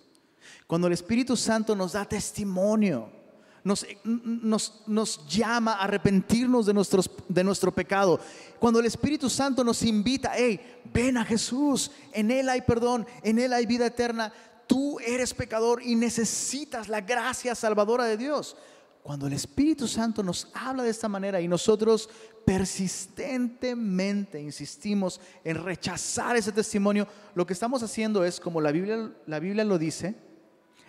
cuando 0.70 0.86
el 0.86 0.92
Espíritu 0.92 1.36
Santo 1.36 1.74
nos 1.74 1.94
da 1.94 2.04
testimonio, 2.04 3.08
nos, 3.64 3.84
nos, 4.86 5.26
llama 5.26 5.72
a 5.72 5.82
arrepentirnos 5.82 6.64
de, 6.64 6.72
nuestros, 6.72 7.10
de 7.28 7.42
nuestro 7.42 7.72
pecado. 7.72 8.20
Cuando 8.60 8.78
el 8.78 8.86
Espíritu 8.86 9.28
Santo 9.28 9.64
nos 9.64 9.82
invita, 9.82 10.30
hey, 10.32 10.60
ven 10.94 11.16
a 11.16 11.24
Jesús, 11.24 11.90
en 12.12 12.30
Él 12.30 12.48
hay 12.48 12.60
perdón, 12.60 13.04
en 13.24 13.40
Él 13.40 13.52
hay 13.52 13.66
vida 13.66 13.86
eterna. 13.86 14.32
Tú 14.68 15.00
eres 15.00 15.34
pecador 15.34 15.82
y 15.82 15.96
necesitas 15.96 16.88
la 16.88 17.00
gracia 17.00 17.56
salvadora 17.56 18.04
de 18.04 18.16
Dios. 18.16 18.56
Cuando 19.02 19.26
el 19.26 19.32
Espíritu 19.32 19.88
Santo 19.88 20.22
nos 20.22 20.46
habla 20.54 20.84
de 20.84 20.90
esta 20.90 21.08
manera 21.08 21.40
y 21.40 21.48
nosotros 21.48 22.08
persistentemente 22.46 24.40
insistimos 24.40 25.20
en 25.42 25.64
rechazar 25.64 26.36
ese 26.36 26.52
testimonio, 26.52 27.08
lo 27.34 27.44
que 27.44 27.54
estamos 27.54 27.82
haciendo 27.82 28.24
es, 28.24 28.38
como 28.38 28.60
la 28.60 28.70
Biblia, 28.70 29.10
la 29.26 29.40
Biblia 29.40 29.64
lo 29.64 29.76
dice, 29.76 30.29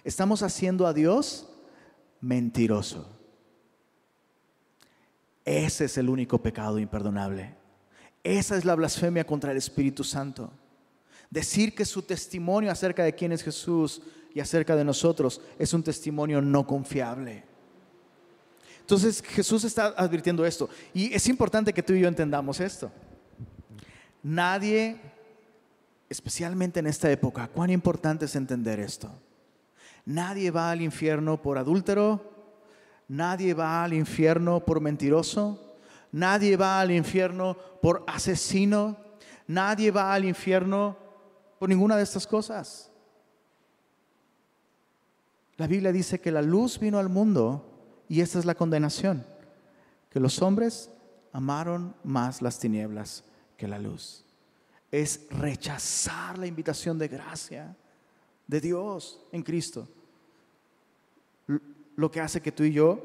Estamos 0.03 0.41
haciendo 0.41 0.87
a 0.87 0.93
Dios 0.93 1.47
mentiroso. 2.21 3.07
Ese 5.45 5.85
es 5.85 5.97
el 5.97 6.09
único 6.09 6.41
pecado 6.41 6.79
imperdonable. 6.79 7.55
Esa 8.23 8.57
es 8.57 8.65
la 8.65 8.75
blasfemia 8.75 9.25
contra 9.25 9.51
el 9.51 9.57
Espíritu 9.57 10.03
Santo. 10.03 10.51
Decir 11.29 11.73
que 11.73 11.85
su 11.85 12.01
testimonio 12.01 12.71
acerca 12.71 13.03
de 13.03 13.15
quién 13.15 13.31
es 13.31 13.43
Jesús 13.43 14.01
y 14.33 14.39
acerca 14.39 14.75
de 14.75 14.83
nosotros 14.83 15.41
es 15.57 15.73
un 15.73 15.83
testimonio 15.83 16.41
no 16.41 16.65
confiable. 16.65 17.43
Entonces 18.81 19.21
Jesús 19.21 19.63
está 19.63 19.87
advirtiendo 19.97 20.45
esto. 20.45 20.69
Y 20.93 21.13
es 21.13 21.27
importante 21.27 21.73
que 21.73 21.83
tú 21.83 21.93
y 21.93 22.01
yo 22.01 22.07
entendamos 22.07 22.59
esto. 22.59 22.91
Nadie, 24.23 24.99
especialmente 26.09 26.79
en 26.79 26.87
esta 26.87 27.09
época, 27.11 27.47
cuán 27.47 27.69
importante 27.69 28.25
es 28.25 28.35
entender 28.35 28.79
esto 28.79 29.11
Nadie 30.05 30.51
va 30.51 30.71
al 30.71 30.81
infierno 30.81 31.41
por 31.41 31.57
adúltero, 31.57 32.31
Nadie 33.11 33.53
va 33.53 33.83
al 33.83 33.93
infierno 33.93 34.61
por 34.61 34.79
mentiroso. 34.79 35.75
Nadie 36.13 36.55
va 36.55 36.79
al 36.79 36.91
infierno 36.91 37.57
por 37.81 38.05
asesino. 38.07 38.95
Nadie 39.47 39.91
va 39.91 40.13
al 40.13 40.23
infierno 40.23 40.95
por 41.59 41.67
ninguna 41.67 41.97
de 41.97 42.03
estas 42.03 42.25
cosas. 42.25 42.89
La 45.57 45.67
Biblia 45.67 45.91
dice 45.91 46.21
que 46.21 46.31
la 46.31 46.41
luz 46.41 46.79
vino 46.79 46.99
al 46.99 47.09
mundo 47.09 48.05
y 48.07 48.21
esta 48.21 48.39
es 48.39 48.45
la 48.45 48.55
condenación, 48.55 49.25
que 50.09 50.21
los 50.21 50.41
hombres 50.41 50.89
amaron 51.33 51.93
más 52.05 52.41
las 52.41 52.59
tinieblas 52.59 53.25
que 53.57 53.67
la 53.67 53.77
luz. 53.77 54.23
Es 54.89 55.27
rechazar 55.31 56.37
la 56.37 56.47
invitación 56.47 56.97
de 56.97 57.09
gracia 57.09 57.75
de 58.51 58.59
Dios 58.59 59.17
en 59.31 59.43
Cristo. 59.43 59.87
Lo 61.95 62.11
que 62.11 62.19
hace 62.19 62.41
que 62.41 62.51
tú 62.51 62.65
y 62.65 62.73
yo 62.73 62.99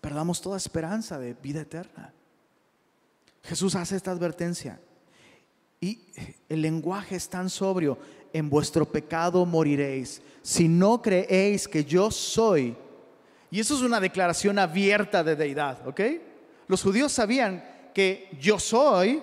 perdamos 0.00 0.42
toda 0.42 0.56
esperanza 0.56 1.16
de 1.16 1.34
vida 1.34 1.60
eterna. 1.60 2.12
Jesús 3.44 3.76
hace 3.76 3.94
esta 3.94 4.10
advertencia. 4.10 4.80
Y 5.80 6.00
el 6.48 6.60
lenguaje 6.60 7.14
es 7.14 7.28
tan 7.28 7.48
sobrio, 7.48 7.96
en 8.32 8.50
vuestro 8.50 8.84
pecado 8.84 9.46
moriréis, 9.46 10.20
si 10.42 10.66
no 10.66 11.00
creéis 11.00 11.68
que 11.68 11.84
yo 11.84 12.10
soy. 12.10 12.76
Y 13.48 13.60
eso 13.60 13.76
es 13.76 13.82
una 13.82 14.00
declaración 14.00 14.58
abierta 14.58 15.22
de 15.22 15.36
deidad, 15.36 15.86
¿ok? 15.86 16.00
Los 16.66 16.82
judíos 16.82 17.12
sabían 17.12 17.64
que 17.94 18.28
yo 18.40 18.58
soy 18.58 19.22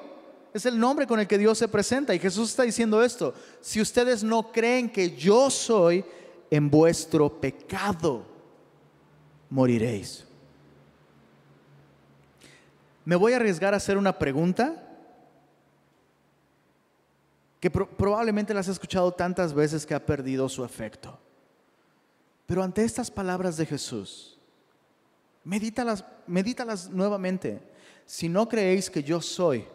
es 0.53 0.65
el 0.65 0.79
nombre 0.79 1.07
con 1.07 1.19
el 1.19 1.27
que 1.27 1.37
Dios 1.37 1.57
se 1.57 1.67
presenta. 1.67 2.13
Y 2.13 2.19
Jesús 2.19 2.49
está 2.49 2.63
diciendo 2.63 3.01
esto, 3.03 3.33
si 3.61 3.81
ustedes 3.81 4.23
no 4.23 4.51
creen 4.51 4.89
que 4.89 5.15
yo 5.15 5.49
soy, 5.49 6.03
en 6.49 6.69
vuestro 6.69 7.29
pecado 7.39 8.25
moriréis. 9.49 10.25
Me 13.05 13.15
voy 13.15 13.33
a 13.33 13.37
arriesgar 13.37 13.73
a 13.73 13.77
hacer 13.77 13.97
una 13.97 14.19
pregunta 14.19 14.87
que 17.59 17.71
probablemente 17.71 18.53
las 18.53 18.67
he 18.67 18.71
escuchado 18.71 19.11
tantas 19.13 19.53
veces 19.53 19.85
que 19.85 19.93
ha 19.93 20.05
perdido 20.05 20.49
su 20.49 20.65
efecto. 20.65 21.17
Pero 22.45 22.63
ante 22.63 22.83
estas 22.83 23.09
palabras 23.09 23.55
de 23.55 23.65
Jesús, 23.65 24.37
medítalas, 25.43 26.03
medítalas 26.27 26.89
nuevamente. 26.89 27.61
Si 28.05 28.27
no 28.27 28.49
creéis 28.49 28.89
que 28.89 29.03
yo 29.03 29.21
soy, 29.21 29.65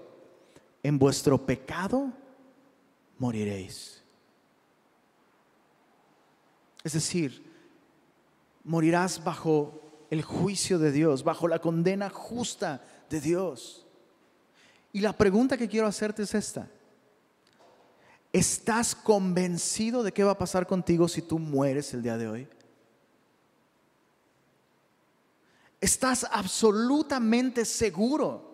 en 0.86 1.00
vuestro 1.00 1.44
pecado 1.44 2.12
moriréis. 3.18 4.04
Es 6.84 6.92
decir, 6.92 7.44
morirás 8.62 9.24
bajo 9.24 9.82
el 10.10 10.22
juicio 10.22 10.78
de 10.78 10.92
Dios, 10.92 11.24
bajo 11.24 11.48
la 11.48 11.58
condena 11.58 12.08
justa 12.08 12.84
de 13.10 13.20
Dios. 13.20 13.84
Y 14.92 15.00
la 15.00 15.12
pregunta 15.12 15.56
que 15.56 15.68
quiero 15.68 15.88
hacerte 15.88 16.22
es 16.22 16.32
esta. 16.36 16.68
¿Estás 18.32 18.94
convencido 18.94 20.04
de 20.04 20.12
qué 20.12 20.22
va 20.22 20.32
a 20.32 20.38
pasar 20.38 20.68
contigo 20.68 21.08
si 21.08 21.20
tú 21.20 21.40
mueres 21.40 21.92
el 21.94 22.02
día 22.04 22.16
de 22.16 22.28
hoy? 22.28 22.48
¿Estás 25.80 26.24
absolutamente 26.30 27.64
seguro? 27.64 28.45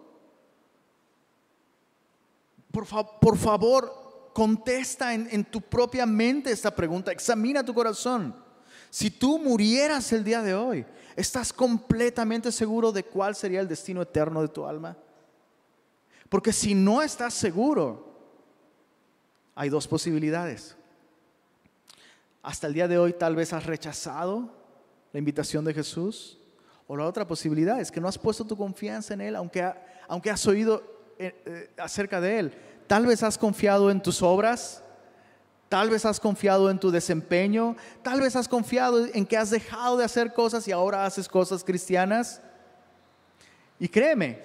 Por, 2.72 3.36
favor, 3.36 4.30
contesta 4.32 5.12
en, 5.12 5.44
tu 5.44 5.60
propia 5.60 6.06
mente 6.06 6.50
esta 6.50 6.74
pregunta. 6.74 7.12
Examina 7.12 7.62
tu 7.62 7.74
corazón. 7.74 8.34
Si 8.88 9.10
tú 9.10 9.38
murieras 9.38 10.10
el 10.12 10.24
día 10.24 10.42
de 10.42 10.54
hoy, 10.54 10.86
¿estás 11.14 11.52
completamente 11.52 12.50
seguro 12.50 12.90
de 12.90 13.04
cuál 13.04 13.34
sería 13.34 13.60
el 13.60 13.68
destino 13.68 14.02
eterno 14.02 14.40
de 14.40 14.48
tu 14.48 14.66
alma? 14.66 14.96
Porque 16.30 16.52
si 16.52 16.74
no 16.74 17.02
estás 17.02 17.34
seguro, 17.34 18.10
hay 19.54 19.68
dos 19.68 19.86
posibilidades. 19.86 20.74
Hasta 22.42 22.66
el 22.66 22.72
día 22.74 22.88
de 22.88 22.98
hoy 22.98 23.12
tal 23.12 23.36
vez 23.36 23.52
has 23.52 23.66
rechazado 23.66 24.50
la 25.12 25.18
invitación 25.18 25.64
de 25.64 25.74
Jesús. 25.74 26.38
O 26.86 26.96
la 26.96 27.06
otra 27.06 27.26
posibilidad 27.26 27.80
es 27.80 27.90
que 27.90 28.00
no 28.00 28.08
has 28.08 28.18
puesto 28.18 28.44
tu 28.44 28.56
confianza 28.56 29.14
en 29.14 29.20
Él, 29.20 29.36
aunque, 29.36 29.72
aunque 30.08 30.30
has 30.30 30.46
oído 30.46 30.91
acerca 31.78 32.20
de 32.20 32.38
Él. 32.38 32.54
Tal 32.86 33.06
vez 33.06 33.22
has 33.22 33.38
confiado 33.38 33.90
en 33.90 34.02
tus 34.02 34.22
obras, 34.22 34.82
tal 35.68 35.88
vez 35.88 36.04
has 36.04 36.20
confiado 36.20 36.70
en 36.70 36.78
tu 36.78 36.90
desempeño, 36.90 37.76
tal 38.02 38.20
vez 38.20 38.36
has 38.36 38.48
confiado 38.48 39.06
en 39.06 39.24
que 39.24 39.36
has 39.36 39.50
dejado 39.50 39.96
de 39.96 40.04
hacer 40.04 40.34
cosas 40.34 40.68
y 40.68 40.72
ahora 40.72 41.06
haces 41.06 41.28
cosas 41.28 41.64
cristianas. 41.64 42.42
Y 43.78 43.88
créeme, 43.88 44.40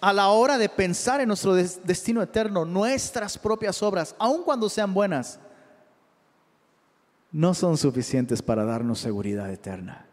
a 0.00 0.12
la 0.12 0.28
hora 0.28 0.58
de 0.58 0.68
pensar 0.68 1.20
en 1.20 1.28
nuestro 1.28 1.54
destino 1.54 2.20
eterno, 2.20 2.64
nuestras 2.64 3.38
propias 3.38 3.80
obras, 3.82 4.16
aun 4.18 4.42
cuando 4.42 4.68
sean 4.68 4.92
buenas, 4.92 5.38
no 7.30 7.54
son 7.54 7.78
suficientes 7.78 8.42
para 8.42 8.64
darnos 8.64 8.98
seguridad 8.98 9.50
eterna. 9.50 10.06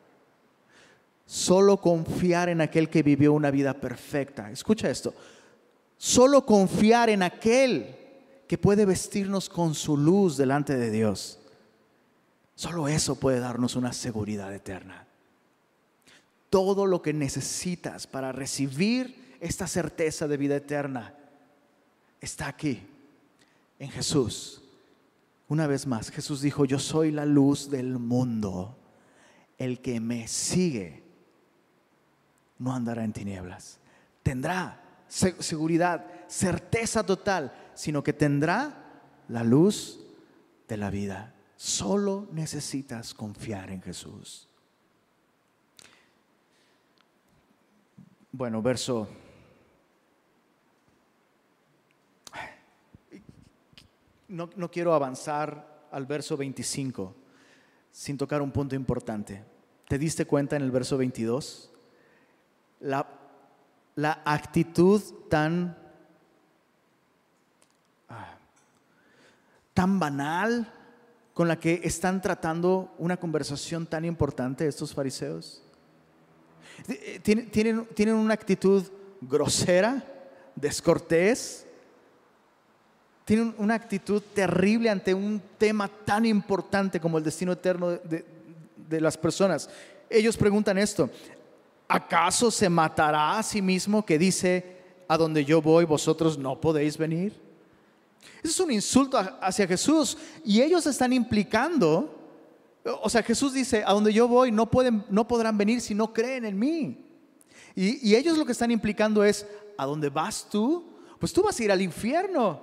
Solo 1.26 1.78
confiar 1.78 2.50
en 2.50 2.62
aquel 2.62 2.90
que 2.90 3.04
vivió 3.04 3.34
una 3.34 3.52
vida 3.52 3.74
perfecta. 3.74 4.52
Escucha 4.52 4.90
esto. 4.90 5.14
Solo 6.02 6.46
confiar 6.46 7.10
en 7.10 7.24
aquel 7.24 7.94
que 8.48 8.58
puede 8.58 8.86
vestirnos 8.86 9.50
con 9.50 9.76
su 9.76 9.98
luz 9.98 10.38
delante 10.38 10.78
de 10.78 10.90
Dios. 10.92 11.40
Solo 12.56 12.88
eso 12.88 13.20
puede 13.20 13.42
darnos 13.42 13.76
una 13.76 13.92
seguridad 13.92 14.54
eterna. 14.54 15.06
Todo 16.50 16.86
lo 16.86 17.02
que 17.02 17.12
necesitas 17.12 18.08
para 18.08 18.32
recibir 18.32 19.36
esta 19.42 19.68
certeza 19.68 20.26
de 20.30 20.38
vida 20.38 20.56
eterna 20.56 21.14
está 22.22 22.48
aquí, 22.48 22.82
en 23.78 23.90
Jesús. 23.92 24.62
Una 25.50 25.68
vez 25.68 25.86
más, 25.86 26.12
Jesús 26.12 26.40
dijo, 26.40 26.64
yo 26.64 26.80
soy 26.80 27.12
la 27.12 27.26
luz 27.26 27.70
del 27.70 28.00
mundo. 28.00 28.78
El 29.58 29.82
que 29.82 30.00
me 30.00 30.30
sigue 30.30 31.04
no 32.58 32.74
andará 32.74 33.04
en 33.04 33.12
tinieblas. 33.12 33.80
Tendrá 34.24 34.89
seguridad, 35.10 36.06
certeza 36.28 37.04
total, 37.04 37.54
sino 37.74 38.04
que 38.04 38.14
tendrá 38.14 39.02
la 39.28 39.44
luz 39.44 40.00
de 40.68 40.78
la 40.78 40.90
vida. 40.90 41.34
Solo 41.58 42.28
necesitas 42.32 43.14
confiar 43.14 43.72
en 43.72 43.82
Jesús. 43.82 44.48
Bueno, 48.32 48.62
verso 48.62 49.10
no, 54.30 54.72
quiero 54.72 54.94
avanzar 54.94 55.88
al 55.92 56.06
verso 56.06 56.38
25 56.38 57.16
sin 57.92 58.18
tocar 58.18 58.42
un 58.42 58.52
punto 58.52 58.76
importante. 58.76 59.44
¿Te 59.88 59.98
diste 59.98 60.26
cuenta 60.26 60.56
en 60.56 60.62
el 60.62 60.72
verso 60.72 60.98
22? 60.98 61.72
La, 62.82 63.19
la 64.00 64.22
actitud 64.24 65.02
tan, 65.30 65.78
ah, 68.08 68.38
tan 69.74 70.00
banal 70.00 70.72
con 71.34 71.50
la 71.50 71.60
que 71.60 71.82
están 71.84 72.22
tratando 72.22 72.94
una 72.98 73.18
conversación 73.18 73.86
tan 73.86 74.06
importante 74.06 74.66
estos 74.66 74.94
fariseos. 74.94 75.62
Eh, 76.88 77.20
tienen, 77.22 77.88
tienen 77.94 78.16
una 78.16 78.34
actitud 78.34 78.86
grosera, 79.20 80.02
descortés, 80.56 81.66
tienen 83.26 83.54
una 83.58 83.76
actitud 83.76 84.24
terrible 84.34 84.90
ante 84.90 85.14
un 85.14 85.42
tema 85.58 85.90
tan 85.90 86.26
importante 86.26 87.02
como 87.02 87.18
el 87.18 87.24
destino 87.26 87.52
eterno 87.52 87.90
de, 87.90 89.02
las 89.02 89.18
personas. 89.18 89.70
Ellos 90.10 90.38
preguntan 90.38 90.78
esto, 90.78 91.10
¿acaso 91.90 92.52
se 92.52 92.70
matará 92.70 93.40
a 93.40 93.44
sí 93.44 93.62
mismo 93.62 94.06
que 94.06 94.20
dice, 94.20 94.78
a 95.08 95.18
donde 95.18 95.44
yo 95.44 95.60
voy 95.60 95.86
vosotros 95.86 96.38
no 96.38 96.62
podéis 96.62 96.98
venir? 96.98 97.34
Eso 98.44 98.52
es 98.52 98.60
un 98.60 98.72
insulto 98.72 99.18
hacia 99.42 99.68
Jesús 99.68 100.18
y 100.46 100.62
ellos 100.62 100.86
están 100.86 101.12
implicando, 101.12 102.16
o 103.02 103.10
sea, 103.10 103.24
Jesús 103.24 103.54
dice, 103.54 103.84
a 103.86 103.92
donde 103.92 104.14
yo 104.14 104.28
voy 104.28 104.52
no, 104.52 104.70
pueden, 104.70 105.04
no 105.10 105.28
podrán 105.28 105.58
venir 105.58 105.82
si 105.82 105.96
no 105.96 106.14
creen 106.14 106.46
en 106.46 106.60
mí. 106.60 107.06
Y, 107.76 108.08
y 108.08 108.16
ellos 108.16 108.38
lo 108.38 108.46
que 108.46 108.52
están 108.52 108.72
implicando 108.72 109.24
es, 109.24 109.48
¿a 109.76 109.86
dónde 109.86 110.10
vas 110.10 110.48
tú? 110.50 110.86
Pues 111.20 111.34
tú 111.34 111.42
vas 111.42 111.60
a 111.60 111.64
ir 111.64 111.72
al 111.72 111.82
infierno. 111.82 112.62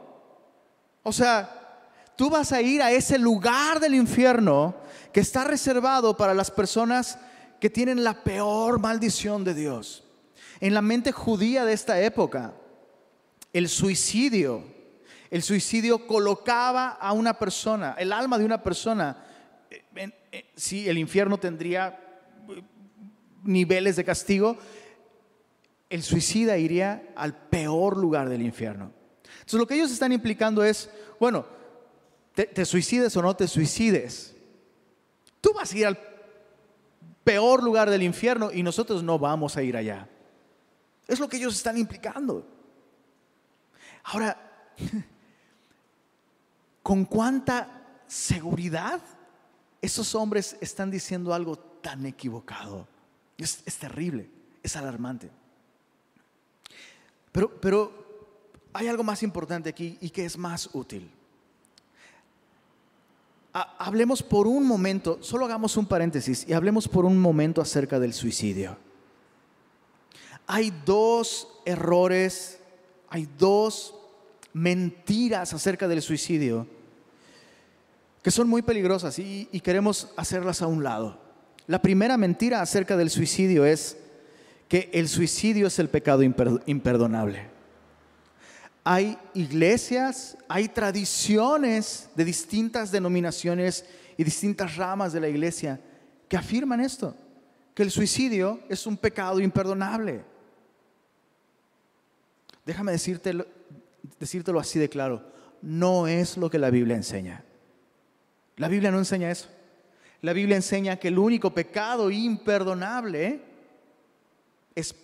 O 1.02 1.12
sea, 1.12 1.82
tú 2.16 2.30
vas 2.30 2.52
a 2.52 2.62
ir 2.62 2.80
a 2.80 2.92
ese 2.92 3.18
lugar 3.18 3.80
del 3.80 3.94
infierno 3.94 4.74
que 5.12 5.20
está 5.20 5.44
reservado 5.44 6.16
para 6.16 6.32
las 6.32 6.50
personas 6.50 7.18
que 7.60 7.70
tienen 7.70 8.04
la 8.04 8.22
peor 8.22 8.80
maldición 8.80 9.44
de 9.44 9.54
Dios. 9.54 10.04
En 10.60 10.74
la 10.74 10.82
mente 10.82 11.12
judía 11.12 11.64
de 11.64 11.72
esta 11.72 12.00
época, 12.00 12.54
el 13.52 13.68
suicidio, 13.68 14.64
el 15.30 15.42
suicidio 15.42 16.06
colocaba 16.06 16.90
a 16.90 17.12
una 17.12 17.38
persona, 17.38 17.94
el 17.98 18.12
alma 18.12 18.38
de 18.38 18.44
una 18.44 18.62
persona, 18.62 19.24
si 20.54 20.88
el 20.88 20.98
infierno 20.98 21.38
tendría 21.38 21.98
niveles 23.42 23.96
de 23.96 24.04
castigo, 24.04 24.58
el 25.88 26.02
suicida 26.02 26.58
iría 26.58 27.12
al 27.16 27.34
peor 27.48 27.96
lugar 27.96 28.28
del 28.28 28.42
infierno. 28.42 28.92
Entonces 29.24 29.60
lo 29.60 29.66
que 29.66 29.74
ellos 29.74 29.90
están 29.90 30.12
implicando 30.12 30.64
es, 30.64 30.90
bueno, 31.20 31.46
te, 32.34 32.64
suicides 32.64 33.16
o 33.16 33.22
no 33.22 33.34
te 33.34 33.48
suicides, 33.48 34.34
tú 35.40 35.52
vas 35.54 35.72
a 35.72 35.78
ir 35.78 35.86
al 35.86 35.98
peor 37.26 37.60
lugar 37.60 37.90
del 37.90 38.04
infierno 38.04 38.52
y 38.52 38.62
nosotros 38.62 39.02
no 39.02 39.18
vamos 39.18 39.56
a 39.56 39.62
ir 39.64 39.76
allá. 39.76 40.08
Es 41.08 41.18
lo 41.18 41.28
que 41.28 41.38
ellos 41.38 41.56
están 41.56 41.76
implicando. 41.76 42.46
Ahora, 44.04 44.70
¿con 46.84 47.04
cuánta 47.04 47.98
seguridad 48.06 49.02
esos 49.82 50.14
hombres 50.14 50.56
están 50.60 50.88
diciendo 50.88 51.34
algo 51.34 51.58
tan 51.58 52.06
equivocado? 52.06 52.86
Es, 53.36 53.64
terrible, 53.76 54.30
es 54.62 54.76
alarmante. 54.76 55.28
Pero, 57.32 57.60
pero 57.60 58.38
hay 58.72 58.86
algo 58.86 59.02
más 59.02 59.24
importante 59.24 59.68
aquí 59.68 59.98
y 60.00 60.10
que 60.10 60.24
es 60.24 60.38
más 60.38 60.70
útil. 60.74 61.10
Hablemos 63.78 64.22
por 64.22 64.46
un 64.46 64.66
momento, 64.66 65.18
solo 65.22 65.46
hagamos 65.46 65.78
un 65.78 65.86
paréntesis 65.86 66.44
y 66.46 66.52
hablemos 66.52 66.88
por 66.88 67.06
un 67.06 67.18
momento 67.18 67.62
acerca 67.62 67.98
del 67.98 68.12
suicidio. 68.12 68.76
Hay 70.46 70.74
dos 70.84 71.48
errores, 71.64 72.60
hay 73.08 73.26
dos 73.38 73.94
mentiras 74.52 75.54
acerca 75.54 75.88
del 75.88 76.02
suicidio 76.02 76.66
que 78.22 78.30
son 78.30 78.46
muy 78.46 78.60
peligrosas 78.60 79.18
y, 79.18 79.46
queremos 79.62 80.08
hacerlas 80.16 80.60
a 80.60 80.66
un 80.66 80.84
lado. 80.84 81.18
La 81.66 81.80
primera 81.80 82.18
mentira 82.18 82.60
acerca 82.60 82.96
del 82.96 83.08
suicidio 83.08 83.64
es 83.64 83.96
que 84.68 84.90
el 84.92 85.08
suicidio 85.08 85.68
es 85.68 85.78
el 85.78 85.88
pecado 85.88 86.22
imperdonable 86.22 87.55
hay 88.88 89.18
iglesias, 89.34 90.38
hay 90.46 90.68
tradiciones 90.68 92.08
de 92.14 92.24
distintas 92.24 92.92
denominaciones 92.92 93.84
y 94.16 94.22
distintas 94.22 94.76
ramas 94.76 95.12
de 95.12 95.18
la 95.18 95.28
iglesia 95.28 95.80
que 96.28 96.36
afirman 96.36 96.80
esto, 96.80 97.12
que 97.74 97.82
el 97.82 97.90
suicidio 97.90 98.60
es 98.68 98.86
un 98.86 98.96
pecado 98.96 99.40
imperdonable. 99.40 100.22
Déjame 102.64 102.92
decírtelo, 102.92 103.44
así 104.60 104.78
de 104.78 104.88
claro, 104.88 105.32
no 105.62 106.06
es 106.06 106.36
lo 106.36 106.48
que 106.48 106.60
la 106.60 106.70
Biblia 106.70 106.94
enseña. 106.94 107.42
La 108.54 108.68
Biblia 108.68 108.92
no 108.92 108.98
enseña 108.98 109.32
eso. 109.32 109.48
La 110.22 110.32
Biblia 110.32 110.54
enseña 110.54 110.94
que 110.94 111.08
el 111.08 111.18
único 111.18 111.52
pecado 111.52 112.08
imperdonable 112.08 113.40
es 114.76 114.94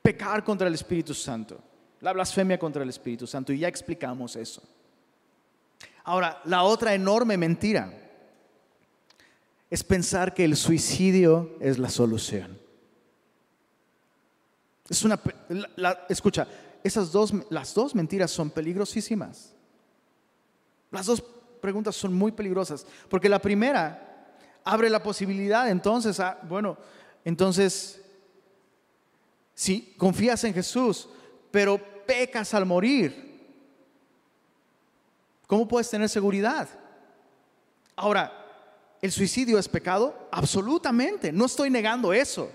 pecar 0.00 0.42
contra 0.42 0.66
el 0.66 0.72
Espíritu 0.72 1.12
Santo 1.12 1.62
la 2.00 2.12
blasfemia 2.12 2.58
contra 2.58 2.82
el 2.82 2.88
Espíritu 2.88 3.26
Santo, 3.26 3.52
y 3.52 3.58
ya 3.58 3.68
explicamos 3.68 4.36
eso. 4.36 4.62
Ahora, 6.04 6.40
la 6.44 6.62
otra 6.62 6.94
enorme 6.94 7.36
mentira 7.36 7.92
es 9.68 9.82
pensar 9.82 10.32
que 10.34 10.44
el 10.44 10.56
suicidio 10.56 11.56
es 11.60 11.78
la 11.78 11.88
solución. 11.88 12.58
Es 14.88 15.02
una, 15.02 15.20
escucha, 16.08 16.46
esas 16.84 17.10
dos, 17.10 17.32
las 17.50 17.74
dos 17.74 17.94
mentiras 17.94 18.30
son 18.30 18.50
peligrosísimas. 18.50 19.52
Las 20.92 21.06
dos 21.06 21.20
preguntas 21.60 21.96
son 21.96 22.14
muy 22.14 22.30
peligrosas, 22.30 22.86
porque 23.08 23.28
la 23.28 23.40
primera 23.40 24.02
abre 24.62 24.88
la 24.88 25.02
posibilidad 25.02 25.68
entonces 25.68 26.20
bueno, 26.48 26.76
entonces, 27.24 28.00
si 29.52 29.94
confías 29.96 30.44
en 30.44 30.54
Jesús, 30.54 31.08
pero 31.56 31.78
pecas 32.04 32.52
al 32.52 32.66
morir, 32.66 33.40
¿cómo 35.46 35.66
puedes 35.66 35.88
tener 35.88 36.06
seguridad? 36.06 36.68
Ahora, 37.96 38.30
¿el 39.00 39.10
suicidio 39.10 39.58
es 39.58 39.66
pecado? 39.66 40.28
Absolutamente, 40.32 41.32
no 41.32 41.46
estoy 41.46 41.70
negando 41.70 42.12
eso. 42.12 42.52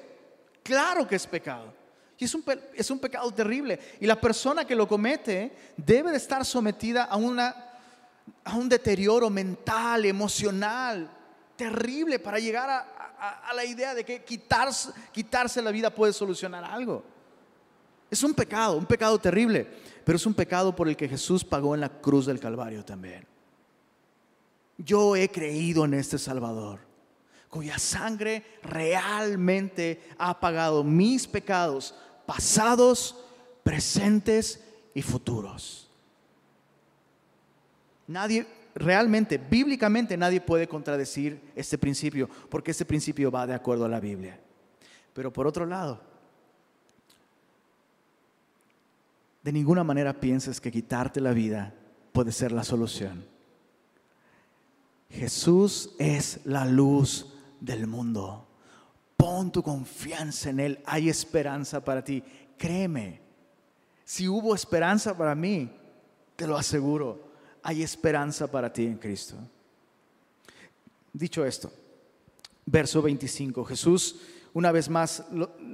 Claro 0.61 1.07
que 1.07 1.15
es 1.15 1.25
pecado. 1.25 1.73
Y 2.19 2.25
es 2.25 2.35
un, 2.35 2.45
es 2.75 2.91
un 2.91 2.99
pecado 2.99 3.31
terrible. 3.31 3.79
Y 3.99 4.05
la 4.05 4.21
persona 4.21 4.65
que 4.65 4.75
lo 4.75 4.87
comete 4.87 5.51
debe 5.75 6.11
de 6.11 6.17
estar 6.17 6.45
sometida 6.45 7.05
a, 7.05 7.17
una, 7.17 7.55
a 8.43 8.55
un 8.55 8.69
deterioro 8.69 9.31
mental, 9.31 10.05
emocional, 10.05 11.09
terrible 11.55 12.19
para 12.19 12.37
llegar 12.37 12.69
a, 12.69 13.53
la 13.55 13.65
idea 13.65 13.95
de 13.95 14.05
que 14.05 14.23
quitarse 14.23 15.59
la 15.59 15.71
vida 15.71 15.89
puede 15.89 16.13
solucionar 16.13 16.63
algo. 16.63 17.10
Es 18.11 18.23
un 18.23 18.33
pecado, 18.33 18.75
un 18.75 18.85
pecado 18.85 19.17
terrible, 19.17 19.65
pero 20.03 20.17
es 20.17 20.25
un 20.25 20.33
pecado 20.33 20.75
por 20.75 20.89
el 20.89 20.97
que 20.97 21.07
Jesús 21.07 21.45
pagó 21.45 21.73
en 21.73 21.81
la 21.81 21.89
cruz 21.89 22.25
del 22.25 22.41
Calvario 22.41 22.83
también. 22.83 23.25
Yo 24.77 25.15
he 25.15 25.29
creído 25.29 25.85
en 25.85 25.93
este 25.93 26.17
Salvador, 26.17 26.79
cuya 27.49 27.79
sangre 27.79 28.43
realmente 28.63 30.03
ha 30.17 30.37
pagado 30.37 30.83
mis 30.83 31.25
pecados 31.25 31.95
pasados, 32.25 33.15
presentes 33.63 34.61
y 34.93 35.01
futuros. 35.01 35.89
Nadie, 38.07 38.45
realmente, 38.75 39.37
bíblicamente 39.37 40.17
nadie 40.17 40.41
puede 40.41 40.67
contradecir 40.67 41.41
este 41.55 41.77
principio, 41.77 42.29
porque 42.49 42.71
este 42.71 42.83
principio 42.83 43.31
va 43.31 43.47
de 43.47 43.53
acuerdo 43.53 43.85
a 43.85 43.89
la 43.89 44.01
Biblia. 44.01 44.37
Pero 45.13 45.31
por 45.31 45.47
otro 45.47 45.65
lado, 45.65 46.10
de 49.43 49.51
ninguna 49.51 49.83
manera 49.83 50.19
pienses 50.19 50.61
que 50.61 50.71
quitarte 50.71 51.19
la 51.19 51.31
vida 51.31 51.73
puede 52.11 52.31
ser 52.31 52.51
la 52.51 52.63
solución. 52.63 53.25
Jesús 55.09 55.91
es 55.99 56.39
la 56.45 56.65
luz 56.65 57.33
del 57.59 57.87
mundo. 57.87 58.47
Pon 59.17 59.51
tu 59.51 59.61
confianza 59.61 60.49
en 60.49 60.59
Él. 60.59 60.79
Hay 60.85 61.09
esperanza 61.09 61.83
para 61.83 62.03
ti. 62.03 62.23
Créeme, 62.57 63.19
si 64.05 64.27
hubo 64.27 64.53
esperanza 64.53 65.17
para 65.17 65.35
mí, 65.35 65.69
te 66.35 66.47
lo 66.47 66.57
aseguro, 66.57 67.31
hay 67.63 67.81
esperanza 67.81 68.49
para 68.49 68.71
ti 68.71 68.85
en 68.85 68.97
Cristo. 68.97 69.35
Dicho 71.13 71.45
esto, 71.45 71.71
verso 72.65 73.01
25, 73.01 73.65
Jesús 73.65 74.15
una 74.53 74.71
vez 74.71 74.89
más 74.89 75.23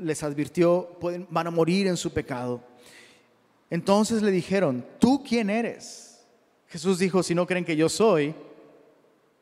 les 0.02 0.24
advirtió, 0.24 0.98
van 1.30 1.48
a 1.48 1.52
morir 1.52 1.88
en 1.88 1.98
su 1.98 2.12
pecado. 2.12 2.62
Entonces 3.70 4.22
le 4.22 4.32
dijeron, 4.32 4.86
¿tú 5.00 5.24
quién 5.24 5.50
eres? 5.50 6.26
Jesús 6.68 7.00
dijo, 7.00 7.24
si 7.24 7.36
no 7.36 7.46
creen 7.46 7.66
que 7.66 7.76
yo 7.76 7.90
soy, 7.90 8.34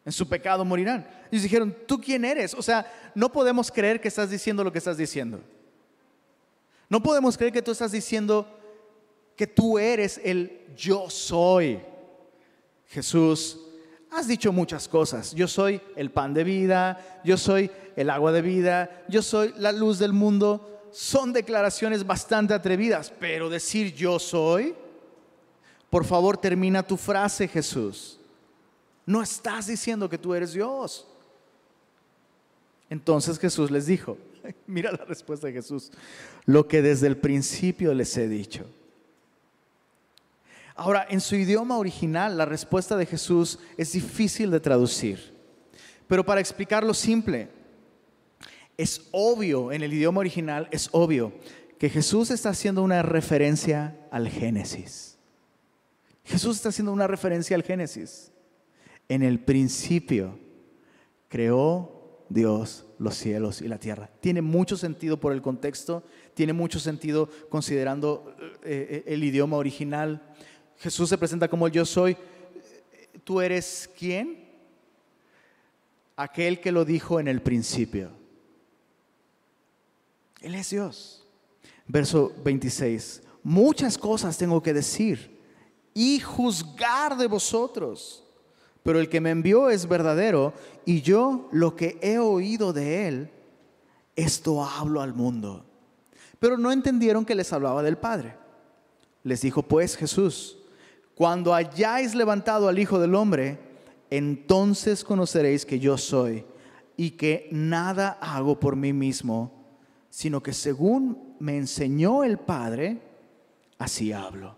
en 0.04 0.12
su 0.12 0.28
pecado 0.28 0.64
morirán. 0.64 1.08
Ellos 1.32 1.44
dijeron, 1.44 1.76
¿tú 1.88 2.00
quién 2.00 2.24
eres? 2.26 2.54
O 2.54 2.62
sea, 2.62 2.86
no 3.16 3.32
podemos 3.32 3.72
creer 3.72 4.00
que 4.00 4.08
estás 4.08 4.30
diciendo 4.30 4.64
lo 4.64 4.72
que 4.72 4.78
estás 4.78 4.98
diciendo. 4.98 5.42
No 6.88 7.02
podemos 7.02 7.38
creer 7.38 7.52
que 7.52 7.64
tú 7.64 7.72
estás 7.72 7.92
diciendo 7.92 8.48
que 9.36 9.48
tú 9.48 9.80
eres 9.80 10.22
el 10.24 10.62
yo 10.78 11.10
soy. 11.10 11.80
Jesús, 12.88 13.60
has 14.12 14.28
dicho 14.28 14.54
muchas 14.54 14.88
cosas. 14.88 15.34
Yo 15.34 15.48
soy 15.48 15.82
el 15.96 16.12
pan 16.12 16.34
de 16.34 16.44
vida, 16.44 17.22
yo 17.24 17.38
soy 17.38 17.72
el 17.96 18.10
agua 18.12 18.32
de 18.32 18.42
vida, 18.42 19.04
yo 19.10 19.22
soy 19.22 19.54
la 19.58 19.72
luz 19.72 19.98
del 19.98 20.14
mundo 20.14 20.75
son 20.96 21.34
declaraciones 21.34 22.08
bastante 22.08 22.54
atrevidas, 22.54 23.12
pero 23.20 23.50
decir 23.50 23.94
yo 23.94 24.18
soy, 24.18 24.74
por 25.90 26.06
favor 26.06 26.38
termina 26.38 26.88
tu 26.88 26.96
frase 26.96 27.50
Jesús. 27.50 28.18
No 29.06 29.22
estás 29.22 29.68
diciendo 29.68 30.10
que 30.10 30.18
tú 30.18 30.34
eres 30.34 30.54
Dios. 30.54 31.06
Entonces 32.90 33.38
Jesús 33.38 33.72
les 33.72 33.88
dijo, 33.88 34.18
mira 34.68 34.90
la 34.94 35.04
respuesta 35.04 35.48
de 35.48 35.54
Jesús, 35.54 35.92
lo 36.46 36.66
que 36.66 36.82
desde 36.82 37.08
el 37.08 37.18
principio 37.18 37.94
les 37.94 38.16
he 38.16 38.30
dicho. 38.30 38.66
Ahora, 40.76 41.06
en 41.10 41.20
su 41.20 41.36
idioma 41.36 41.78
original, 41.78 42.38
la 42.38 42.46
respuesta 42.46 42.96
de 42.96 43.06
Jesús 43.06 43.60
es 43.76 43.92
difícil 43.92 44.50
de 44.50 44.62
traducir, 44.62 45.34
pero 46.08 46.26
para 46.26 46.40
explicarlo 46.40 46.94
simple, 46.94 47.50
es 48.78 49.08
obvio, 49.12 49.72
en 49.72 49.84
el 49.84 49.94
idioma 49.94 50.20
original 50.20 50.68
es 50.72 50.90
obvio 50.92 51.34
que 51.78 51.90
Jesús 51.90 52.32
está 52.32 52.50
haciendo 52.50 52.84
una 52.84 53.02
referencia 53.02 53.98
al 54.12 54.30
Génesis. 54.30 55.18
Jesús 56.24 56.58
está 56.58 56.70
haciendo 56.70 56.92
una 56.92 57.08
referencia 57.08 57.56
al 57.56 57.64
Génesis. 57.64 58.32
En 59.08 59.22
el 59.22 59.40
principio 59.40 60.40
creó 61.28 62.26
Dios 62.30 62.86
los 62.98 63.16
cielos 63.16 63.62
y 63.62 63.68
la 63.68 63.78
tierra. 63.78 64.10
Tiene 64.20 64.42
mucho 64.42 64.78
sentido 64.78 65.20
por 65.20 65.34
el 65.34 65.42
contexto, 65.42 66.04
tiene 66.34 66.54
mucho 66.54 66.80
sentido 66.80 67.30
considerando 67.50 68.36
eh, 68.64 69.04
eh, 69.06 69.14
el 69.14 69.24
idioma 69.24 69.58
original. 69.58 70.34
Jesús 70.78 71.10
se 71.10 71.18
presenta 71.18 71.48
como 71.48 71.68
el 71.68 71.74
yo 71.74 71.86
soy. 71.86 72.18
¿Tú 73.24 73.42
eres 73.42 73.90
quién? 73.98 74.46
Aquel 76.16 76.62
que 76.62 76.72
lo 76.72 76.86
dijo 76.86 77.20
en 77.20 77.28
el 77.28 77.42
principio. 77.42 78.25
Él 80.46 80.54
es 80.54 80.70
Dios. 80.70 81.26
Verso 81.88 82.32
26. 82.44 83.24
Muchas 83.42 83.98
cosas 83.98 84.38
tengo 84.38 84.62
que 84.62 84.76
decir 84.76 85.42
y 85.92 86.20
juzgar 86.20 87.18
de 87.18 87.26
vosotros, 87.26 88.24
pero 88.84 89.00
el 89.00 89.10
que 89.10 89.20
me 89.20 89.32
envió 89.32 89.72
es 89.72 89.88
verdadero 89.88 90.54
y 90.86 91.02
yo 91.02 91.50
lo 91.52 91.76
que 91.76 91.98
he 92.00 92.20
oído 92.20 92.74
de 92.74 93.08
él, 93.08 93.32
esto 94.16 94.64
hablo 94.64 95.02
al 95.02 95.16
mundo. 95.16 95.66
Pero 96.38 96.60
no 96.60 96.72
entendieron 96.72 97.26
que 97.26 97.34
les 97.34 97.52
hablaba 97.52 97.82
del 97.82 97.98
Padre. 97.98 98.38
Les 99.24 99.42
dijo 99.42 99.64
pues 99.64 99.98
Jesús, 99.98 100.60
cuando 101.16 101.56
hayáis 101.56 102.14
levantado 102.14 102.68
al 102.68 102.78
Hijo 102.78 103.00
del 103.00 103.16
Hombre, 103.16 103.58
entonces 104.12 105.04
conoceréis 105.04 105.66
que 105.66 105.80
yo 105.80 105.98
soy 105.98 106.46
y 106.98 107.12
que 107.12 107.50
nada 107.52 108.20
hago 108.22 108.60
por 108.60 108.76
mí 108.76 108.94
mismo, 108.94 109.55
sino 110.16 110.42
que 110.42 110.54
según 110.54 111.36
me 111.40 111.58
enseñó 111.58 112.24
el 112.24 112.38
Padre, 112.38 113.02
así 113.78 114.14
hablo. 114.14 114.56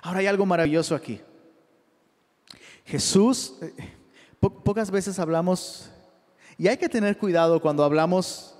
Ahora 0.00 0.20
hay 0.20 0.26
algo 0.26 0.46
maravilloso 0.46 0.94
aquí. 0.94 1.20
Jesús, 2.86 3.56
eh, 3.60 3.74
pocas 4.40 4.90
veces 4.90 5.18
hablamos, 5.18 5.90
y 6.56 6.68
hay 6.68 6.78
que 6.78 6.88
tener 6.88 7.18
cuidado 7.18 7.60
cuando 7.60 7.84
hablamos 7.84 8.56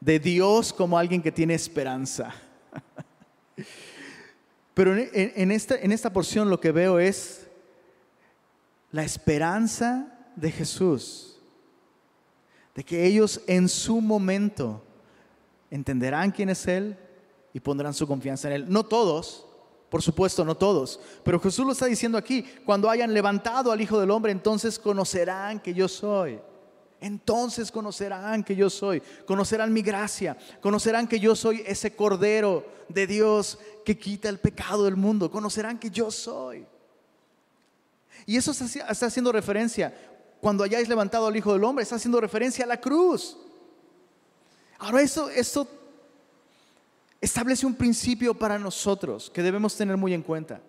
de 0.00 0.18
Dios 0.18 0.72
como 0.72 0.96
alguien 0.96 1.20
que 1.20 1.30
tiene 1.30 1.52
esperanza. 1.52 2.32
Pero 4.72 4.96
en, 4.96 5.50
esta, 5.50 5.76
en 5.76 5.92
esta 5.92 6.10
porción 6.10 6.48
lo 6.48 6.60
que 6.60 6.72
veo 6.72 6.98
es 6.98 7.46
la 8.90 9.04
esperanza 9.04 10.18
de 10.34 10.50
Jesús, 10.50 11.36
de 12.74 12.82
que 12.82 13.04
ellos 13.04 13.42
en 13.46 13.68
su 13.68 14.00
momento 14.00 14.86
entenderán 15.72 16.30
quién 16.30 16.50
es 16.50 16.66
Él 16.66 16.98
y 17.54 17.58
pondrán 17.58 17.94
su 17.94 18.06
confianza 18.06 18.48
en 18.48 18.54
Él. 18.54 18.66
No 18.68 18.84
todos, 18.84 19.46
por 19.88 20.02
supuesto, 20.02 20.44
no 20.44 20.54
todos, 20.54 21.00
pero 21.24 21.40
Jesús 21.40 21.64
lo 21.64 21.72
está 21.72 21.86
diciendo 21.86 22.18
aquí, 22.18 22.44
cuando 22.66 22.90
hayan 22.90 23.12
levantado 23.14 23.72
al 23.72 23.80
Hijo 23.80 23.98
del 23.98 24.10
Hombre, 24.10 24.32
entonces 24.32 24.78
conocerán 24.78 25.60
que 25.60 25.72
yo 25.72 25.88
soy. 25.88 26.38
Entonces 27.00 27.72
conocerán 27.72 28.44
que 28.44 28.54
yo 28.54 28.70
soy, 28.70 29.02
conocerán 29.26 29.72
mi 29.72 29.82
gracia, 29.82 30.36
conocerán 30.60 31.08
que 31.08 31.18
yo 31.18 31.34
soy 31.34 31.64
ese 31.66 31.96
Cordero 31.96 32.64
de 32.88 33.08
Dios 33.08 33.58
que 33.84 33.98
quita 33.98 34.28
el 34.28 34.38
pecado 34.38 34.84
del 34.84 34.94
mundo, 34.96 35.28
conocerán 35.30 35.78
que 35.78 35.90
yo 35.90 36.10
soy. 36.12 36.64
Y 38.24 38.36
eso 38.36 38.52
está 38.52 39.06
haciendo 39.06 39.32
referencia, 39.32 39.92
cuando 40.40 40.62
hayáis 40.62 40.88
levantado 40.88 41.26
al 41.26 41.36
Hijo 41.36 41.54
del 41.54 41.64
Hombre, 41.64 41.82
está 41.82 41.96
haciendo 41.96 42.20
referencia 42.20 42.64
a 42.64 42.68
la 42.68 42.80
cruz. 42.80 43.36
Ahora 44.82 45.00
eso, 45.00 45.30
esto 45.30 45.68
establece 47.20 47.64
un 47.64 47.74
principio 47.76 48.34
para 48.34 48.58
nosotros 48.58 49.30
que 49.30 49.40
debemos 49.40 49.76
tener 49.76 49.96
muy 49.96 50.12
en 50.12 50.22
cuenta. 50.22 50.60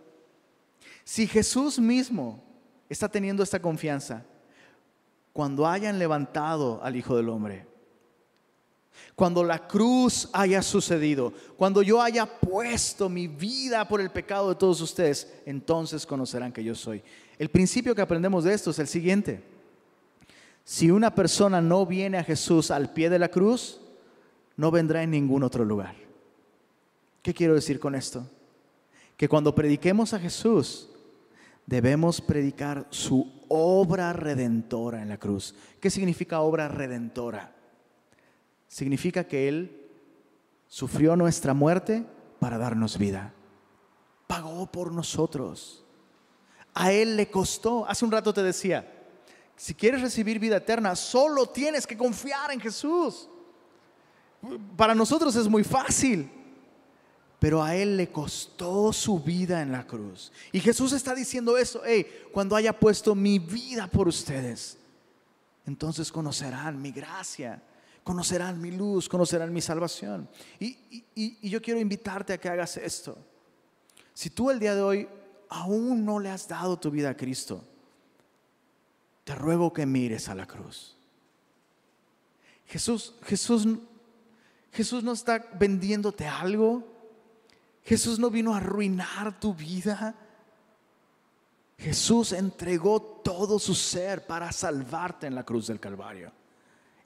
Si 1.03 1.25
Jesús 1.25 1.79
mismo 1.79 2.39
está 2.87 3.09
teniendo 3.09 3.41
esta 3.41 3.59
confianza, 3.59 4.23
cuando 5.33 5.67
hayan 5.67 5.97
levantado 5.97 6.79
al 6.83 6.95
Hijo 6.95 7.17
del 7.17 7.27
Hombre, 7.27 7.65
cuando 9.15 9.43
la 9.43 9.67
cruz 9.67 10.29
haya 10.31 10.61
sucedido, 10.61 11.33
cuando 11.57 11.81
yo 11.81 11.99
haya 11.99 12.27
puesto 12.27 13.09
mi 13.09 13.27
vida 13.27 13.87
por 13.87 13.99
el 13.99 14.11
pecado 14.11 14.49
de 14.49 14.55
todos 14.55 14.79
ustedes, 14.79 15.33
entonces 15.43 16.05
conocerán 16.05 16.53
que 16.53 16.63
yo 16.63 16.75
soy. 16.75 17.01
El 17.39 17.49
principio 17.49 17.95
que 17.95 18.03
aprendemos 18.03 18.43
de 18.43 18.53
esto 18.53 18.69
es 18.69 18.77
el 18.77 18.87
siguiente. 18.87 19.43
Si 20.63 20.91
una 20.91 21.15
persona 21.15 21.61
no 21.61 21.87
viene 21.87 22.19
a 22.19 22.23
Jesús 22.23 22.69
al 22.69 22.93
pie 22.93 23.09
de 23.09 23.17
la 23.17 23.29
cruz, 23.29 23.79
no 24.55 24.71
vendrá 24.71 25.03
en 25.03 25.11
ningún 25.11 25.43
otro 25.43 25.65
lugar. 25.65 25.95
¿Qué 27.21 27.33
quiero 27.33 27.55
decir 27.55 27.79
con 27.79 27.95
esto? 27.95 28.27
Que 29.17 29.29
cuando 29.29 29.55
prediquemos 29.55 30.13
a 30.13 30.19
Jesús, 30.19 30.89
debemos 31.65 32.21
predicar 32.21 32.87
su 32.89 33.31
obra 33.47 34.13
redentora 34.13 35.01
en 35.01 35.09
la 35.09 35.17
cruz. 35.17 35.55
¿Qué 35.79 35.89
significa 35.89 36.41
obra 36.41 36.67
redentora? 36.67 37.55
Significa 38.67 39.25
que 39.25 39.47
Él 39.47 39.89
sufrió 40.67 41.15
nuestra 41.15 41.53
muerte 41.53 42.05
para 42.39 42.57
darnos 42.57 42.97
vida. 42.97 43.33
Pagó 44.27 44.71
por 44.71 44.91
nosotros. 44.91 45.85
A 46.73 46.91
Él 46.91 47.15
le 47.15 47.29
costó. 47.29 47.87
Hace 47.87 48.03
un 48.03 48.11
rato 48.11 48.33
te 48.33 48.43
decía, 48.43 48.91
si 49.55 49.73
quieres 49.73 50.01
recibir 50.01 50.39
vida 50.39 50.57
eterna, 50.57 50.95
solo 50.95 51.45
tienes 51.47 51.85
que 51.85 51.95
confiar 51.95 52.51
en 52.51 52.59
Jesús. 52.59 53.29
Para 54.75 54.93
nosotros 54.95 55.35
es 55.35 55.47
muy 55.47 55.63
fácil 55.63 56.29
pero 57.43 57.61
a 57.61 57.75
Él 57.75 57.97
le 57.97 58.09
costó 58.09 58.93
su 58.93 59.19
vida 59.19 59.61
en 59.61 59.73
la 59.73 59.85
cruz. 59.85 60.31
Y 60.53 60.61
Jesús 60.61 60.93
está 60.93 61.13
diciendo 61.13 61.57
eso, 61.57 61.81
hey, 61.85 62.07
cuando 62.31 62.55
haya 62.55 62.71
puesto 62.71 63.15
mi 63.15 63.37
vida 63.37 63.85
por 63.87 64.07
ustedes, 64.07 64.77
entonces 65.65 66.09
conocerán 66.09 66.81
mi 66.81 66.93
gracia, 66.93 67.61
conocerán 68.01 68.61
mi 68.61 68.71
luz, 68.71 69.09
conocerán 69.09 69.51
mi 69.51 69.59
salvación. 69.59 70.29
Y, 70.57 71.03
y 71.13 71.49
yo 71.49 71.61
quiero 71.61 71.81
invitarte 71.81 72.31
a 72.31 72.37
que 72.37 72.47
hagas 72.47 72.77
esto. 72.77 73.17
Si 74.13 74.29
tú 74.29 74.49
el 74.49 74.57
día 74.57 74.73
de 74.73 74.81
hoy 74.81 75.09
aún 75.49 76.05
no 76.05 76.21
le 76.21 76.29
has 76.29 76.47
dado 76.47 76.79
tu 76.79 76.89
vida 76.89 77.09
a 77.09 77.17
Cristo, 77.17 77.61
te 79.25 79.35
ruego 79.35 79.73
que 79.73 79.85
mires 79.85 80.29
a 80.29 80.35
la 80.35 80.47
cruz. 80.47 80.95
Jesús, 82.67 83.15
Jesús, 83.23 83.67
Jesús 84.73 85.03
no 85.03 85.13
está 85.13 85.49
vendiéndote 85.53 86.25
algo. 86.25 86.83
Jesús 87.83 88.17
no 88.17 88.29
vino 88.29 88.53
a 88.53 88.57
arruinar 88.57 89.39
tu 89.39 89.53
vida. 89.53 90.15
Jesús 91.77 92.31
entregó 92.31 93.01
todo 93.01 93.59
su 93.59 93.75
ser 93.75 94.25
para 94.25 94.51
salvarte 94.51 95.27
en 95.27 95.35
la 95.35 95.43
cruz 95.43 95.67
del 95.67 95.79
Calvario. 95.79 96.31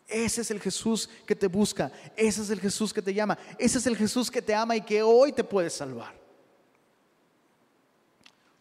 Ese 0.08 0.42
es 0.42 0.52
el 0.52 0.62
Jesús 0.62 1.10
que 1.26 1.36
te 1.36 1.48
busca, 1.48 1.92
ese 2.16 2.42
es 2.42 2.50
el 2.50 2.62
Jesús 2.62 2.94
que 2.94 3.02
te 3.02 3.14
llama, 3.14 3.38
ese 3.58 3.78
es 3.80 3.88
el 3.88 3.98
Jesús 3.98 4.32
que 4.32 4.42
te 4.42 4.56
ama 4.56 4.78
y 4.78 4.82
que 4.82 5.04
hoy 5.04 5.34
te 5.34 5.44
puede 5.44 5.70
salvar. 5.70 6.18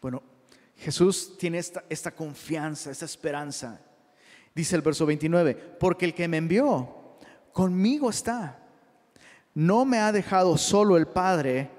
Bueno, 0.01 0.21
Jesús 0.75 1.37
tiene 1.37 1.59
esta, 1.59 1.85
esta 1.87 2.11
confianza, 2.11 2.91
esta 2.91 3.05
esperanza. 3.05 3.79
Dice 4.53 4.75
el 4.75 4.81
verso 4.81 5.05
29, 5.05 5.55
porque 5.79 6.03
el 6.03 6.13
que 6.13 6.27
me 6.27 6.37
envió 6.37 7.15
conmigo 7.53 8.09
está. 8.09 8.66
No 9.57 9.85
me 9.85 9.97
ha 9.97 10.11
dejado 10.11 10.55
solo 10.55 10.97
el 10.97 11.07
Padre, 11.07 11.71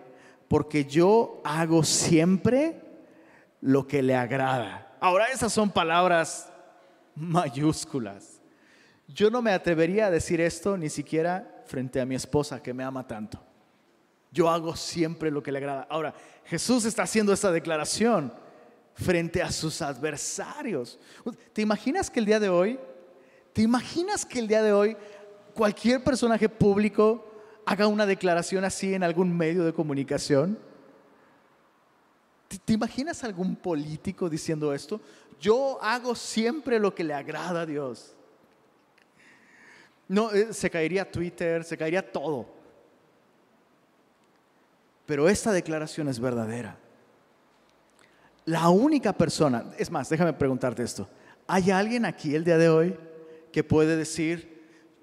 porque 0.49 0.85
yo 0.85 1.41
hago 1.45 1.85
siempre 1.85 2.83
lo 3.61 3.87
que 3.87 4.03
le 4.03 4.16
agrada. 4.16 4.97
Ahora 4.99 5.26
esas 5.26 5.53
son 5.53 5.70
palabras 5.70 6.51
mayúsculas. 7.14 8.41
Yo 9.07 9.31
no 9.31 9.43
me 9.43 9.53
atrevería 9.53 10.07
a 10.07 10.11
decir 10.11 10.41
esto 10.41 10.76
ni 10.76 10.91
siquiera 10.91 11.62
frente 11.66 12.01
a 12.01 12.05
mi 12.05 12.16
esposa 12.16 12.61
que 12.61 12.74
me 12.74 12.83
ama 12.83 13.07
tanto. 13.07 13.41
Yo 14.33 14.51
hago 14.51 14.74
siempre 14.74 15.31
lo 15.31 15.41
que 15.41 15.53
le 15.53 15.59
agrada. 15.59 15.87
Ahora, 15.89 16.12
Jesús 16.47 16.85
está 16.85 17.05
haciendo 17.05 17.33
esta 17.33 17.53
declaración 17.53 18.33
frente 18.95 19.41
a 19.41 19.53
sus 19.53 19.83
adversarios. 19.83 20.99
¿Te 21.53 21.62
imaginas 21.62 22.11
que 22.11 22.18
el 22.18 22.26
día 22.26 22.41
de 22.41 22.49
hoy, 22.49 22.76
te 23.53 23.62
imaginas 23.62 24.26
que 24.26 24.41
el 24.41 24.49
día 24.49 24.64
de 24.64 24.72
hoy 24.72 24.97
cualquier 25.55 26.03
personaje 26.03 26.49
público 26.49 27.28
haga 27.68 27.86
una 27.86 28.06
declaración 28.06 28.64
así 28.64 28.94
en 28.94 29.02
algún 29.02 29.36
medio 29.36 29.62
de 29.62 29.74
comunicación? 29.74 30.58
¿Te, 32.64 32.72
imaginas 32.72 33.22
algún 33.24 33.56
político 33.56 34.30
diciendo 34.30 34.72
esto? 34.72 35.02
Yo 35.38 35.78
hago 35.82 36.14
siempre 36.14 36.78
lo 36.78 36.94
que 36.94 37.04
le 37.04 37.12
agrada 37.12 37.60
a 37.60 37.66
Dios. 37.66 38.14
No, 40.08 40.32
eh, 40.32 40.54
se 40.54 40.70
caería 40.70 41.10
Twitter, 41.10 41.62
se 41.62 41.76
caería 41.76 42.10
todo. 42.10 42.46
Pero 45.04 45.28
esta 45.28 45.52
declaración 45.52 46.08
es 46.08 46.18
verdadera. 46.18 46.78
La 48.46 48.70
única 48.70 49.12
persona, 49.12 49.66
es 49.76 49.90
más, 49.90 50.08
déjame 50.08 50.32
preguntarte 50.32 50.82
esto. 50.82 51.06
¿Hay 51.46 51.70
alguien 51.70 52.06
aquí 52.06 52.34
el 52.34 52.44
día 52.44 52.56
de 52.56 52.70
hoy 52.70 52.98
que 53.52 53.62
puede 53.62 53.94
decir, 53.94 54.57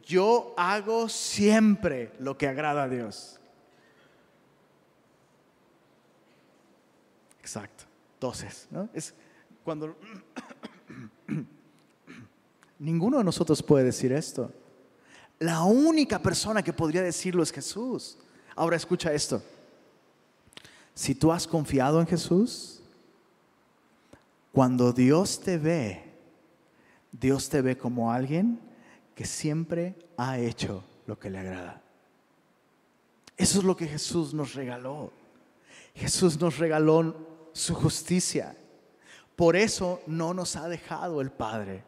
yo 0.05 0.53
hago 0.55 1.09
siempre 1.09 2.13
lo 2.19 2.37
que 2.37 2.47
agrada 2.47 2.83
a 2.83 2.89
Dios. 2.89 3.39
Exacto. 7.41 7.85
Entonces, 8.13 8.67
¿no? 8.71 8.87
Es 8.93 9.13
cuando 9.63 9.95
ninguno 12.79 13.17
de 13.17 13.23
nosotros 13.23 13.61
puede 13.63 13.85
decir 13.85 14.11
esto. 14.11 14.51
La 15.39 15.63
única 15.63 16.19
persona 16.19 16.63
que 16.63 16.71
podría 16.71 17.01
decirlo 17.01 17.43
es 17.43 17.51
Jesús. 17.51 18.17
Ahora 18.55 18.77
escucha 18.77 19.11
esto. 19.11 19.41
Si 20.93 21.13
tú 21.13 21.31
has 21.31 21.45
confiado 21.45 21.99
en 21.99 22.07
Jesús, 22.07 22.81
cuando 24.51 24.93
Dios 24.93 25.41
te 25.41 25.57
ve, 25.57 26.03
Dios 27.11 27.49
te 27.49 27.61
ve 27.61 27.77
como 27.77 28.11
alguien 28.11 28.59
que 29.15 29.25
siempre 29.25 29.95
ha 30.17 30.37
hecho 30.37 30.83
lo 31.07 31.17
que 31.17 31.29
le 31.29 31.39
agrada. 31.39 31.81
Eso 33.37 33.59
es 33.59 33.65
lo 33.65 33.75
que 33.75 33.87
Jesús 33.87 34.33
nos 34.33 34.53
regaló. 34.53 35.11
Jesús 35.95 36.39
nos 36.39 36.57
regaló 36.57 37.15
su 37.53 37.73
justicia. 37.73 38.55
Por 39.35 39.55
eso 39.55 40.01
no 40.05 40.33
nos 40.33 40.55
ha 40.55 40.67
dejado 40.67 41.21
el 41.21 41.31
Padre. 41.31 41.83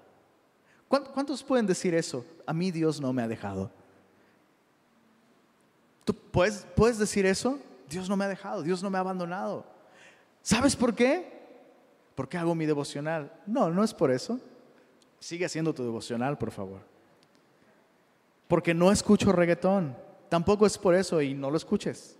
¿Cuántos 0.87 1.43
pueden 1.43 1.67
decir 1.67 1.93
eso? 1.93 2.25
A 2.45 2.53
mí 2.53 2.71
Dios 2.71 3.01
no 3.01 3.11
me 3.11 3.21
ha 3.21 3.27
dejado. 3.27 3.69
¿Tú 6.05 6.13
puedes, 6.13 6.65
puedes 6.75 6.97
decir 6.97 7.25
eso? 7.25 7.59
Dios 7.89 8.07
no 8.07 8.15
me 8.15 8.25
ha 8.25 8.29
dejado, 8.29 8.63
Dios 8.63 8.81
no 8.81 8.89
me 8.89 8.97
ha 8.97 9.01
abandonado. 9.01 9.65
¿Sabes 10.41 10.75
por 10.75 10.95
qué? 10.95 11.37
Porque 12.15 12.37
hago 12.37 12.55
mi 12.55 12.65
devocional. 12.65 13.31
No, 13.45 13.69
no 13.69 13.83
es 13.83 13.93
por 13.93 14.11
eso. 14.11 14.39
Sigue 15.19 15.45
haciendo 15.45 15.73
tu 15.73 15.83
devocional, 15.83 16.37
por 16.37 16.51
favor. 16.51 16.96
Porque 18.47 18.73
no 18.73 18.91
escucho 18.91 19.31
reggaetón. 19.31 19.95
Tampoco 20.29 20.65
es 20.65 20.77
por 20.77 20.95
eso 20.95 21.21
y 21.21 21.33
no 21.33 21.49
lo 21.49 21.57
escuches. 21.57 22.17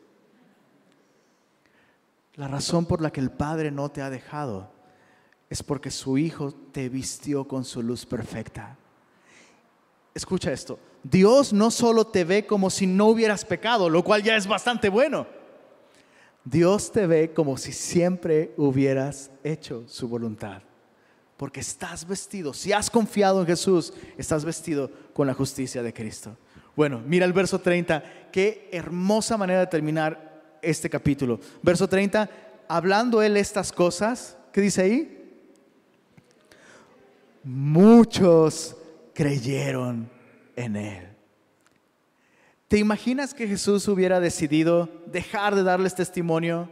La 2.36 2.48
razón 2.48 2.86
por 2.86 3.02
la 3.02 3.12
que 3.12 3.20
el 3.20 3.32
Padre 3.32 3.72
no 3.72 3.90
te 3.90 4.02
ha 4.02 4.10
dejado 4.10 4.72
es 5.50 5.64
porque 5.64 5.92
su 5.92 6.18
Hijo 6.18 6.54
te 6.72 6.90
vistió 6.90 7.48
con 7.48 7.66
su 7.66 7.82
luz 7.82 8.06
perfecta. 8.06 8.78
Escucha 10.14 10.52
esto, 10.52 10.80
Dios 11.04 11.54
no 11.54 11.72
solo 11.72 12.08
te 12.08 12.24
ve 12.24 12.46
como 12.46 12.70
si 12.70 12.88
no 12.88 13.08
hubieras 13.08 13.46
pecado, 13.46 13.90
lo 13.90 14.04
cual 14.04 14.24
ya 14.24 14.36
es 14.36 14.48
bastante 14.48 14.90
bueno. 14.90 15.28
Dios 16.44 16.92
te 16.92 17.08
ve 17.08 17.34
como 17.34 17.58
si 17.58 17.72
siempre 17.72 18.54
hubieras 18.58 19.32
hecho 19.44 19.84
su 19.88 20.08
voluntad. 20.08 20.62
Porque 21.38 21.60
estás 21.60 22.08
vestido, 22.08 22.54
si 22.54 22.74
has 22.74 22.90
confiado 22.90 23.42
en 23.42 23.48
Jesús, 23.48 23.94
estás 24.18 24.44
vestido 24.44 24.92
con 25.14 25.28
la 25.28 25.34
justicia 25.34 25.84
de 25.84 25.94
Cristo. 25.94 26.36
Bueno, 26.76 27.02
mira 27.06 27.26
el 27.26 27.34
verso 27.34 27.60
30, 27.60 28.04
qué 28.32 28.70
hermosa 28.72 29.38
manera 29.38 29.62
de 29.62 29.68
terminar 29.68 30.58
este 30.62 30.90
capítulo. 30.90 31.40
Verso 31.62 31.88
30, 31.88 32.30
hablando 32.68 33.22
él 33.22 33.38
estas 33.38 33.72
cosas, 33.72 34.36
¿qué 34.52 34.62
dice 34.62 34.82
ahí? 34.82 35.18
muchos 37.48 38.76
creyeron 39.14 40.10
en 40.56 40.76
él. 40.76 41.08
¿Te 42.68 42.78
imaginas 42.78 43.34
que 43.34 43.48
Jesús 43.48 43.88
hubiera 43.88 44.20
decidido 44.20 44.90
dejar 45.06 45.56
de 45.56 45.64
darles 45.64 45.96
testimonio 45.96 46.70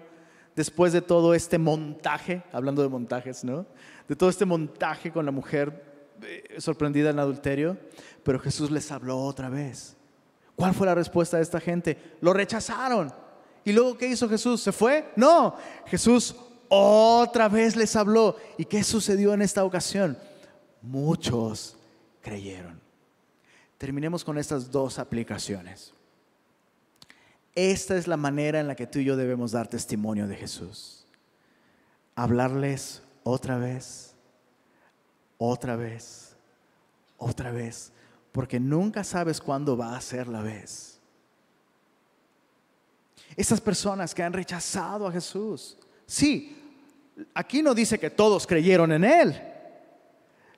después 0.55 0.93
de 0.93 1.01
todo 1.01 1.33
este 1.33 1.57
montaje, 1.57 2.43
hablando 2.51 2.81
de 2.81 2.89
montajes, 2.89 3.43
¿no? 3.43 3.65
De 4.07 4.15
todo 4.15 4.29
este 4.29 4.45
montaje 4.45 5.11
con 5.11 5.25
la 5.25 5.31
mujer 5.31 6.13
eh, 6.21 6.55
sorprendida 6.59 7.09
en 7.09 7.19
adulterio, 7.19 7.77
pero 8.23 8.39
Jesús 8.39 8.71
les 8.71 8.91
habló 8.91 9.19
otra 9.19 9.49
vez. 9.49 9.95
¿Cuál 10.55 10.73
fue 10.73 10.87
la 10.87 10.95
respuesta 10.95 11.37
de 11.37 11.43
esta 11.43 11.59
gente? 11.59 11.97
Lo 12.21 12.33
rechazaron. 12.33 13.13
¿Y 13.63 13.73
luego 13.73 13.97
qué 13.97 14.07
hizo 14.07 14.29
Jesús? 14.29 14.61
¿Se 14.61 14.71
fue? 14.71 15.11
No, 15.15 15.55
Jesús 15.87 16.35
otra 16.69 17.49
vez 17.49 17.75
les 17.75 17.95
habló. 17.95 18.37
¿Y 18.57 18.65
qué 18.65 18.83
sucedió 18.83 19.33
en 19.33 19.41
esta 19.41 19.63
ocasión? 19.63 20.17
muchos 20.85 21.77
creyeron. 22.21 22.79
Terminemos 23.77 24.23
con 24.23 24.37
estas 24.37 24.71
dos 24.71 24.99
aplicaciones. 24.99 25.93
Esta 27.55 27.95
es 27.95 28.05
la 28.05 28.17
manera 28.17 28.59
en 28.59 28.67
la 28.67 28.75
que 28.75 28.85
tú 28.85 28.99
y 28.99 29.05
yo 29.05 29.15
debemos 29.15 29.53
dar 29.53 29.69
testimonio 29.69 30.27
de 30.27 30.35
Jesús. 30.35 31.07
Hablarles 32.13 33.01
otra 33.23 33.57
vez, 33.57 34.13
otra 35.37 35.77
vez, 35.77 36.35
otra 37.17 37.51
vez, 37.51 37.93
porque 38.33 38.59
nunca 38.59 39.05
sabes 39.05 39.39
cuándo 39.39 39.77
va 39.77 39.95
a 39.95 40.01
ser 40.01 40.27
la 40.27 40.41
vez. 40.41 40.99
Estas 43.37 43.61
personas 43.61 44.13
que 44.13 44.23
han 44.23 44.33
rechazado 44.33 45.07
a 45.07 45.11
Jesús, 45.11 45.77
sí, 46.05 46.57
aquí 47.33 47.61
no 47.61 47.73
dice 47.73 47.97
que 47.97 48.09
todos 48.09 48.45
creyeron 48.45 48.91
en 48.91 49.05
Él, 49.05 49.41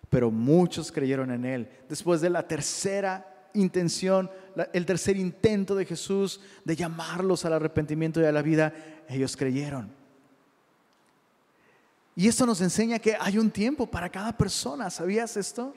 pero 0.10 0.32
muchos 0.32 0.91
creyeron 0.91 1.32
en 1.32 1.45
Él. 1.45 1.70
Después 1.88 2.22
de 2.22 2.32
la 2.32 2.48
tercera 2.48 3.37
intención, 3.54 4.30
el 4.74 4.86
tercer 4.86 5.18
intento 5.18 5.76
de 5.76 5.86
Jesús 5.86 6.41
de 6.66 6.76
llamarlos 6.76 7.45
al 7.45 7.54
arrepentimiento 7.54 8.22
y 8.22 8.26
a 8.26 8.32
la 8.32 8.41
vida, 8.41 8.74
ellos 9.10 9.36
creyeron. 9.36 9.91
Y 12.16 12.28
esto 12.28 12.45
nos 12.45 12.62
enseña 12.62 12.98
que 12.98 13.16
hay 13.20 13.38
un 13.38 13.52
tiempo 13.52 13.86
para 13.86 14.10
cada 14.10 14.36
persona. 14.36 14.89
¿Sabías 14.89 15.38
esto? 15.38 15.74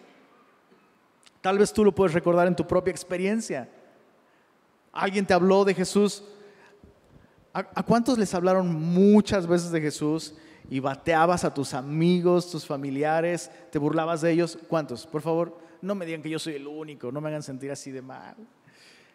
Tal 1.42 1.58
vez 1.58 1.72
tú 1.72 1.84
lo 1.84 1.94
puedes 1.94 2.14
recordar 2.14 2.46
en 2.46 2.56
tu 2.56 2.66
propia 2.66 2.90
experiencia. 2.90 3.68
Alguien 4.92 5.26
te 5.26 5.34
habló 5.34 5.64
de 5.64 5.74
Jesús. 5.74 6.24
¿A, 7.52 7.82
cuántos 7.82 8.16
les 8.16 8.34
hablaron 8.34 8.74
muchas 8.74 9.46
veces 9.46 9.70
de 9.70 9.80
Jesús 9.80 10.34
y 10.70 10.80
bateabas 10.80 11.44
a 11.44 11.52
tus 11.52 11.74
amigos, 11.74 12.50
tus 12.50 12.64
familiares, 12.64 13.50
te 13.70 13.78
burlabas 13.78 14.20
de 14.20 14.30
ellos. 14.30 14.58
¿Cuántos? 14.68 15.06
Por 15.06 15.20
favor, 15.20 15.58
no 15.82 15.94
me 15.94 16.06
digan 16.06 16.22
que 16.22 16.30
yo 16.30 16.38
soy 16.38 16.54
el 16.54 16.66
único, 16.66 17.10
no 17.10 17.20
me 17.20 17.28
hagan 17.28 17.42
sentir 17.42 17.70
así 17.70 17.90
de 17.90 18.02
mal. 18.02 18.36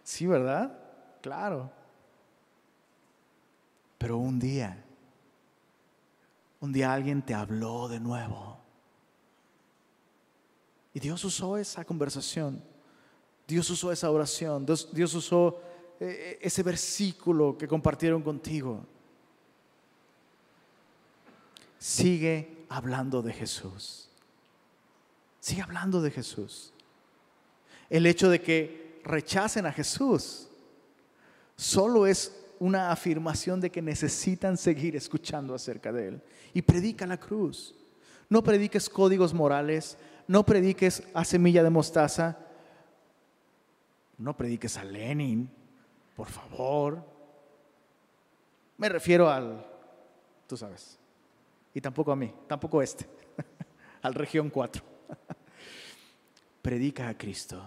Sí, 0.03 0.27
¿verdad? 0.27 0.77
Claro. 1.21 1.71
Pero 3.97 4.17
un 4.17 4.39
día, 4.39 4.83
un 6.59 6.71
día 6.71 6.93
alguien 6.93 7.21
te 7.21 7.33
habló 7.33 7.87
de 7.87 7.99
nuevo. 7.99 8.59
Y 10.93 10.99
Dios 10.99 11.23
usó 11.25 11.57
esa 11.57 11.83
conversación, 11.83 12.61
Dios 13.47 13.69
usó 13.69 13.91
esa 13.91 14.09
oración, 14.09 14.65
Dios, 14.65 15.13
usó 15.13 15.59
eh, 15.99 16.39
ese 16.41 16.63
versículo 16.63 17.57
que 17.57 17.67
compartieron 17.67 18.21
contigo 18.21 18.85
sigue 21.85 22.65
hablando 22.69 23.21
de 23.21 23.31
Jesús. 23.31 24.09
Sigue 25.45 25.61
hablando 25.61 26.01
de 26.01 26.09
Jesús. 26.09 26.73
El 27.87 28.07
hecho 28.07 28.31
de 28.31 28.41
que 28.41 28.99
rechacen 29.03 29.67
a 29.67 29.71
Jesús 29.71 30.49
solo 31.55 32.07
es 32.07 32.35
una 32.57 32.91
afirmación 32.91 33.61
de 33.61 33.69
que 33.69 33.79
necesitan 33.79 34.57
seguir 34.57 34.95
escuchando 34.95 35.53
acerca 35.53 35.91
de 35.91 36.07
Él. 36.07 36.21
Y 36.51 36.63
predica 36.63 37.05
la 37.05 37.19
cruz. 37.19 37.75
No 38.27 38.43
prediques 38.43 38.89
códigos 38.89 39.35
morales, 39.35 39.99
no 40.27 40.43
prediques 40.43 41.03
a 41.13 41.23
semilla 41.23 41.61
de 41.61 41.69
mostaza, 41.69 42.39
no 44.17 44.35
prediques 44.35 44.75
a 44.77 44.83
Lenin, 44.83 45.47
por 46.15 46.27
favor. 46.27 47.05
Me 48.79 48.89
refiero 48.89 49.29
al, 49.29 49.63
tú 50.47 50.57
sabes, 50.57 50.97
y 51.71 51.79
tampoco 51.81 52.11
a 52.11 52.15
mí, 52.15 52.33
tampoco 52.47 52.81
este, 52.81 53.05
al 54.01 54.15
región 54.15 54.49
4. 54.49 54.94
Predica 56.65 57.09
a 57.09 57.15
Cristo, 57.15 57.61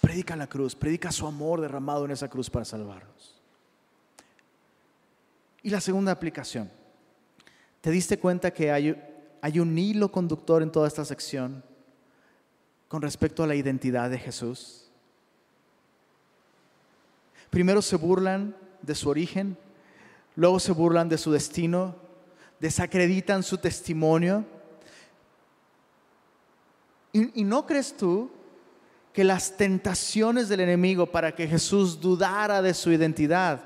predica 0.00 0.36
la 0.36 0.46
cruz, 0.46 0.76
predica 0.76 1.10
su 1.10 1.26
amor 1.26 1.60
derramado 1.60 2.04
en 2.04 2.12
esa 2.12 2.28
cruz 2.28 2.48
para 2.48 2.64
salvarnos. 2.64 3.42
Y 5.64 5.70
la 5.70 5.80
segunda 5.80 6.12
aplicación, 6.12 6.70
¿te 7.80 7.90
diste 7.90 8.20
cuenta 8.20 8.52
que 8.52 8.70
hay, 8.70 8.96
hay 9.42 9.58
un 9.58 9.76
hilo 9.76 10.12
conductor 10.12 10.62
en 10.62 10.70
toda 10.70 10.86
esta 10.86 11.04
sección 11.04 11.64
con 12.86 13.02
respecto 13.02 13.42
a 13.42 13.48
la 13.48 13.56
identidad 13.56 14.10
de 14.10 14.18
Jesús? 14.20 14.92
Primero 17.50 17.82
se 17.82 17.96
burlan 17.96 18.54
de 18.80 18.94
su 18.94 19.08
origen, 19.08 19.58
luego 20.36 20.60
se 20.60 20.70
burlan 20.70 21.08
de 21.08 21.18
su 21.18 21.32
destino 21.32 21.96
desacreditan 22.60 23.42
su 23.42 23.58
testimonio. 23.58 24.44
¿Y, 27.34 27.44
no 27.44 27.64
crees 27.64 27.96
tú 27.96 28.30
que 29.14 29.24
las 29.24 29.56
tentaciones 29.56 30.50
del 30.50 30.60
enemigo 30.60 31.06
para 31.06 31.34
que 31.34 31.48
Jesús 31.48 31.98
dudara 31.98 32.60
de 32.60 32.74
su 32.74 32.92
identidad 32.92 33.62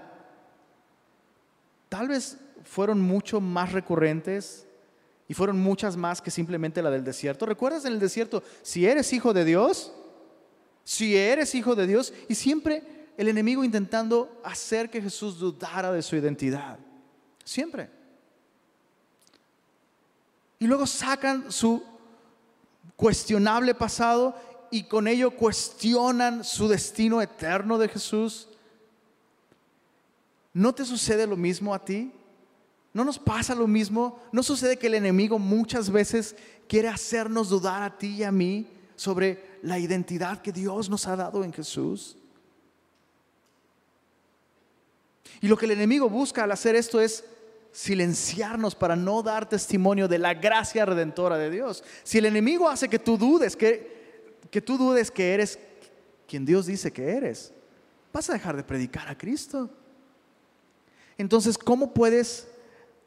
tal 1.89 2.07
vez 2.07 2.39
fueron 2.63 3.01
mucho 3.01 3.41
más 3.41 3.73
recurrentes 3.73 4.69
y 5.27 5.35
fueron 5.35 5.59
muchas 5.59 5.97
más 5.97 6.23
que 6.23 6.31
simplemente 6.31 6.81
la 6.81 6.91
del 6.91 7.03
desierto? 7.03 7.45
¿Recuerdas 7.45 7.85
en 7.85 7.95
el 7.95 7.99
desierto, 7.99 8.45
si 8.63 8.87
eres 8.87 9.13
hijo 9.13 9.33
de 9.33 9.45
Dios, 9.45 9.93
si 10.85 11.17
eres 11.17 11.53
hijo 11.57 11.75
de 11.75 11.89
Dios, 11.89 12.13
y 12.29 12.37
siempre 12.37 12.85
el 13.17 13.27
enemigo 13.27 13.65
intentando 13.65 14.41
hacer 14.45 14.89
que 14.91 15.03
Jesús 15.03 15.41
dudara 15.41 15.91
de 15.91 16.03
su 16.03 16.15
identidad? 16.15 16.79
Siempre. 17.43 17.91
Y 20.61 20.69
luego 20.69 20.87
sacan 20.87 21.51
su 21.51 21.83
cuestionable 23.01 23.75
pasado 23.75 24.37
y 24.71 24.83
con 24.83 25.09
ello 25.09 25.31
cuestionan 25.31 26.45
su 26.45 26.69
destino 26.69 27.23
eterno 27.23 27.79
de 27.79 27.89
Jesús. 27.89 28.47
¿No 30.53 30.75
te 30.75 30.85
sucede 30.85 31.27
lo 31.27 31.39
mismo 31.39 31.75
a 31.75 31.83
ti? 31.83 32.13
¿No 32.93 33.03
nos 33.03 33.19
pasa 33.19 33.55
lo 33.55 33.67
mismo? 33.67 34.21
¿No 34.33 34.43
sucede 34.43 34.77
que 34.77 34.89
el 34.89 34.95
enemigo 34.97 35.39
muchas 35.39 35.91
veces 35.91 36.37
quiere 36.69 36.89
hacernos 36.89 37.49
dudar 37.49 37.83
a 37.83 37.97
ti 37.97 38.17
y 38.17 38.23
a 38.23 38.31
mí 38.31 38.67
sobre 38.97 39.59
la 39.63 39.79
identidad 39.79 40.43
que 40.43 40.53
Dios 40.53 40.91
nos 40.91 41.07
ha 41.07 41.17
dado 41.17 41.43
en 41.43 41.55
Jesús? 41.55 42.19
Y 45.41 45.49
lo 45.49 45.57
que 45.57 45.65
el 45.65 45.73
enemigo 45.73 46.11
busca 46.11 46.45
al 46.45 46.53
hacer 46.53 46.77
esto 46.77 47.01
es 47.01 47.25
silenciarnos 47.73 48.75
para 48.75 48.97
no 48.97 49.23
dar 49.23 49.49
testimonio 49.49 50.09
de 50.09 50.19
la 50.19 50.35
gracia 50.35 50.85
redentora 50.85 51.37
de 51.39 51.51
Dios. 51.51 51.85
Si 52.03 52.19
el 52.19 52.27
enemigo 52.27 52.69
hace 52.69 52.89
que 52.89 52.99
tú 52.99 53.17
dudes, 53.17 53.57
que, 53.57 54.39
que 54.51 54.61
tú 54.61 54.77
dudes 54.77 55.11
que 55.11 55.35
eres 55.35 55.59
quien 56.27 56.45
Dios 56.45 56.67
dice 56.67 56.93
que 56.93 57.11
eres, 57.17 57.53
vas 58.13 58.29
a 58.31 58.33
dejar 58.33 58.57
de 58.57 58.65
predicar 58.65 59.09
a 59.09 59.17
Cristo. 59.17 59.71
Entonces, 61.19 61.59
¿cómo 61.59 61.93
puedes, 61.93 62.49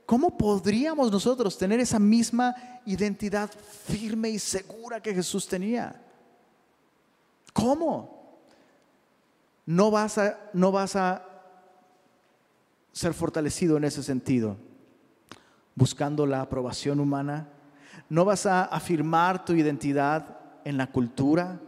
cómo 0.05 0.38
podríamos 0.38 1.11
nosotros 1.11 1.57
tener 1.57 1.80
esa 1.80 1.99
misma 1.99 2.55
identidad 2.86 3.49
firme 3.88 4.30
y 4.30 4.39
segura 4.39 5.01
que 5.01 5.14
Jesús 5.14 5.47
tenía? 5.47 6.01
¿Cómo? 7.53 8.41
No 9.66 9.91
vas 9.91 10.18
a, 10.18 10.39
no 10.53 10.72
vas 10.72 10.95
a 10.95 11.32
ser 12.93 13.13
fortalecido 13.13 13.75
en 13.75 13.83
ese 13.83 14.03
sentido, 14.03 14.55
buscando 15.75 16.25
la 16.25 16.41
aprobación 16.41 16.99
humana. 16.99 17.49
No 18.07 18.23
vas 18.23 18.45
a 18.45 18.63
afirmar 18.63 19.43
tu 19.43 19.53
identidad 19.53 20.37
en 20.63 20.77
la 20.77 20.87
cultura. 20.87 21.59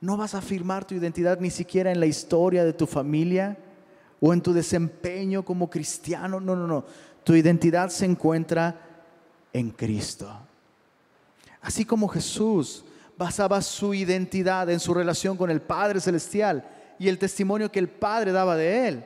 No 0.00 0.16
vas 0.16 0.34
a 0.34 0.38
afirmar 0.38 0.84
tu 0.84 0.94
identidad 0.94 1.40
ni 1.40 1.50
siquiera 1.50 1.90
en 1.90 1.98
la 1.98 2.06
historia 2.06 2.64
de 2.64 2.74
tu 2.74 2.86
familia 2.86 3.58
o 4.20 4.32
en 4.32 4.42
tu 4.42 4.52
desempeño 4.52 5.44
como 5.44 5.68
cristiano. 5.68 6.38
No, 6.38 6.54
no, 6.54 6.66
no. 6.66 6.84
Tu 7.24 7.34
identidad 7.34 7.88
se 7.88 8.04
encuentra 8.04 8.78
en 9.52 9.70
Cristo. 9.70 10.30
Así 11.62 11.84
como 11.84 12.08
Jesús 12.08 12.84
basaba 13.16 13.60
su 13.62 13.92
identidad 13.94 14.70
en 14.70 14.80
su 14.80 14.94
relación 14.94 15.36
con 15.36 15.50
el 15.50 15.60
Padre 15.60 16.00
Celestial 16.00 16.66
y 16.98 17.08
el 17.08 17.18
testimonio 17.18 17.70
que 17.72 17.78
el 17.78 17.88
Padre 17.88 18.32
daba 18.32 18.56
de 18.56 18.88
Él. 18.88 19.04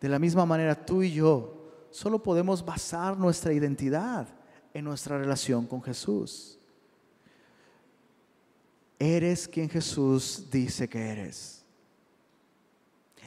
De 0.00 0.08
la 0.08 0.18
misma 0.18 0.46
manera, 0.46 0.74
tú 0.74 1.02
y 1.02 1.12
yo 1.12 1.86
solo 1.90 2.22
podemos 2.22 2.64
basar 2.64 3.18
nuestra 3.18 3.52
identidad 3.52 4.28
en 4.72 4.84
nuestra 4.84 5.18
relación 5.18 5.66
con 5.66 5.82
Jesús. 5.82 6.58
Eres 8.98 9.48
quien 9.48 9.68
Jesús 9.68 10.46
dice 10.50 10.88
que 10.88 10.98
eres. 10.98 11.64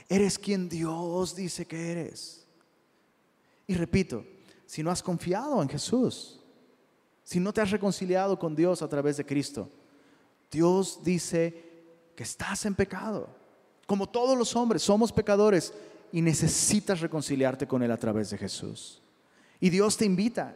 Eres 0.07 0.37
quien 0.37 0.69
Dios 0.69 1.35
dice 1.35 1.65
que 1.65 1.91
eres. 1.91 2.45
Y 3.67 3.75
repito, 3.75 4.25
si 4.65 4.83
no 4.83 4.91
has 4.91 5.01
confiado 5.01 5.61
en 5.61 5.69
Jesús, 5.69 6.39
si 7.23 7.39
no 7.39 7.53
te 7.53 7.61
has 7.61 7.71
reconciliado 7.71 8.37
con 8.37 8.55
Dios 8.55 8.81
a 8.81 8.87
través 8.87 9.17
de 9.17 9.25
Cristo, 9.25 9.69
Dios 10.51 10.99
dice 11.03 11.71
que 12.15 12.23
estás 12.23 12.65
en 12.65 12.75
pecado. 12.75 13.29
Como 13.87 14.07
todos 14.07 14.37
los 14.37 14.55
hombres, 14.55 14.83
somos 14.83 15.11
pecadores 15.11 15.73
y 16.13 16.21
necesitas 16.21 17.01
reconciliarte 17.01 17.67
con 17.67 17.81
Él 17.81 17.91
a 17.91 17.97
través 17.97 18.29
de 18.29 18.37
Jesús. 18.37 19.01
Y 19.59 19.71
Dios 19.71 19.97
te 19.97 20.05
invita. 20.05 20.55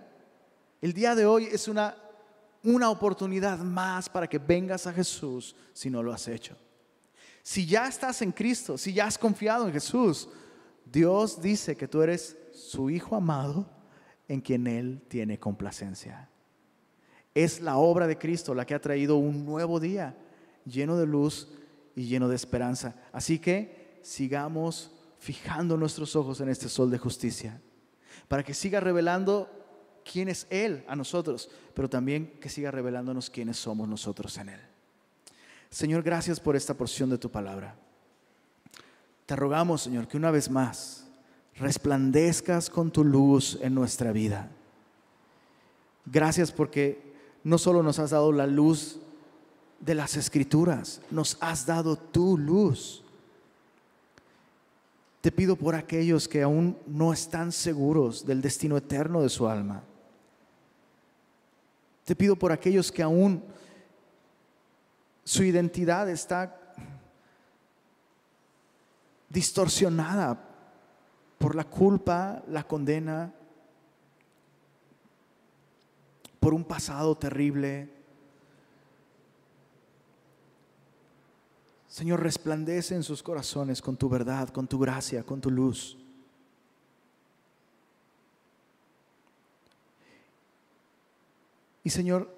El 0.80 0.94
día 0.94 1.16
de 1.16 1.26
hoy 1.26 1.46
es 1.46 1.68
una, 1.68 1.98
una 2.64 2.92
oportunidad 2.92 3.58
más 3.58 4.08
para 4.08 4.28
que 4.28 4.38
vengas 4.38 4.86
a 4.86 4.94
Jesús 4.94 5.56
si 5.74 5.90
no 5.90 6.04
lo 6.04 6.14
has 6.14 6.28
hecho. 6.28 6.56
Si 7.42 7.66
ya 7.66 7.88
estás 7.88 8.22
en 8.22 8.32
Cristo, 8.34 8.78
si 8.78 8.94
ya 8.94 9.08
has 9.08 9.18
confiado 9.18 9.66
en 9.66 9.74
Jesús, 9.74 10.30
Dios 10.86 11.42
dice 11.42 11.76
que 11.76 11.88
tú 11.88 12.04
eres 12.04 12.38
su 12.54 12.92
Hijo 12.92 13.16
amado 13.16 13.68
en 14.28 14.42
quien 14.42 14.68
Él 14.68 15.02
tiene 15.08 15.40
complacencia. 15.40 16.30
Es 17.34 17.62
la 17.62 17.78
obra 17.78 18.06
de 18.06 18.20
Cristo 18.20 18.54
la 18.54 18.68
que 18.68 18.76
ha 18.76 18.82
traído 18.82 19.16
un 19.16 19.44
nuevo 19.44 19.80
día 19.80 20.16
lleno 20.66 20.98
de 20.98 21.08
luz 21.08 21.48
y 21.96 22.06
lleno 22.06 22.30
de 22.30 22.36
esperanza. 22.36 22.94
Así 23.12 23.40
que 23.40 24.00
sigamos 24.04 24.92
fijando 25.28 25.76
nuestros 25.76 26.16
ojos 26.16 26.40
en 26.40 26.48
este 26.48 26.70
sol 26.70 26.90
de 26.90 26.98
justicia, 26.98 27.60
para 28.30 28.44
que 28.44 28.54
siga 28.54 28.80
revelando 28.80 29.50
quién 30.10 30.30
es 30.30 30.48
Él 30.50 30.86
a 30.88 30.96
nosotros, 30.96 31.50
pero 31.74 31.90
también 31.90 32.40
que 32.40 32.48
siga 32.48 32.72
revelándonos 32.72 33.30
quiénes 33.30 33.58
somos 33.58 33.90
nosotros 33.90 34.38
en 34.38 34.48
Él. 34.48 34.62
Señor, 35.70 36.02
gracias 36.02 36.40
por 36.40 36.56
esta 36.56 36.76
porción 36.76 37.10
de 37.10 37.18
tu 37.18 37.30
palabra. 37.30 37.76
Te 39.26 39.36
rogamos, 39.36 39.82
Señor, 39.82 40.08
que 40.08 40.16
una 40.16 40.32
vez 40.32 40.50
más 40.50 41.06
resplandezcas 41.56 42.70
con 42.70 42.90
tu 42.90 43.04
luz 43.04 43.60
en 43.62 43.76
nuestra 43.76 44.14
vida. 44.14 44.50
Gracias 46.06 46.54
porque 46.54 47.14
no 47.44 47.58
solo 47.58 47.84
nos 47.84 48.00
has 48.00 48.12
dado 48.12 48.32
la 48.32 48.48
luz 48.48 49.02
de 49.82 49.94
las 49.94 50.16
escrituras, 50.16 51.02
nos 51.12 51.38
has 51.42 51.66
dado 51.66 51.98
tu 51.98 52.38
luz 52.38 53.04
te 55.28 55.32
pido 55.34 55.58
por 55.58 55.76
aquellos 55.76 56.26
que 56.26 56.42
aún 56.42 56.78
no 56.88 57.12
están 57.12 57.52
seguros 57.52 58.26
del 58.26 58.42
destino 58.42 58.78
eterno 58.78 59.22
de 59.22 59.28
su 59.28 59.46
alma. 59.46 59.84
Te 62.06 62.16
pido 62.16 62.38
por 62.38 62.54
aquellos 62.54 62.94
que 62.94 63.04
aún 63.04 63.44
su 65.26 65.44
identidad 65.44 66.10
está 66.10 66.58
distorsionada 69.28 70.42
por 71.38 71.56
la 71.56 71.66
culpa, 71.66 72.42
la 72.48 72.64
condena, 72.64 73.34
por 76.40 76.54
un 76.54 76.64
pasado 76.64 77.18
terrible, 77.18 77.90
Señor, 81.98 82.22
resplandece 82.22 82.94
en 82.94 83.02
sus 83.02 83.24
corazones 83.24 83.82
con 83.82 83.98
tu 83.98 84.08
verdad, 84.08 84.50
con 84.50 84.68
tu 84.68 84.78
gracia, 84.78 85.24
con 85.24 85.42
tu 85.42 85.50
luz. 85.50 85.98
Y 91.84 91.90
Señor, 91.90 92.32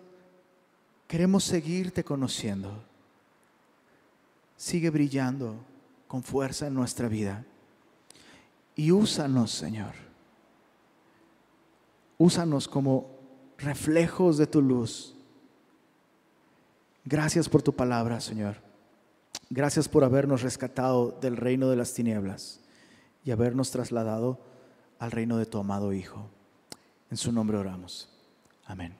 queremos 1.10 1.43
seguirte 1.43 2.05
conociendo. 2.05 2.72
Sigue 4.55 4.89
brillando 4.91 5.57
con 6.07 6.24
fuerza 6.24 6.68
en 6.68 6.76
nuestra 6.76 7.10
vida. 7.10 7.43
Y 8.78 8.91
úsanos, 8.91 9.51
Señor. 9.51 9.91
Úsanos 12.18 12.66
como 12.66 13.12
reflejos 13.57 14.38
de 14.38 14.47
tu 14.47 14.62
luz. 14.62 15.14
Gracias 17.03 17.49
por 17.49 17.62
tu 17.62 17.76
palabra, 17.76 18.22
Señor. 18.22 18.68
Gracias 19.50 19.89
por 19.89 20.04
habernos 20.04 20.43
rescatado 20.43 21.18
del 21.22 21.36
reino 21.36 21.70
de 21.70 21.76
las 21.76 21.93
tinieblas 21.93 22.62
y 23.24 23.32
habernos 23.32 23.72
trasladado 23.72 24.39
al 25.00 25.12
reino 25.12 25.38
de 25.38 25.45
tu 25.45 25.58
amado 25.58 25.91
Hijo. 25.91 26.30
En 27.10 27.18
su 27.18 27.32
nombre 27.32 27.58
oramos. 27.58 28.10
Amén. 28.66 28.99